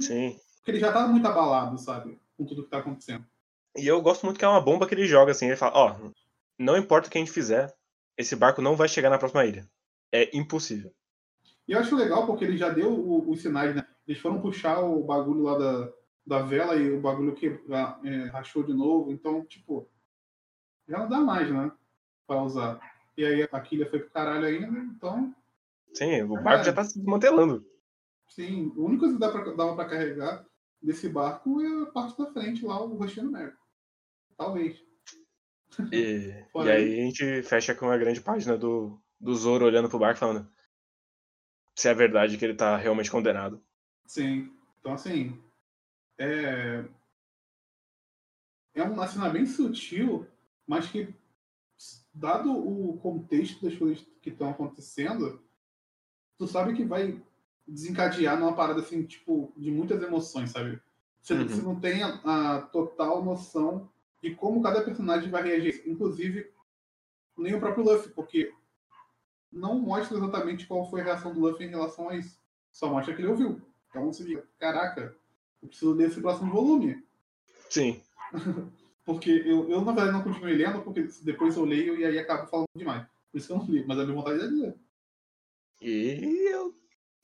Sim. 0.00 0.38
Porque 0.56 0.70
ele 0.70 0.78
já 0.78 0.92
tá 0.92 1.08
muito 1.08 1.26
abalado, 1.26 1.76
sabe? 1.78 2.20
Com 2.36 2.44
tudo 2.44 2.62
que 2.62 2.70
tá 2.70 2.78
acontecendo. 2.78 3.26
E 3.76 3.84
eu 3.84 4.00
gosto 4.00 4.24
muito 4.24 4.38
que 4.38 4.44
é 4.44 4.48
uma 4.48 4.60
bomba 4.60 4.86
que 4.86 4.94
ele 4.94 5.08
joga, 5.08 5.32
assim. 5.32 5.46
Ele 5.46 5.56
fala, 5.56 5.72
ó, 5.74 5.96
oh, 5.98 6.12
não 6.56 6.76
importa 6.76 7.08
o 7.08 7.10
que 7.10 7.18
a 7.18 7.20
gente 7.20 7.32
fizer, 7.32 7.74
esse 8.16 8.36
barco 8.36 8.62
não 8.62 8.76
vai 8.76 8.86
chegar 8.86 9.10
na 9.10 9.18
próxima 9.18 9.44
ilha. 9.44 9.68
É 10.12 10.36
impossível. 10.36 10.92
E 11.66 11.72
eu 11.72 11.80
acho 11.80 11.96
legal 11.96 12.26
porque 12.26 12.44
ele 12.44 12.56
já 12.56 12.68
deu 12.68 13.28
os 13.28 13.42
sinais, 13.42 13.74
né? 13.74 13.84
Eles 14.06 14.20
foram 14.20 14.40
puxar 14.40 14.80
o 14.80 15.02
bagulho 15.02 15.42
lá 15.42 15.58
da, 15.58 15.92
da 16.24 16.42
vela 16.42 16.76
e 16.76 16.92
o 16.92 17.00
bagulho 17.00 17.34
que 17.34 17.48
é, 18.04 18.24
rachou 18.26 18.62
de 18.62 18.74
novo. 18.74 19.10
Então, 19.10 19.44
tipo, 19.46 19.88
já 20.88 20.98
não 20.98 21.08
dá 21.08 21.20
mais, 21.20 21.50
né? 21.50 21.70
Pra 22.26 22.42
usar. 22.42 22.80
E 23.16 23.24
aí 23.24 23.48
a 23.50 23.60
quilha 23.60 23.88
foi 23.88 24.00
pro 24.00 24.10
caralho 24.10 24.46
ainda, 24.46 24.78
então. 24.78 25.34
Sim, 25.94 26.22
o 26.22 26.34
barco 26.42 26.62
é. 26.62 26.64
já 26.64 26.72
tá 26.72 26.84
se 26.84 26.98
desmantelando. 26.98 27.66
Sim, 28.28 28.72
o 28.76 28.84
único 28.84 29.12
que 29.12 29.18
dá 29.18 29.30
pra, 29.30 29.52
dava 29.52 29.74
pra 29.74 29.88
carregar 29.88 30.44
desse 30.80 31.08
barco 31.08 31.60
é 31.60 31.82
a 31.82 31.86
parte 31.86 32.16
da 32.18 32.32
frente 32.32 32.64
lá, 32.64 32.82
o 32.82 32.96
rostinho 32.96 33.26
do 33.26 33.32
Merco. 33.32 33.58
Talvez. 34.36 34.82
E, 35.92 36.32
e 36.64 36.70
aí 36.70 37.00
a 37.00 37.04
gente 37.04 37.42
fecha 37.42 37.74
com 37.74 37.86
uma 37.86 37.98
grande 37.98 38.20
página 38.20 38.56
do, 38.56 38.98
do 39.20 39.34
Zoro 39.34 39.66
olhando 39.66 39.88
pro 39.88 39.98
barco 39.98 40.20
falando 40.20 40.50
se 41.74 41.88
é 41.88 41.94
verdade 41.94 42.36
que 42.36 42.44
ele 42.44 42.54
tá 42.54 42.76
realmente 42.76 43.10
condenado. 43.10 43.62
Sim. 44.06 44.52
Então 44.80 44.92
assim. 44.92 45.40
É. 46.18 46.84
É 48.74 48.82
uma 48.82 49.06
cena 49.06 49.28
bem 49.28 49.44
sutil, 49.44 50.26
mas 50.66 50.88
que, 50.88 51.14
dado 52.12 52.52
o 52.52 52.98
contexto 52.98 53.64
das 53.64 53.76
coisas 53.76 54.04
que 54.20 54.30
estão 54.30 54.50
acontecendo, 54.50 55.42
tu 56.38 56.46
sabe 56.46 56.74
que 56.74 56.84
vai 56.84 57.20
desencadear 57.66 58.38
numa 58.38 58.54
parada 58.54 58.80
assim, 58.80 59.04
tipo, 59.04 59.52
de 59.56 59.70
muitas 59.70 60.02
emoções, 60.02 60.50
sabe? 60.50 60.80
Você, 61.20 61.34
uhum. 61.34 61.48
você 61.48 61.62
não 61.62 61.80
tem 61.80 62.02
a, 62.02 62.20
a, 62.24 62.62
total 62.62 63.24
noção 63.24 63.88
de 64.20 64.34
como 64.34 64.62
cada 64.62 64.82
personagem 64.82 65.30
vai 65.30 65.42
reagir. 65.42 65.82
Inclusive, 65.86 66.52
nem 67.36 67.54
o 67.54 67.60
próprio 67.60 67.84
Luffy, 67.84 68.12
porque 68.12 68.52
não 69.50 69.78
mostra 69.78 70.16
exatamente 70.16 70.66
qual 70.66 70.88
foi 70.88 71.00
a 71.00 71.04
reação 71.04 71.32
do 71.32 71.40
Luffy 71.40 71.66
em 71.66 71.70
relação 71.70 72.08
a 72.08 72.16
isso. 72.16 72.40
Só 72.72 72.88
mostra 72.88 73.14
que 73.14 73.20
ele 73.20 73.28
ouviu. 73.28 73.60
Então 73.88 74.12
você 74.12 74.24
diz, 74.24 74.42
caraca, 74.58 75.16
eu 75.62 75.68
preciso 75.68 75.94
desse 75.94 76.20
próximo 76.20 76.52
volume. 76.52 77.04
Sim. 77.68 78.02
porque 79.04 79.30
eu, 79.30 79.70
eu, 79.70 79.80
na 79.80 79.92
verdade, 79.92 80.12
não 80.12 80.22
continuei 80.22 80.54
lendo, 80.54 80.82
porque 80.82 81.08
depois 81.22 81.56
eu 81.56 81.64
leio 81.64 81.96
e 81.96 82.04
aí 82.04 82.18
acabo 82.18 82.48
falando 82.48 82.66
demais. 82.76 83.06
Por 83.30 83.38
isso 83.38 83.46
que 83.46 83.52
eu 83.52 83.58
não 83.58 83.66
li, 83.66 83.84
mas 83.86 83.98
a 83.98 84.04
minha 84.04 84.14
vontade 84.14 84.40
é 84.40 84.48
de 84.48 84.54
ler. 84.54 84.74
E 85.80 86.52
eu 86.52 86.74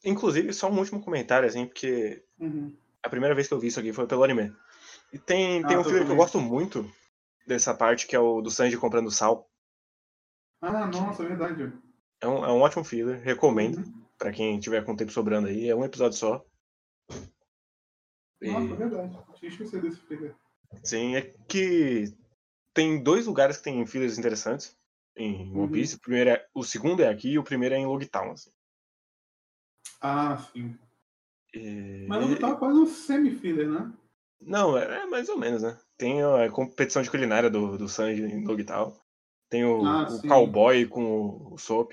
Inclusive, 0.05 0.53
só 0.53 0.70
um 0.70 0.79
último 0.79 1.03
comentário, 1.03 1.49
assim, 1.49 1.66
porque 1.66 2.24
uhum. 2.39 2.76
a 3.03 3.09
primeira 3.09 3.35
vez 3.35 3.49
que 3.49 3.55
eu 3.55 3.59
vi 3.59 3.68
isso 3.68 3.81
aqui 3.81 3.93
foi 3.93 4.07
pelo 4.07 4.22
anime. 4.22 4.55
E 5.12 5.18
tem, 5.18 5.64
ah, 5.64 5.66
tem 5.66 5.76
um 5.76 5.85
filme 5.85 6.05
que 6.05 6.12
eu 6.12 6.16
gosto 6.16 6.41
muito 6.41 6.89
dessa 7.47 7.74
parte, 7.74 8.07
que 8.07 8.14
é 8.14 8.18
o 8.18 8.41
do 8.41 8.51
Sanji 8.51 8.76
comprando 8.76 9.11
sal. 9.11 9.51
Ah, 10.61 10.87
nossa, 10.87 11.24
é 11.24 11.26
verdade. 11.26 11.72
É 12.20 12.29
um, 12.29 12.45
é 12.45 12.53
um 12.53 12.61
ótimo 12.61 12.85
filler, 12.85 13.20
recomendo, 13.20 13.79
uhum. 13.79 14.05
para 14.16 14.33
quem 14.33 14.59
tiver 14.61 14.85
com 14.85 14.95
tempo 14.95 15.11
sobrando 15.11 15.49
aí. 15.49 15.68
É 15.68 15.74
um 15.74 15.85
episódio 15.85 16.16
só. 16.16 16.45
E... 18.41 18.51
Nossa, 18.51 18.72
é 18.72 18.76
verdade. 18.76 19.18
Tinha 19.35 19.51
esquecido 19.51 19.83
desse 19.83 20.01
filler. 20.03 20.35
Sim, 20.83 21.16
é 21.16 21.23
que 21.49 22.14
tem 22.75 23.03
dois 23.03 23.27
lugares 23.27 23.57
que 23.57 23.64
tem 23.64 23.87
fillers 23.87 24.19
interessantes 24.19 24.77
em 25.16 25.51
One 25.51 25.61
uhum. 25.61 25.73
Piece. 25.73 25.95
Uhum. 25.95 25.99
O, 25.99 26.01
primeiro 26.01 26.31
é, 26.31 26.47
o 26.55 26.64
segundo 26.64 27.03
é 27.03 27.09
aqui 27.09 27.31
e 27.31 27.39
o 27.39 27.45
primeiro 27.45 27.75
é 27.75 27.79
em 27.79 27.87
Logtown. 27.87 28.33
Assim. 28.33 28.51
Ah, 30.01 30.39
sim. 30.53 30.79
E... 31.55 32.07
Mas 32.09 32.31
o 32.31 32.39
tava 32.39 32.57
quase 32.57 32.79
um 32.79 32.87
semi-filler, 32.87 33.69
né? 33.69 33.93
Não, 34.41 34.79
é, 34.79 35.03
é, 35.03 35.07
mais 35.07 35.29
ou 35.29 35.37
menos, 35.37 35.62
né? 35.62 35.77
Tem 35.97 36.23
a 36.23 36.51
competição 36.51 37.03
de 37.03 37.11
culinária 37.11 37.51
do, 37.51 37.77
do 37.77 37.89
Sanji 37.89 38.23
em 38.23 38.45
Dogtown. 38.45 38.97
Tem 39.51 39.64
o, 39.64 39.85
ah, 39.85 40.07
o 40.09 40.29
cowboy 40.29 40.87
com 40.87 41.05
o, 41.05 41.55
o 41.55 41.59
Soap. 41.59 41.93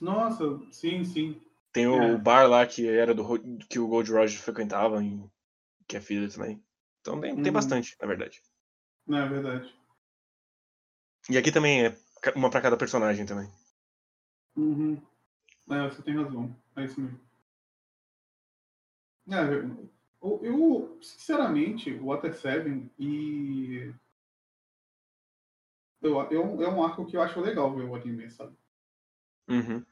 Nossa, 0.00 0.44
sim, 0.70 1.04
sim. 1.04 1.40
Tem 1.72 1.84
é. 1.84 1.88
o 1.88 2.18
bar 2.18 2.48
lá 2.48 2.66
que 2.66 2.86
era 2.86 3.14
do 3.14 3.24
que 3.68 3.78
o 3.78 3.88
Gold 3.88 4.10
Roger 4.12 4.40
frequentava, 4.40 5.02
em, 5.02 5.28
que 5.88 5.96
é 5.96 6.00
filler 6.00 6.32
também. 6.32 6.62
Então 7.06 7.20
tem, 7.20 7.36
tem 7.36 7.46
uhum. 7.46 7.52
bastante, 7.52 7.96
na 8.00 8.08
verdade. 8.08 8.42
Não, 9.06 9.18
é 9.18 9.28
verdade. 9.28 9.72
E 11.30 11.38
aqui 11.38 11.52
também 11.52 11.86
é 11.86 11.96
uma 12.34 12.50
para 12.50 12.60
cada 12.60 12.76
personagem 12.76 13.24
também. 13.24 13.48
Uhum. 14.56 15.00
É, 15.70 15.88
você 15.88 16.02
tem 16.02 16.16
razão. 16.16 16.54
É 16.74 16.84
isso 16.84 17.00
mesmo. 17.00 17.20
É, 19.28 19.88
eu, 20.20 20.40
eu, 20.42 20.98
sinceramente, 21.00 21.92
o 21.92 22.06
Water 22.06 22.34
7 22.34 22.90
e. 22.98 23.94
Eu, 26.02 26.20
eu, 26.30 26.62
é 26.62 26.68
um 26.68 26.84
arco 26.84 27.06
que 27.06 27.16
eu 27.16 27.22
acho 27.22 27.40
legal 27.40 27.72
ver 27.74 27.84
o 27.84 27.94
anime, 27.94 28.28
sabe? 28.30 28.56
Uhum. 29.48 29.84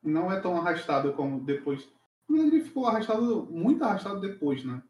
Não 0.00 0.32
é 0.32 0.40
tão 0.40 0.56
arrastado 0.56 1.12
como 1.14 1.40
depois. 1.40 1.88
Verdade, 2.28 2.56
ele 2.56 2.64
ficou 2.64 2.86
arrastado, 2.86 3.46
muito 3.46 3.82
arrastado 3.82 4.20
depois, 4.20 4.64
né? 4.64 4.80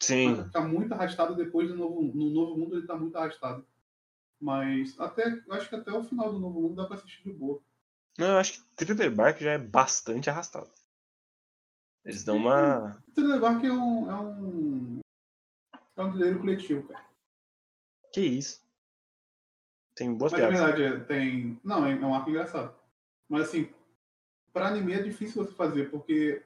Sim. 0.00 0.44
Ficar 0.44 0.62
muito 0.62 0.92
arrastado 0.92 1.34
depois 1.34 1.68
do 1.68 1.76
novo, 1.76 2.02
no 2.02 2.30
novo 2.30 2.56
mundo, 2.56 2.76
ele 2.76 2.86
tá 2.86 2.96
muito 2.96 3.16
arrastado. 3.16 3.66
Mas 4.40 4.98
até, 5.00 5.42
acho 5.50 5.68
que 5.68 5.74
até 5.74 5.92
o 5.92 6.04
final 6.04 6.32
do 6.32 6.38
novo 6.38 6.60
mundo 6.60 6.76
dá 6.76 6.86
pra 6.86 6.96
assistir 6.96 7.24
de 7.24 7.32
boa. 7.32 7.60
Não, 8.16 8.28
eu 8.28 8.38
acho 8.38 8.64
que 8.64 8.74
Thriller 8.76 9.14
Bark 9.14 9.40
já 9.40 9.52
é 9.52 9.58
bastante 9.58 10.30
arrastado. 10.30 10.70
Eles 12.04 12.24
dão 12.24 12.36
uma. 12.36 13.02
Thriller 13.14 13.40
Bark 13.40 13.64
é 13.64 13.72
um. 13.72 14.10
É 14.10 14.20
um, 14.20 15.00
é 15.96 16.02
um 16.02 16.10
trilheiro 16.12 16.38
coletivo, 16.38 16.86
cara. 16.88 17.04
Que 18.12 18.20
isso. 18.20 18.62
Tem 19.94 20.14
boas 20.14 20.32
Mas 20.32 20.40
piadas. 20.40 20.60
na 20.60 20.70
verdade, 20.70 21.04
tem. 21.06 21.60
Não, 21.64 21.84
é 21.84 21.94
um 21.94 22.14
arco 22.14 22.30
engraçado. 22.30 22.74
Mas 23.28 23.48
assim, 23.48 23.68
pra 24.52 24.68
anime 24.68 24.92
é 24.92 25.02
difícil 25.02 25.44
você 25.44 25.52
fazer, 25.52 25.90
porque 25.90 26.44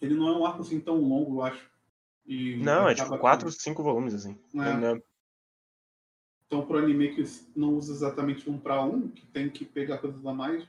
ele 0.00 0.14
não 0.14 0.28
é 0.28 0.38
um 0.38 0.46
arco 0.46 0.62
assim 0.62 0.80
tão 0.80 0.96
longo, 0.96 1.36
eu 1.36 1.42
acho. 1.42 1.75
E 2.26 2.56
não, 2.56 2.88
é 2.88 2.94
tipo 2.94 3.16
4, 3.16 3.50
5 3.50 3.82
volumes, 3.82 4.14
assim. 4.14 4.36
É. 4.54 5.00
Então, 6.46 6.64
para 6.64 6.76
o 6.76 6.78
anime 6.78 7.14
que 7.14 7.24
não 7.54 7.74
usa 7.74 7.92
exatamente 7.92 8.48
um 8.48 8.58
para 8.58 8.82
um, 8.82 9.08
que 9.08 9.26
tem 9.26 9.48
que 9.48 9.64
pegar 9.64 9.98
coisas 9.98 10.24
a 10.24 10.32
mais, 10.32 10.66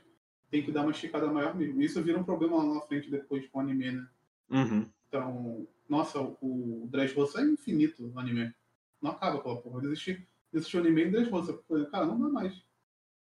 tem 0.50 0.62
que 0.62 0.72
dar 0.72 0.82
uma 0.82 0.90
esticada 0.90 1.26
maior 1.28 1.54
mesmo. 1.54 1.80
Isso 1.80 2.02
vira 2.02 2.18
um 2.18 2.24
problema 2.24 2.56
lá 2.56 2.74
na 2.74 2.80
frente 2.80 3.10
depois 3.10 3.46
com 3.48 3.58
o 3.58 3.60
anime, 3.60 3.92
né? 3.92 4.08
Uhum. 4.50 4.88
Então, 5.08 5.68
nossa, 5.88 6.20
o 6.20 6.88
Dressrosa 6.90 7.40
é 7.40 7.44
infinito 7.44 8.02
no 8.02 8.18
anime. 8.18 8.52
Não 9.00 9.12
acaba 9.12 9.38
aquela 9.38 9.60
porra. 9.60 9.84
Existe, 9.84 10.26
existe 10.52 10.76
o 10.76 10.80
anime 10.80 11.04
em 11.04 11.10
Dressrosa. 11.10 11.58
Cara, 11.90 12.06
não 12.06 12.20
dá 12.20 12.28
mais. 12.28 12.62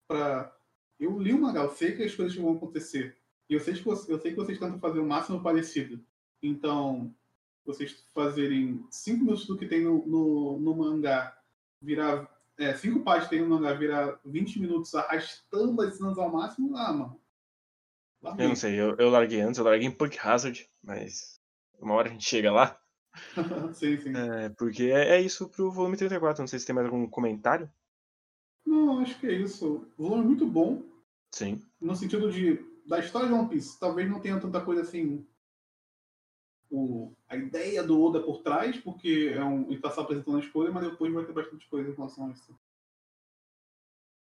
Pra... 0.06 0.54
Eu 1.00 1.18
li 1.18 1.32
o 1.32 1.40
mangá, 1.40 1.62
eu 1.62 1.70
sei 1.70 1.96
que 1.96 2.02
as 2.02 2.14
coisas 2.14 2.34
vão 2.36 2.54
acontecer. 2.54 3.16
E 3.48 3.54
eu 3.54 3.60
sei, 3.60 3.74
que, 3.74 3.88
eu 3.88 4.20
sei 4.20 4.30
que 4.30 4.36
vocês 4.36 4.58
tentam 4.58 4.78
fazer 4.78 5.00
o 5.00 5.06
máximo 5.06 5.42
parecido. 5.42 6.00
Então, 6.42 7.14
vocês 7.64 8.04
fazerem 8.14 8.84
5 8.90 9.24
minutos 9.24 9.46
do 9.46 9.56
que 9.56 9.66
tem 9.66 9.82
no, 9.82 10.06
no, 10.06 10.58
no 10.60 10.76
mangá 10.76 11.36
virar 11.80 12.28
é, 12.58 12.74
cinco 12.74 13.00
páginas 13.00 13.28
tem 13.28 13.42
um 13.42 13.48
mangá 13.48 13.72
virar 13.72 14.18
20 14.24 14.60
minutos 14.60 14.94
arrastando 14.94 15.80
as 15.82 15.96
cenas 15.96 16.18
ao 16.18 16.32
máximo, 16.32 16.76
ah, 16.76 16.92
mano. 16.92 17.20
Larguei. 18.22 18.44
Eu 18.44 18.48
não 18.48 18.56
sei, 18.56 18.80
eu, 18.80 18.96
eu 18.96 19.10
larguei 19.10 19.40
antes, 19.40 19.58
eu 19.58 19.64
larguei 19.64 19.86
em 19.86 19.90
Punk 19.90 20.18
Hazard, 20.18 20.68
mas 20.82 21.40
uma 21.78 21.94
hora 21.94 22.08
a 22.08 22.12
gente 22.12 22.24
chega 22.24 22.52
lá. 22.52 22.80
sim, 23.74 23.98
sim. 23.98 24.12
É, 24.16 24.48
porque 24.50 24.84
é, 24.84 25.16
é, 25.16 25.20
isso 25.20 25.48
pro 25.48 25.70
volume 25.70 25.96
34, 25.96 26.42
não 26.42 26.48
sei 26.48 26.58
se 26.58 26.66
tem 26.66 26.74
mais 26.74 26.86
algum 26.86 27.06
comentário. 27.08 27.70
Não, 28.64 29.00
acho 29.00 29.18
que 29.18 29.26
é 29.26 29.32
isso. 29.32 29.86
O 29.98 30.04
volume 30.04 30.22
é 30.22 30.26
muito 30.26 30.46
bom. 30.46 30.82
Sim. 31.32 31.60
No 31.80 31.94
sentido 31.94 32.30
de 32.30 32.64
da 32.86 32.98
história 32.98 33.28
de 33.28 33.34
One 33.34 33.48
Piece, 33.48 33.78
talvez 33.78 34.08
não 34.08 34.20
tenha 34.20 34.38
tanta 34.38 34.60
coisa 34.60 34.82
assim 34.82 35.26
o, 36.74 37.12
a 37.28 37.36
ideia 37.36 37.82
do 37.82 38.02
Oda 38.02 38.20
por 38.20 38.42
trás, 38.42 38.76
porque 38.78 39.32
é 39.34 39.42
um, 39.44 39.62
ele 39.66 39.76
está 39.76 39.90
só 39.90 40.00
apresentando 40.00 40.38
as 40.38 40.48
coisas, 40.48 40.74
mas 40.74 40.90
depois 40.90 41.12
vai 41.12 41.24
ter 41.24 41.32
bastante 41.32 41.68
coisa 41.68 41.88
em 41.88 41.94
relação 41.94 42.26
a 42.26 42.30
isso. 42.30 42.58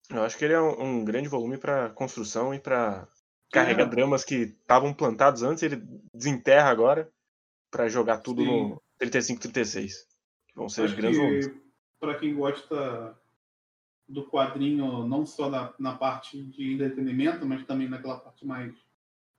Eu 0.09 0.21
acho 0.23 0.37
que 0.37 0.45
ele 0.45 0.53
é 0.53 0.61
um, 0.61 0.81
um 0.81 1.05
grande 1.05 1.29
volume 1.29 1.57
para 1.57 1.89
construção 1.91 2.53
e 2.53 2.59
para 2.59 3.07
carregar 3.51 3.85
é. 3.85 3.89
dramas 3.89 4.23
que 4.25 4.35
estavam 4.35 4.93
plantados 4.93 5.43
antes, 5.43 5.63
ele 5.63 5.81
desenterra 6.13 6.69
agora 6.69 7.09
pra 7.71 7.87
jogar 7.87 8.17
tudo 8.17 8.43
Sim. 8.43 8.69
no 8.69 8.81
35-36. 9.01 9.91
Que 10.47 10.55
vão 10.55 10.67
ser 10.67 10.83
Acho 10.83 10.95
grandes 10.95 11.17
volumes. 11.17 11.47
que 11.47 11.61
para 11.99 12.15
quem 12.19 12.35
gosta 12.35 13.17
do 14.07 14.29
quadrinho, 14.29 15.07
não 15.07 15.25
só 15.25 15.49
na, 15.49 15.73
na 15.79 15.95
parte 15.95 16.43
de 16.43 16.73
entretenimento, 16.73 17.45
mas 17.45 17.65
também 17.65 17.89
naquela 17.89 18.19
parte 18.19 18.45
mais 18.45 18.75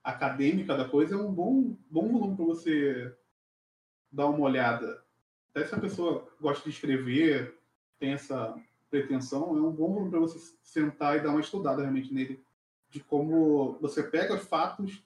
acadêmica 0.07 0.77
da 0.77 0.89
coisa, 0.89 1.17
é 1.17 1.19
um 1.19 1.33
bom, 1.33 1.77
bom 1.91 2.09
volume 2.13 2.37
para 2.37 2.45
você 2.45 3.13
dar 4.11 4.27
uma 4.27 4.39
olhada. 4.39 5.03
Até 5.51 5.67
se 5.67 5.75
a 5.75 5.81
pessoa 5.81 6.29
gosta 6.41 6.63
de 6.63 6.71
escrever, 6.71 7.59
tem 7.99 8.13
essa 8.13 8.57
pretensão, 8.89 9.57
é 9.57 9.61
um 9.61 9.73
bom 9.73 9.93
volume 9.93 10.11
para 10.11 10.21
você 10.21 10.39
sentar 10.63 11.17
e 11.17 11.23
dar 11.23 11.31
uma 11.31 11.41
estudada 11.41 11.83
realmente 11.83 12.15
nele. 12.15 12.41
De 12.89 13.01
como 13.01 13.77
você 13.81 14.01
pega 14.01 14.39
fatos 14.39 15.03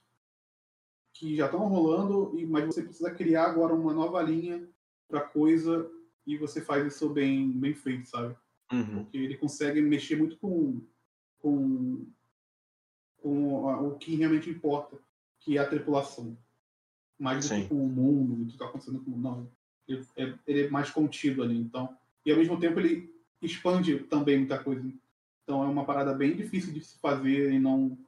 que 1.14 1.34
já 1.34 1.46
estão 1.46 1.66
rolando, 1.66 2.32
mas 2.48 2.66
você 2.66 2.82
precisa 2.82 3.10
criar 3.10 3.46
agora 3.46 3.72
uma 3.72 3.94
nova 3.94 4.20
linha 4.20 4.68
para 5.08 5.22
coisa 5.22 5.90
e 6.26 6.36
você 6.36 6.60
faz 6.60 6.86
isso 6.86 7.08
bem, 7.08 7.50
bem 7.52 7.74
feito, 7.74 8.06
sabe? 8.06 8.36
Uhum. 8.70 9.04
Porque 9.04 9.16
ele 9.16 9.38
consegue 9.38 9.80
mexer 9.80 10.16
muito 10.16 10.36
com, 10.36 10.82
com, 11.38 12.06
com 13.22 13.64
o 13.86 13.96
que 13.98 14.14
realmente 14.16 14.50
importa, 14.50 14.96
que 15.40 15.56
é 15.56 15.60
a 15.60 15.66
tripulação. 15.68 16.36
Mais 17.18 17.44
do 17.44 17.48
Sim. 17.54 17.62
que 17.62 17.68
com 17.68 17.84
o 17.84 17.88
mundo, 17.88 18.42
o 18.42 18.46
que 18.46 18.52
está 18.52 18.64
acontecendo 18.66 19.00
com 19.00 19.10
o 19.10 19.14
mundo. 19.14 19.22
Não. 19.22 19.50
Ele 19.88 20.06
é, 20.16 20.34
ele 20.46 20.66
é 20.66 20.70
mais 20.70 20.90
contido 20.90 21.42
ali. 21.42 21.56
Então, 21.58 21.94
e 22.24 22.30
ao 22.30 22.38
mesmo 22.38 22.58
tempo 22.58 22.78
ele 22.80 23.12
expande 23.42 23.98
também 24.04 24.38
muita 24.38 24.58
coisa. 24.62 24.82
Então 25.44 25.62
é 25.62 25.66
uma 25.66 25.84
parada 25.84 26.14
bem 26.14 26.34
difícil 26.36 26.72
de 26.72 26.80
se 26.82 26.98
fazer 26.98 27.52
e 27.52 27.58
não 27.58 27.98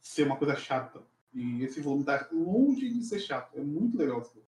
ser 0.00 0.24
uma 0.26 0.36
coisa 0.36 0.54
chata. 0.56 1.02
E 1.32 1.62
esse 1.64 1.80
volume 1.80 2.04
tá 2.04 2.28
longe 2.32 2.88
de 2.92 3.02
ser 3.04 3.20
chato. 3.20 3.56
É 3.56 3.60
muito 3.60 3.96
legal 3.96 4.20
esse 4.20 4.30
volume. 4.30 4.48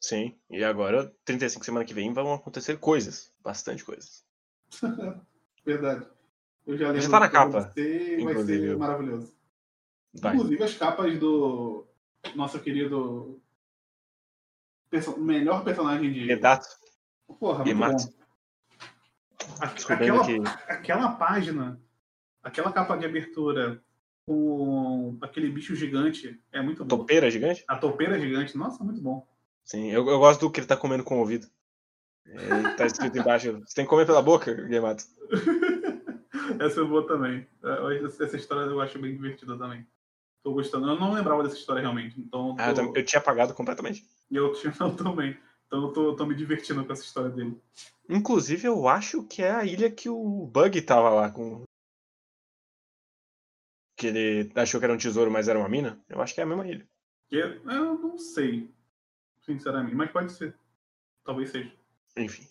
Sim. 0.00 0.34
E 0.48 0.62
agora, 0.62 1.12
35 1.24 1.64
semana 1.64 1.84
que 1.84 1.92
vem, 1.94 2.12
vão 2.12 2.32
acontecer 2.32 2.78
coisas. 2.78 3.32
Bastante 3.42 3.84
coisas. 3.84 4.24
Verdade. 5.64 6.06
Eu 6.66 6.76
já 6.76 6.90
lembro. 6.90 7.10
tá 7.10 7.20
na 7.20 7.28
capa, 7.28 7.72
ser- 7.72 8.22
vai 8.22 8.44
ser 8.44 8.76
maravilhoso. 8.76 9.32
Vai. 10.14 10.34
Inclusive 10.34 10.62
as 10.64 10.74
capas 10.76 11.18
do 11.18 11.86
nosso 12.34 12.58
querido 12.60 13.40
perso- 14.90 15.18
melhor 15.20 15.62
personagem 15.64 16.12
de. 16.12 16.26
Redato. 16.26 16.66
Porra, 17.38 17.64
muito. 17.64 18.18
A- 19.60 19.66
Descobrindo 19.66 20.20
Aquela, 20.20 20.24
que. 20.56 20.72
aquela 20.72 21.12
página, 21.12 21.80
aquela 22.42 22.72
capa 22.72 22.96
de 22.96 23.06
abertura 23.06 23.82
com 24.26 25.16
aquele 25.20 25.48
bicho 25.50 25.74
gigante 25.74 26.40
é 26.52 26.60
muito 26.60 26.84
bom. 26.84 26.98
Topeira 26.98 27.30
gigante? 27.30 27.64
A 27.68 27.76
topeira 27.76 28.18
gigante, 28.18 28.56
nossa, 28.56 28.82
muito 28.84 29.00
bom. 29.00 29.26
Sim, 29.64 29.90
eu, 29.90 30.06
eu 30.08 30.18
gosto 30.18 30.40
do 30.40 30.50
que 30.50 30.60
ele 30.60 30.66
tá 30.66 30.76
comendo 30.76 31.04
com 31.04 31.16
o 31.16 31.20
ouvido. 31.20 31.46
É, 32.26 32.74
tá 32.76 32.86
escrito 32.86 33.16
embaixo, 33.18 33.60
você 33.60 33.74
tem 33.74 33.84
que 33.84 33.90
comer 33.90 34.06
pela 34.06 34.22
boca, 34.22 34.54
Gemato. 34.68 35.04
Essa 36.60 36.80
é 36.80 36.84
boa 36.84 37.06
também. 37.06 37.46
É, 37.62 38.04
essa 38.24 38.36
história 38.36 38.70
eu 38.70 38.80
acho 38.80 38.98
bem 38.98 39.14
divertida 39.14 39.56
também. 39.56 39.86
Tô 40.42 40.52
gostando. 40.52 40.88
Eu 40.88 40.98
não 40.98 41.12
lembrava 41.12 41.42
dessa 41.42 41.56
história 41.56 41.80
realmente. 41.82 42.18
Então 42.20 42.56
Ah, 42.58 42.70
eu, 42.70 42.74
tô- 42.74 42.80
tam- 42.82 42.92
eu 42.96 43.04
tinha 43.04 43.20
apagado 43.20 43.54
completamente. 43.54 44.06
E 44.30 44.36
eu 44.36 44.52
tinha 44.52 44.72
não 44.80 44.94
também. 44.94 45.38
Então 45.66 45.82
eu 45.84 45.92
tô, 45.92 46.16
tô 46.16 46.24
me 46.26 46.34
divertindo 46.34 46.84
com 46.84 46.92
essa 46.92 47.02
história 47.02 47.30
dele. 47.30 47.60
Inclusive, 48.08 48.66
eu 48.66 48.88
acho 48.88 49.22
que 49.24 49.42
é 49.42 49.50
a 49.50 49.64
ilha 49.64 49.90
que 49.90 50.08
o 50.08 50.46
Bug 50.46 50.80
tava 50.82 51.10
lá 51.10 51.30
com. 51.30 51.62
Que 53.96 54.06
ele 54.06 54.52
achou 54.54 54.78
que 54.80 54.84
era 54.84 54.94
um 54.94 54.98
tesouro, 54.98 55.30
mas 55.30 55.48
era 55.48 55.58
uma 55.58 55.68
mina. 55.68 56.02
Eu 56.08 56.22
acho 56.22 56.34
que 56.34 56.40
é 56.40 56.44
a 56.44 56.46
mesma 56.46 56.66
ilha. 56.66 56.88
Eu, 57.30 57.62
eu 57.70 57.98
não 57.98 58.16
sei, 58.16 58.72
sinceramente, 59.42 59.94
mas 59.94 60.10
pode 60.10 60.32
ser. 60.32 60.56
Talvez 61.24 61.50
seja. 61.50 61.70
Enfim. 62.16 62.46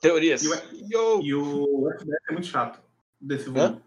Teorias. 0.00 0.42
E 0.44 0.48
o- 0.48 0.86
Yo! 0.92 1.22
E 1.22 1.34
o 1.34 1.90
SBS 1.90 2.22
é 2.28 2.32
muito 2.32 2.46
chato 2.46 2.80
desse 3.20 3.48
volume. 3.48 3.82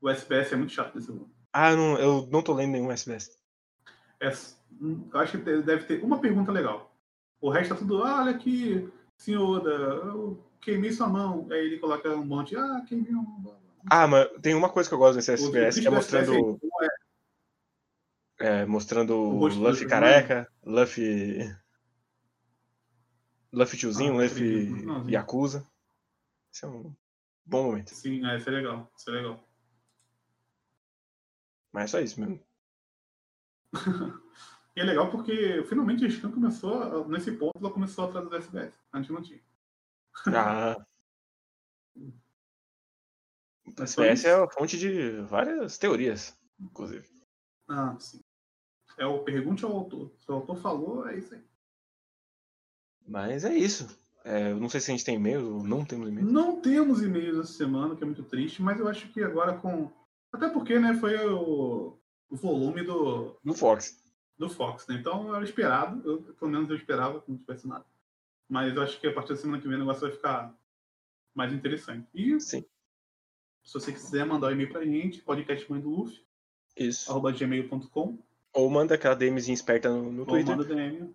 O 0.00 0.08
SBS 0.08 0.52
é 0.52 0.56
muito 0.56 0.72
chato 0.72 0.94
desse 0.94 1.08
volume. 1.08 1.31
Ah, 1.52 1.70
eu 1.72 1.76
não, 1.76 1.98
eu 1.98 2.28
não 2.30 2.42
tô 2.42 2.54
lendo 2.54 2.72
nenhum 2.72 2.90
SBS. 2.90 3.38
É, 4.20 4.32
hum, 4.80 5.08
eu 5.12 5.20
acho 5.20 5.38
que 5.38 5.44
deve 5.62 5.84
ter 5.84 6.02
uma 6.02 6.20
pergunta 6.20 6.50
legal. 6.50 6.94
O 7.40 7.50
resto 7.50 7.74
é 7.74 7.76
tudo, 7.76 8.02
ah, 8.04 8.20
olha 8.22 8.30
aqui, 8.30 8.90
senhor, 9.18 9.66
eu 9.66 10.42
queimei 10.60 10.92
sua 10.92 11.08
mão. 11.08 11.46
Aí 11.50 11.58
ele 11.58 11.78
coloca 11.78 12.08
um 12.10 12.24
monte, 12.24 12.56
ah, 12.56 12.82
queimei 12.88 13.12
uma 13.12 13.22
mão. 13.22 13.60
Ah, 13.90 14.06
mas 14.06 14.28
tem 14.40 14.54
uma 14.54 14.68
coisa 14.68 14.88
que 14.88 14.94
eu 14.94 14.98
gosto 14.98 15.16
desse 15.16 15.32
SBS, 15.32 15.80
que 15.80 15.88
é 15.88 15.90
mostrando, 15.90 16.58
é- 18.38 18.60
é, 18.60 18.64
mostrando 18.66 19.14
O 19.16 19.48
Luffy 19.48 19.86
careca, 19.86 20.48
Luffy. 20.64 21.54
Luffy 23.52 23.76
tiozinho, 23.78 24.14
Ah, 24.18 24.22
Luffy. 24.22 25.12
Yakuza. 25.12 25.66
Esse 26.52 26.64
é 26.64 26.68
um 26.68 26.94
bom 27.44 27.64
momento. 27.64 27.90
Sim, 27.94 28.24
é, 28.26 28.36
isso 28.36 28.48
é 28.48 28.52
legal. 28.52 28.90
Isso 28.96 29.10
é 29.10 29.12
legal. 29.14 29.44
Mas 31.72 31.84
é 31.84 31.86
só 31.86 32.00
isso 32.00 32.20
mesmo. 32.20 32.40
E 34.74 34.80
é 34.80 34.84
legal 34.84 35.10
porque 35.10 35.62
finalmente 35.68 36.02
a 36.06 36.08
Scan 36.10 36.30
começou, 36.32 36.82
a- 36.82 37.06
nesse 37.06 37.30
ponto, 37.32 37.58
ela 37.58 37.70
começou 37.70 38.06
a 38.06 38.10
traduzir 38.10 38.36
SBS. 38.36 38.74
Antes 38.90 39.10
não 39.10 39.20
tinha. 39.22 39.38
Ah. 40.28 40.82
O 43.66 43.70
É 43.78 43.82
SBS 43.82 44.20
isso. 44.20 44.28
é 44.28 44.32
a 44.34 44.48
fonte 44.48 44.78
de 44.78 45.20
várias 45.28 45.76
teorias, 45.76 46.34
inclusive. 46.58 47.06
Ah, 47.68 47.94
sim. 48.00 48.20
É 48.96 49.04
o 49.04 49.22
pergunte 49.24 49.62
ao 49.62 49.72
autor. 49.72 50.10
Se 50.20 50.30
o 50.30 50.34
autor 50.36 50.56
falou, 50.56 51.06
é 51.06 51.18
isso 51.18 51.34
aí. 51.34 51.42
Mas 53.06 53.44
é 53.44 53.54
isso. 53.54 54.00
É, 54.24 54.52
eu 54.52 54.56
não 54.60 54.70
sei 54.70 54.80
se 54.80 54.90
a 54.90 54.94
gente 54.94 55.04
tem 55.04 55.16
e-mails 55.16 55.44
ou 55.44 55.62
não 55.64 55.84
temos 55.84 56.08
e-mails. 56.08 56.32
Não 56.32 56.62
temos 56.62 57.02
e-mails 57.02 57.38
essa 57.40 57.52
semana, 57.52 57.94
que 57.94 58.02
é 58.02 58.06
muito 58.06 58.22
triste, 58.22 58.62
mas 58.62 58.78
eu 58.80 58.88
acho 58.88 59.12
que 59.12 59.22
agora 59.22 59.58
com. 59.58 59.90
Até 60.32 60.48
porque, 60.48 60.78
né, 60.78 60.94
foi 60.94 61.16
o, 61.28 61.98
o 62.30 62.36
volume 62.36 62.82
do, 62.82 63.38
No 63.44 63.54
Fox. 63.54 64.02
do 64.38 64.48
Fox, 64.48 64.86
né? 64.88 64.96
Então 64.96 65.34
era 65.34 65.44
esperado, 65.44 66.02
eu, 66.08 66.22
pelo 66.34 66.50
menos 66.50 66.70
eu 66.70 66.76
esperava 66.76 67.20
que 67.20 67.30
não 67.30 67.38
tivesse 67.38 67.68
nada. 67.68 67.84
Mas 68.48 68.74
eu 68.74 68.82
acho 68.82 68.98
que 69.00 69.06
a 69.06 69.12
partir 69.12 69.30
da 69.30 69.36
semana 69.36 69.60
que 69.60 69.68
vem 69.68 69.76
o 69.76 69.80
negócio 69.80 70.02
vai 70.02 70.10
ficar 70.12 70.54
mais 71.34 71.52
interessante. 71.52 72.08
E 72.14 72.38
Sim. 72.40 72.64
se 73.64 73.74
você 73.74 73.92
quiser 73.92 74.24
mandar 74.26 74.48
um 74.48 74.52
e-mail 74.52 74.70
pra 74.70 74.84
gente, 74.84 75.20
podcastmãe 75.22 75.80
do 75.80 75.90
Luffy, 75.90 76.24
Isso. 76.76 77.10
arroba 77.10 77.32
gmail.com, 77.32 78.18
Ou 78.54 78.70
manda 78.70 78.94
aquela 78.94 79.14
DMzinha 79.14 79.54
esperta 79.54 79.88
no, 79.90 80.10
no 80.12 80.20
ou 80.22 80.26
Twitter. 80.26 80.56
manda 80.56 80.64
DM. 80.74 81.14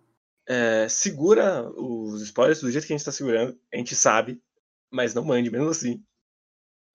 É, 0.50 0.88
segura 0.88 1.68
os 1.70 2.22
spoilers 2.22 2.60
do 2.60 2.70
jeito 2.70 2.86
que 2.86 2.92
a 2.92 2.96
gente 2.96 3.04
tá 3.04 3.12
segurando. 3.12 3.60
A 3.72 3.76
gente 3.76 3.94
sabe, 3.94 4.42
mas 4.90 5.12
não 5.14 5.22
mande 5.24 5.50
mesmo 5.50 5.68
assim. 5.68 6.02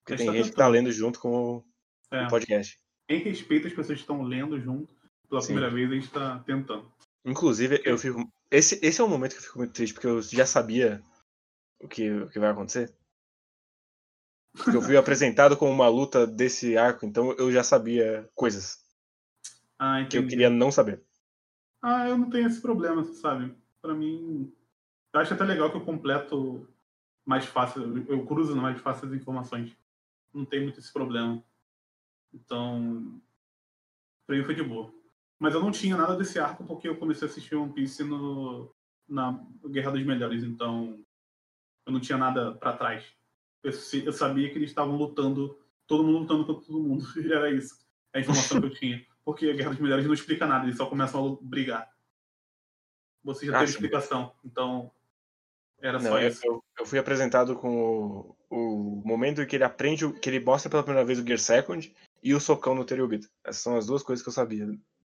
Porque 0.03 0.17
tem 0.17 0.26
tá 0.26 0.34
gente 0.34 0.45
que 0.49 0.55
tá 0.55 0.63
tentando. 0.65 0.71
lendo 0.74 0.91
junto 0.91 1.19
com 1.19 1.63
É, 2.12 2.26
o 2.26 2.30
podcast. 2.30 2.80
em 3.10 3.20
respeito 3.20 3.68
às 3.68 3.74
pessoas 3.74 3.97
que 3.97 4.04
estão 4.04 4.22
lendo 4.22 4.60
junto, 4.60 4.93
pela 5.30 5.41
Sim. 5.41 5.54
primeira 5.54 5.70
vez 5.70 5.91
a 5.91 5.95
gente 5.95 6.10
tá 6.10 6.39
tentando. 6.39 6.91
Inclusive, 7.26 7.82
eu 7.86 7.97
fico. 7.97 8.32
Esse, 8.51 8.80
esse 8.84 9.01
é 9.01 9.04
um 9.04 9.08
momento 9.08 9.32
que 9.32 9.38
eu 9.39 9.43
fico 9.43 9.58
muito 9.58 9.74
triste, 9.74 9.93
porque 9.93 10.08
eu 10.08 10.22
já 10.22 10.45
sabia 10.45 11.01
o 11.80 11.88
que, 11.88 12.12
o 12.12 12.30
que 12.30 12.39
vai 12.39 12.49
acontecer. 12.49 12.93
Porque 14.56 14.76
eu 14.78 14.82
fui 14.82 14.95
apresentado 14.97 15.58
com 15.58 15.72
uma 15.72 15.88
luta 15.88 16.28
desse 16.28 16.78
arco, 16.78 17.06
então 17.06 17.32
eu 17.34 17.51
já 17.51 17.64
sabia 17.64 18.30
coisas 18.36 18.86
Ah, 19.80 20.06
que 20.06 20.18
eu 20.18 20.28
queria 20.28 20.49
não 20.49 20.72
saber. 20.72 21.01
Ah, 21.82 22.08
eu 22.08 22.18
não 22.18 22.30
tenho 22.30 22.47
esse 22.47 22.62
problema, 22.62 23.04
sabe? 23.04 23.56
Pra 23.82 23.93
mim, 23.93 24.54
eu 25.14 25.20
acho 25.20 25.34
até 25.34 25.43
legal 25.43 25.70
que 25.70 25.78
eu 25.78 25.86
completo 25.86 26.68
mais 27.26 27.45
fácil, 27.45 28.06
eu 28.08 28.26
cruzo 28.26 28.56
mais 28.56 28.80
fácil 28.80 29.08
as 29.08 29.14
informações. 29.14 29.76
Não 30.34 30.45
tem 30.45 30.62
muito 30.62 30.80
esse 30.80 30.91
problema. 30.91 31.43
Então, 32.34 33.21
pra 34.25 34.36
mim 34.36 34.43
foi 34.43 34.55
de 34.55 34.63
boa. 34.63 34.93
Mas 35.39 35.53
eu 35.53 35.61
não 35.61 35.71
tinha 35.71 35.97
nada 35.97 36.15
desse 36.15 36.39
arco 36.39 36.63
porque 36.65 36.88
eu 36.88 36.97
comecei 36.97 37.27
a 37.27 37.31
assistir 37.31 37.55
One 37.55 37.73
Piece 37.73 38.03
no, 38.03 38.73
na 39.07 39.39
Guerra 39.65 39.91
dos 39.91 40.03
Melhores, 40.03 40.43
então 40.43 40.99
eu 41.86 41.91
não 41.93 41.99
tinha 41.99 42.17
nada 42.17 42.53
pra 42.53 42.77
trás. 42.77 43.03
Eu, 43.61 43.71
eu 44.05 44.13
sabia 44.13 44.49
que 44.49 44.57
eles 44.57 44.69
estavam 44.69 44.95
lutando, 44.95 45.59
todo 45.86 46.03
mundo 46.03 46.19
lutando 46.19 46.45
contra 46.45 46.65
todo 46.65 46.79
mundo, 46.79 47.03
e 47.19 47.31
era 47.31 47.51
isso. 47.51 47.84
A 48.13 48.19
informação 48.19 48.59
que 48.61 48.67
eu 48.67 48.73
tinha. 48.73 49.05
Porque 49.25 49.49
a 49.49 49.53
Guerra 49.53 49.71
dos 49.71 49.79
Melhores 49.79 50.05
não 50.05 50.13
explica 50.13 50.45
nada, 50.45 50.65
eles 50.65 50.77
só 50.77 50.86
começam 50.86 51.34
a 51.34 51.45
brigar. 51.45 51.91
Você 53.23 53.45
já 53.45 53.53
Ah, 53.55 53.59
teve 53.59 53.71
sim. 53.71 53.75
explicação, 53.77 54.34
então 54.43 54.91
era 55.79 55.99
só 55.99 56.09
Não, 56.09 56.19
eu, 56.19 56.27
isso. 56.27 56.45
eu- 56.45 56.63
eu 56.79 56.86
fui 56.86 56.99
apresentado 56.99 57.55
com 57.55 58.36
o, 58.49 59.01
o 59.01 59.01
momento 59.05 59.41
em 59.41 59.47
que 59.47 59.55
ele 59.55 59.63
aprende, 59.63 60.11
que 60.19 60.29
ele 60.29 60.39
mostra 60.41 60.69
pela 60.69 60.84
primeira 60.84 61.05
vez 61.05 61.19
o 61.19 61.25
Gear 61.25 61.39
Second 61.39 61.93
e 62.24 62.34
o 62.34 62.39
socão 62.39 62.74
no 62.74 62.86
Teriobito. 62.86 63.30
Essas 63.43 63.61
são 63.61 63.76
as 63.76 63.86
duas 63.86 64.01
coisas 64.01 64.24
que 64.24 64.30
eu 64.30 64.34
sabia. 64.34 64.65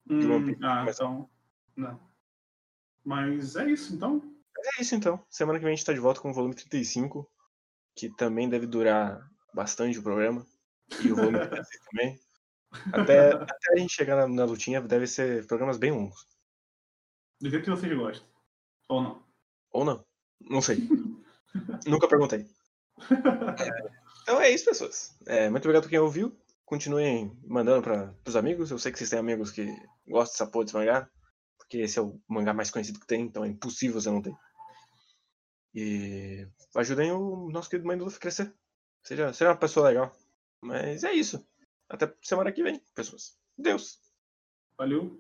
Hum, 0.10 0.56
ah, 0.64 0.84
mas- 0.86 0.96
então. 0.96 1.30
Não. 1.76 2.00
Mas 3.04 3.56
é 3.56 3.70
isso, 3.70 3.94
então. 3.94 4.22
Mas 4.56 4.68
é 4.78 4.82
isso 4.82 4.96
então. 4.96 5.24
Semana 5.30 5.60
que 5.60 5.66
vem 5.66 5.74
a 5.74 5.76
gente 5.76 5.86
tá 5.86 5.94
de 5.94 6.00
volta 6.00 6.22
com 6.22 6.30
o 6.30 6.34
volume 6.34 6.56
35, 6.56 7.30
que 7.96 8.10
também 8.10 8.48
deve 8.48 8.66
durar 8.66 9.30
bastante 9.54 10.00
o 10.00 10.04
programa. 10.04 10.46
E 11.04 11.12
o 11.12 11.16
volume 11.16 11.40
36 11.48 11.84
também. 11.90 12.20
Até, 12.94 13.34
até 13.34 13.74
a 13.74 13.78
gente 13.78 13.94
chegar 13.94 14.16
na, 14.16 14.28
na 14.28 14.46
lutinha, 14.46 14.80
deve 14.82 15.06
ser 15.08 15.46
programas 15.48 15.78
bem 15.78 15.92
longos. 15.92 16.26
Do 17.40 17.50
jeito 17.50 17.66
que 17.66 17.70
vocês 17.72 17.98
gostam. 17.98 18.28
Ou 18.88 19.02
não. 19.02 19.24
Ou 19.72 19.86
não. 19.86 20.06
Não 20.40 20.62
sei. 20.62 20.78
Nunca 21.86 22.08
perguntei. 22.08 22.48
É, 23.60 24.02
então 24.22 24.40
é 24.40 24.52
isso, 24.52 24.66
pessoas. 24.66 25.18
É, 25.26 25.50
muito 25.50 25.64
obrigado 25.64 25.84
por 25.84 25.90
quem 25.90 25.98
ouviu. 25.98 26.38
Continuem 26.72 27.38
mandando 27.46 27.82
para 27.82 28.16
os 28.26 28.38
amigos. 28.38 28.72
Eu 28.72 28.80
sei 28.80 28.94
que 28.94 28.98
vocês 28.98 29.10
têm 29.10 29.20
amigos 29.20 29.52
que 29.52 29.66
gostam 30.08 30.32
dessa 30.32 30.48
porra 30.48 30.64
desse 30.64 30.78
mangá. 30.78 31.12
Porque 31.58 31.80
esse 31.80 32.00
é 32.00 32.02
o 32.02 32.18
mangá 32.30 32.54
mais 32.54 32.72
conhecido 32.72 32.98
que 32.98 33.06
tem, 33.06 33.24
então 33.24 33.44
é 33.44 33.50
impossível 33.50 34.00
você 34.00 34.10
não 34.10 34.22
ter. 34.22 34.34
E 35.76 36.48
ajudem 36.74 37.12
o 37.12 37.50
nosso 37.52 37.70
querido 37.70 37.86
mãe 37.86 37.98
do 37.98 38.06
Luffy 38.06 38.22
crescer. 38.22 38.56
Seja, 39.04 39.34
seja 39.34 39.50
uma 39.50 39.58
pessoa 39.58 39.90
legal. 39.90 40.16
Mas 40.62 41.04
é 41.04 41.12
isso. 41.12 41.46
Até 41.90 42.10
semana 42.22 42.54
que 42.54 42.64
vem, 42.64 42.82
pessoas. 42.96 43.38
Deus. 43.58 44.00
Valeu. 44.78 45.20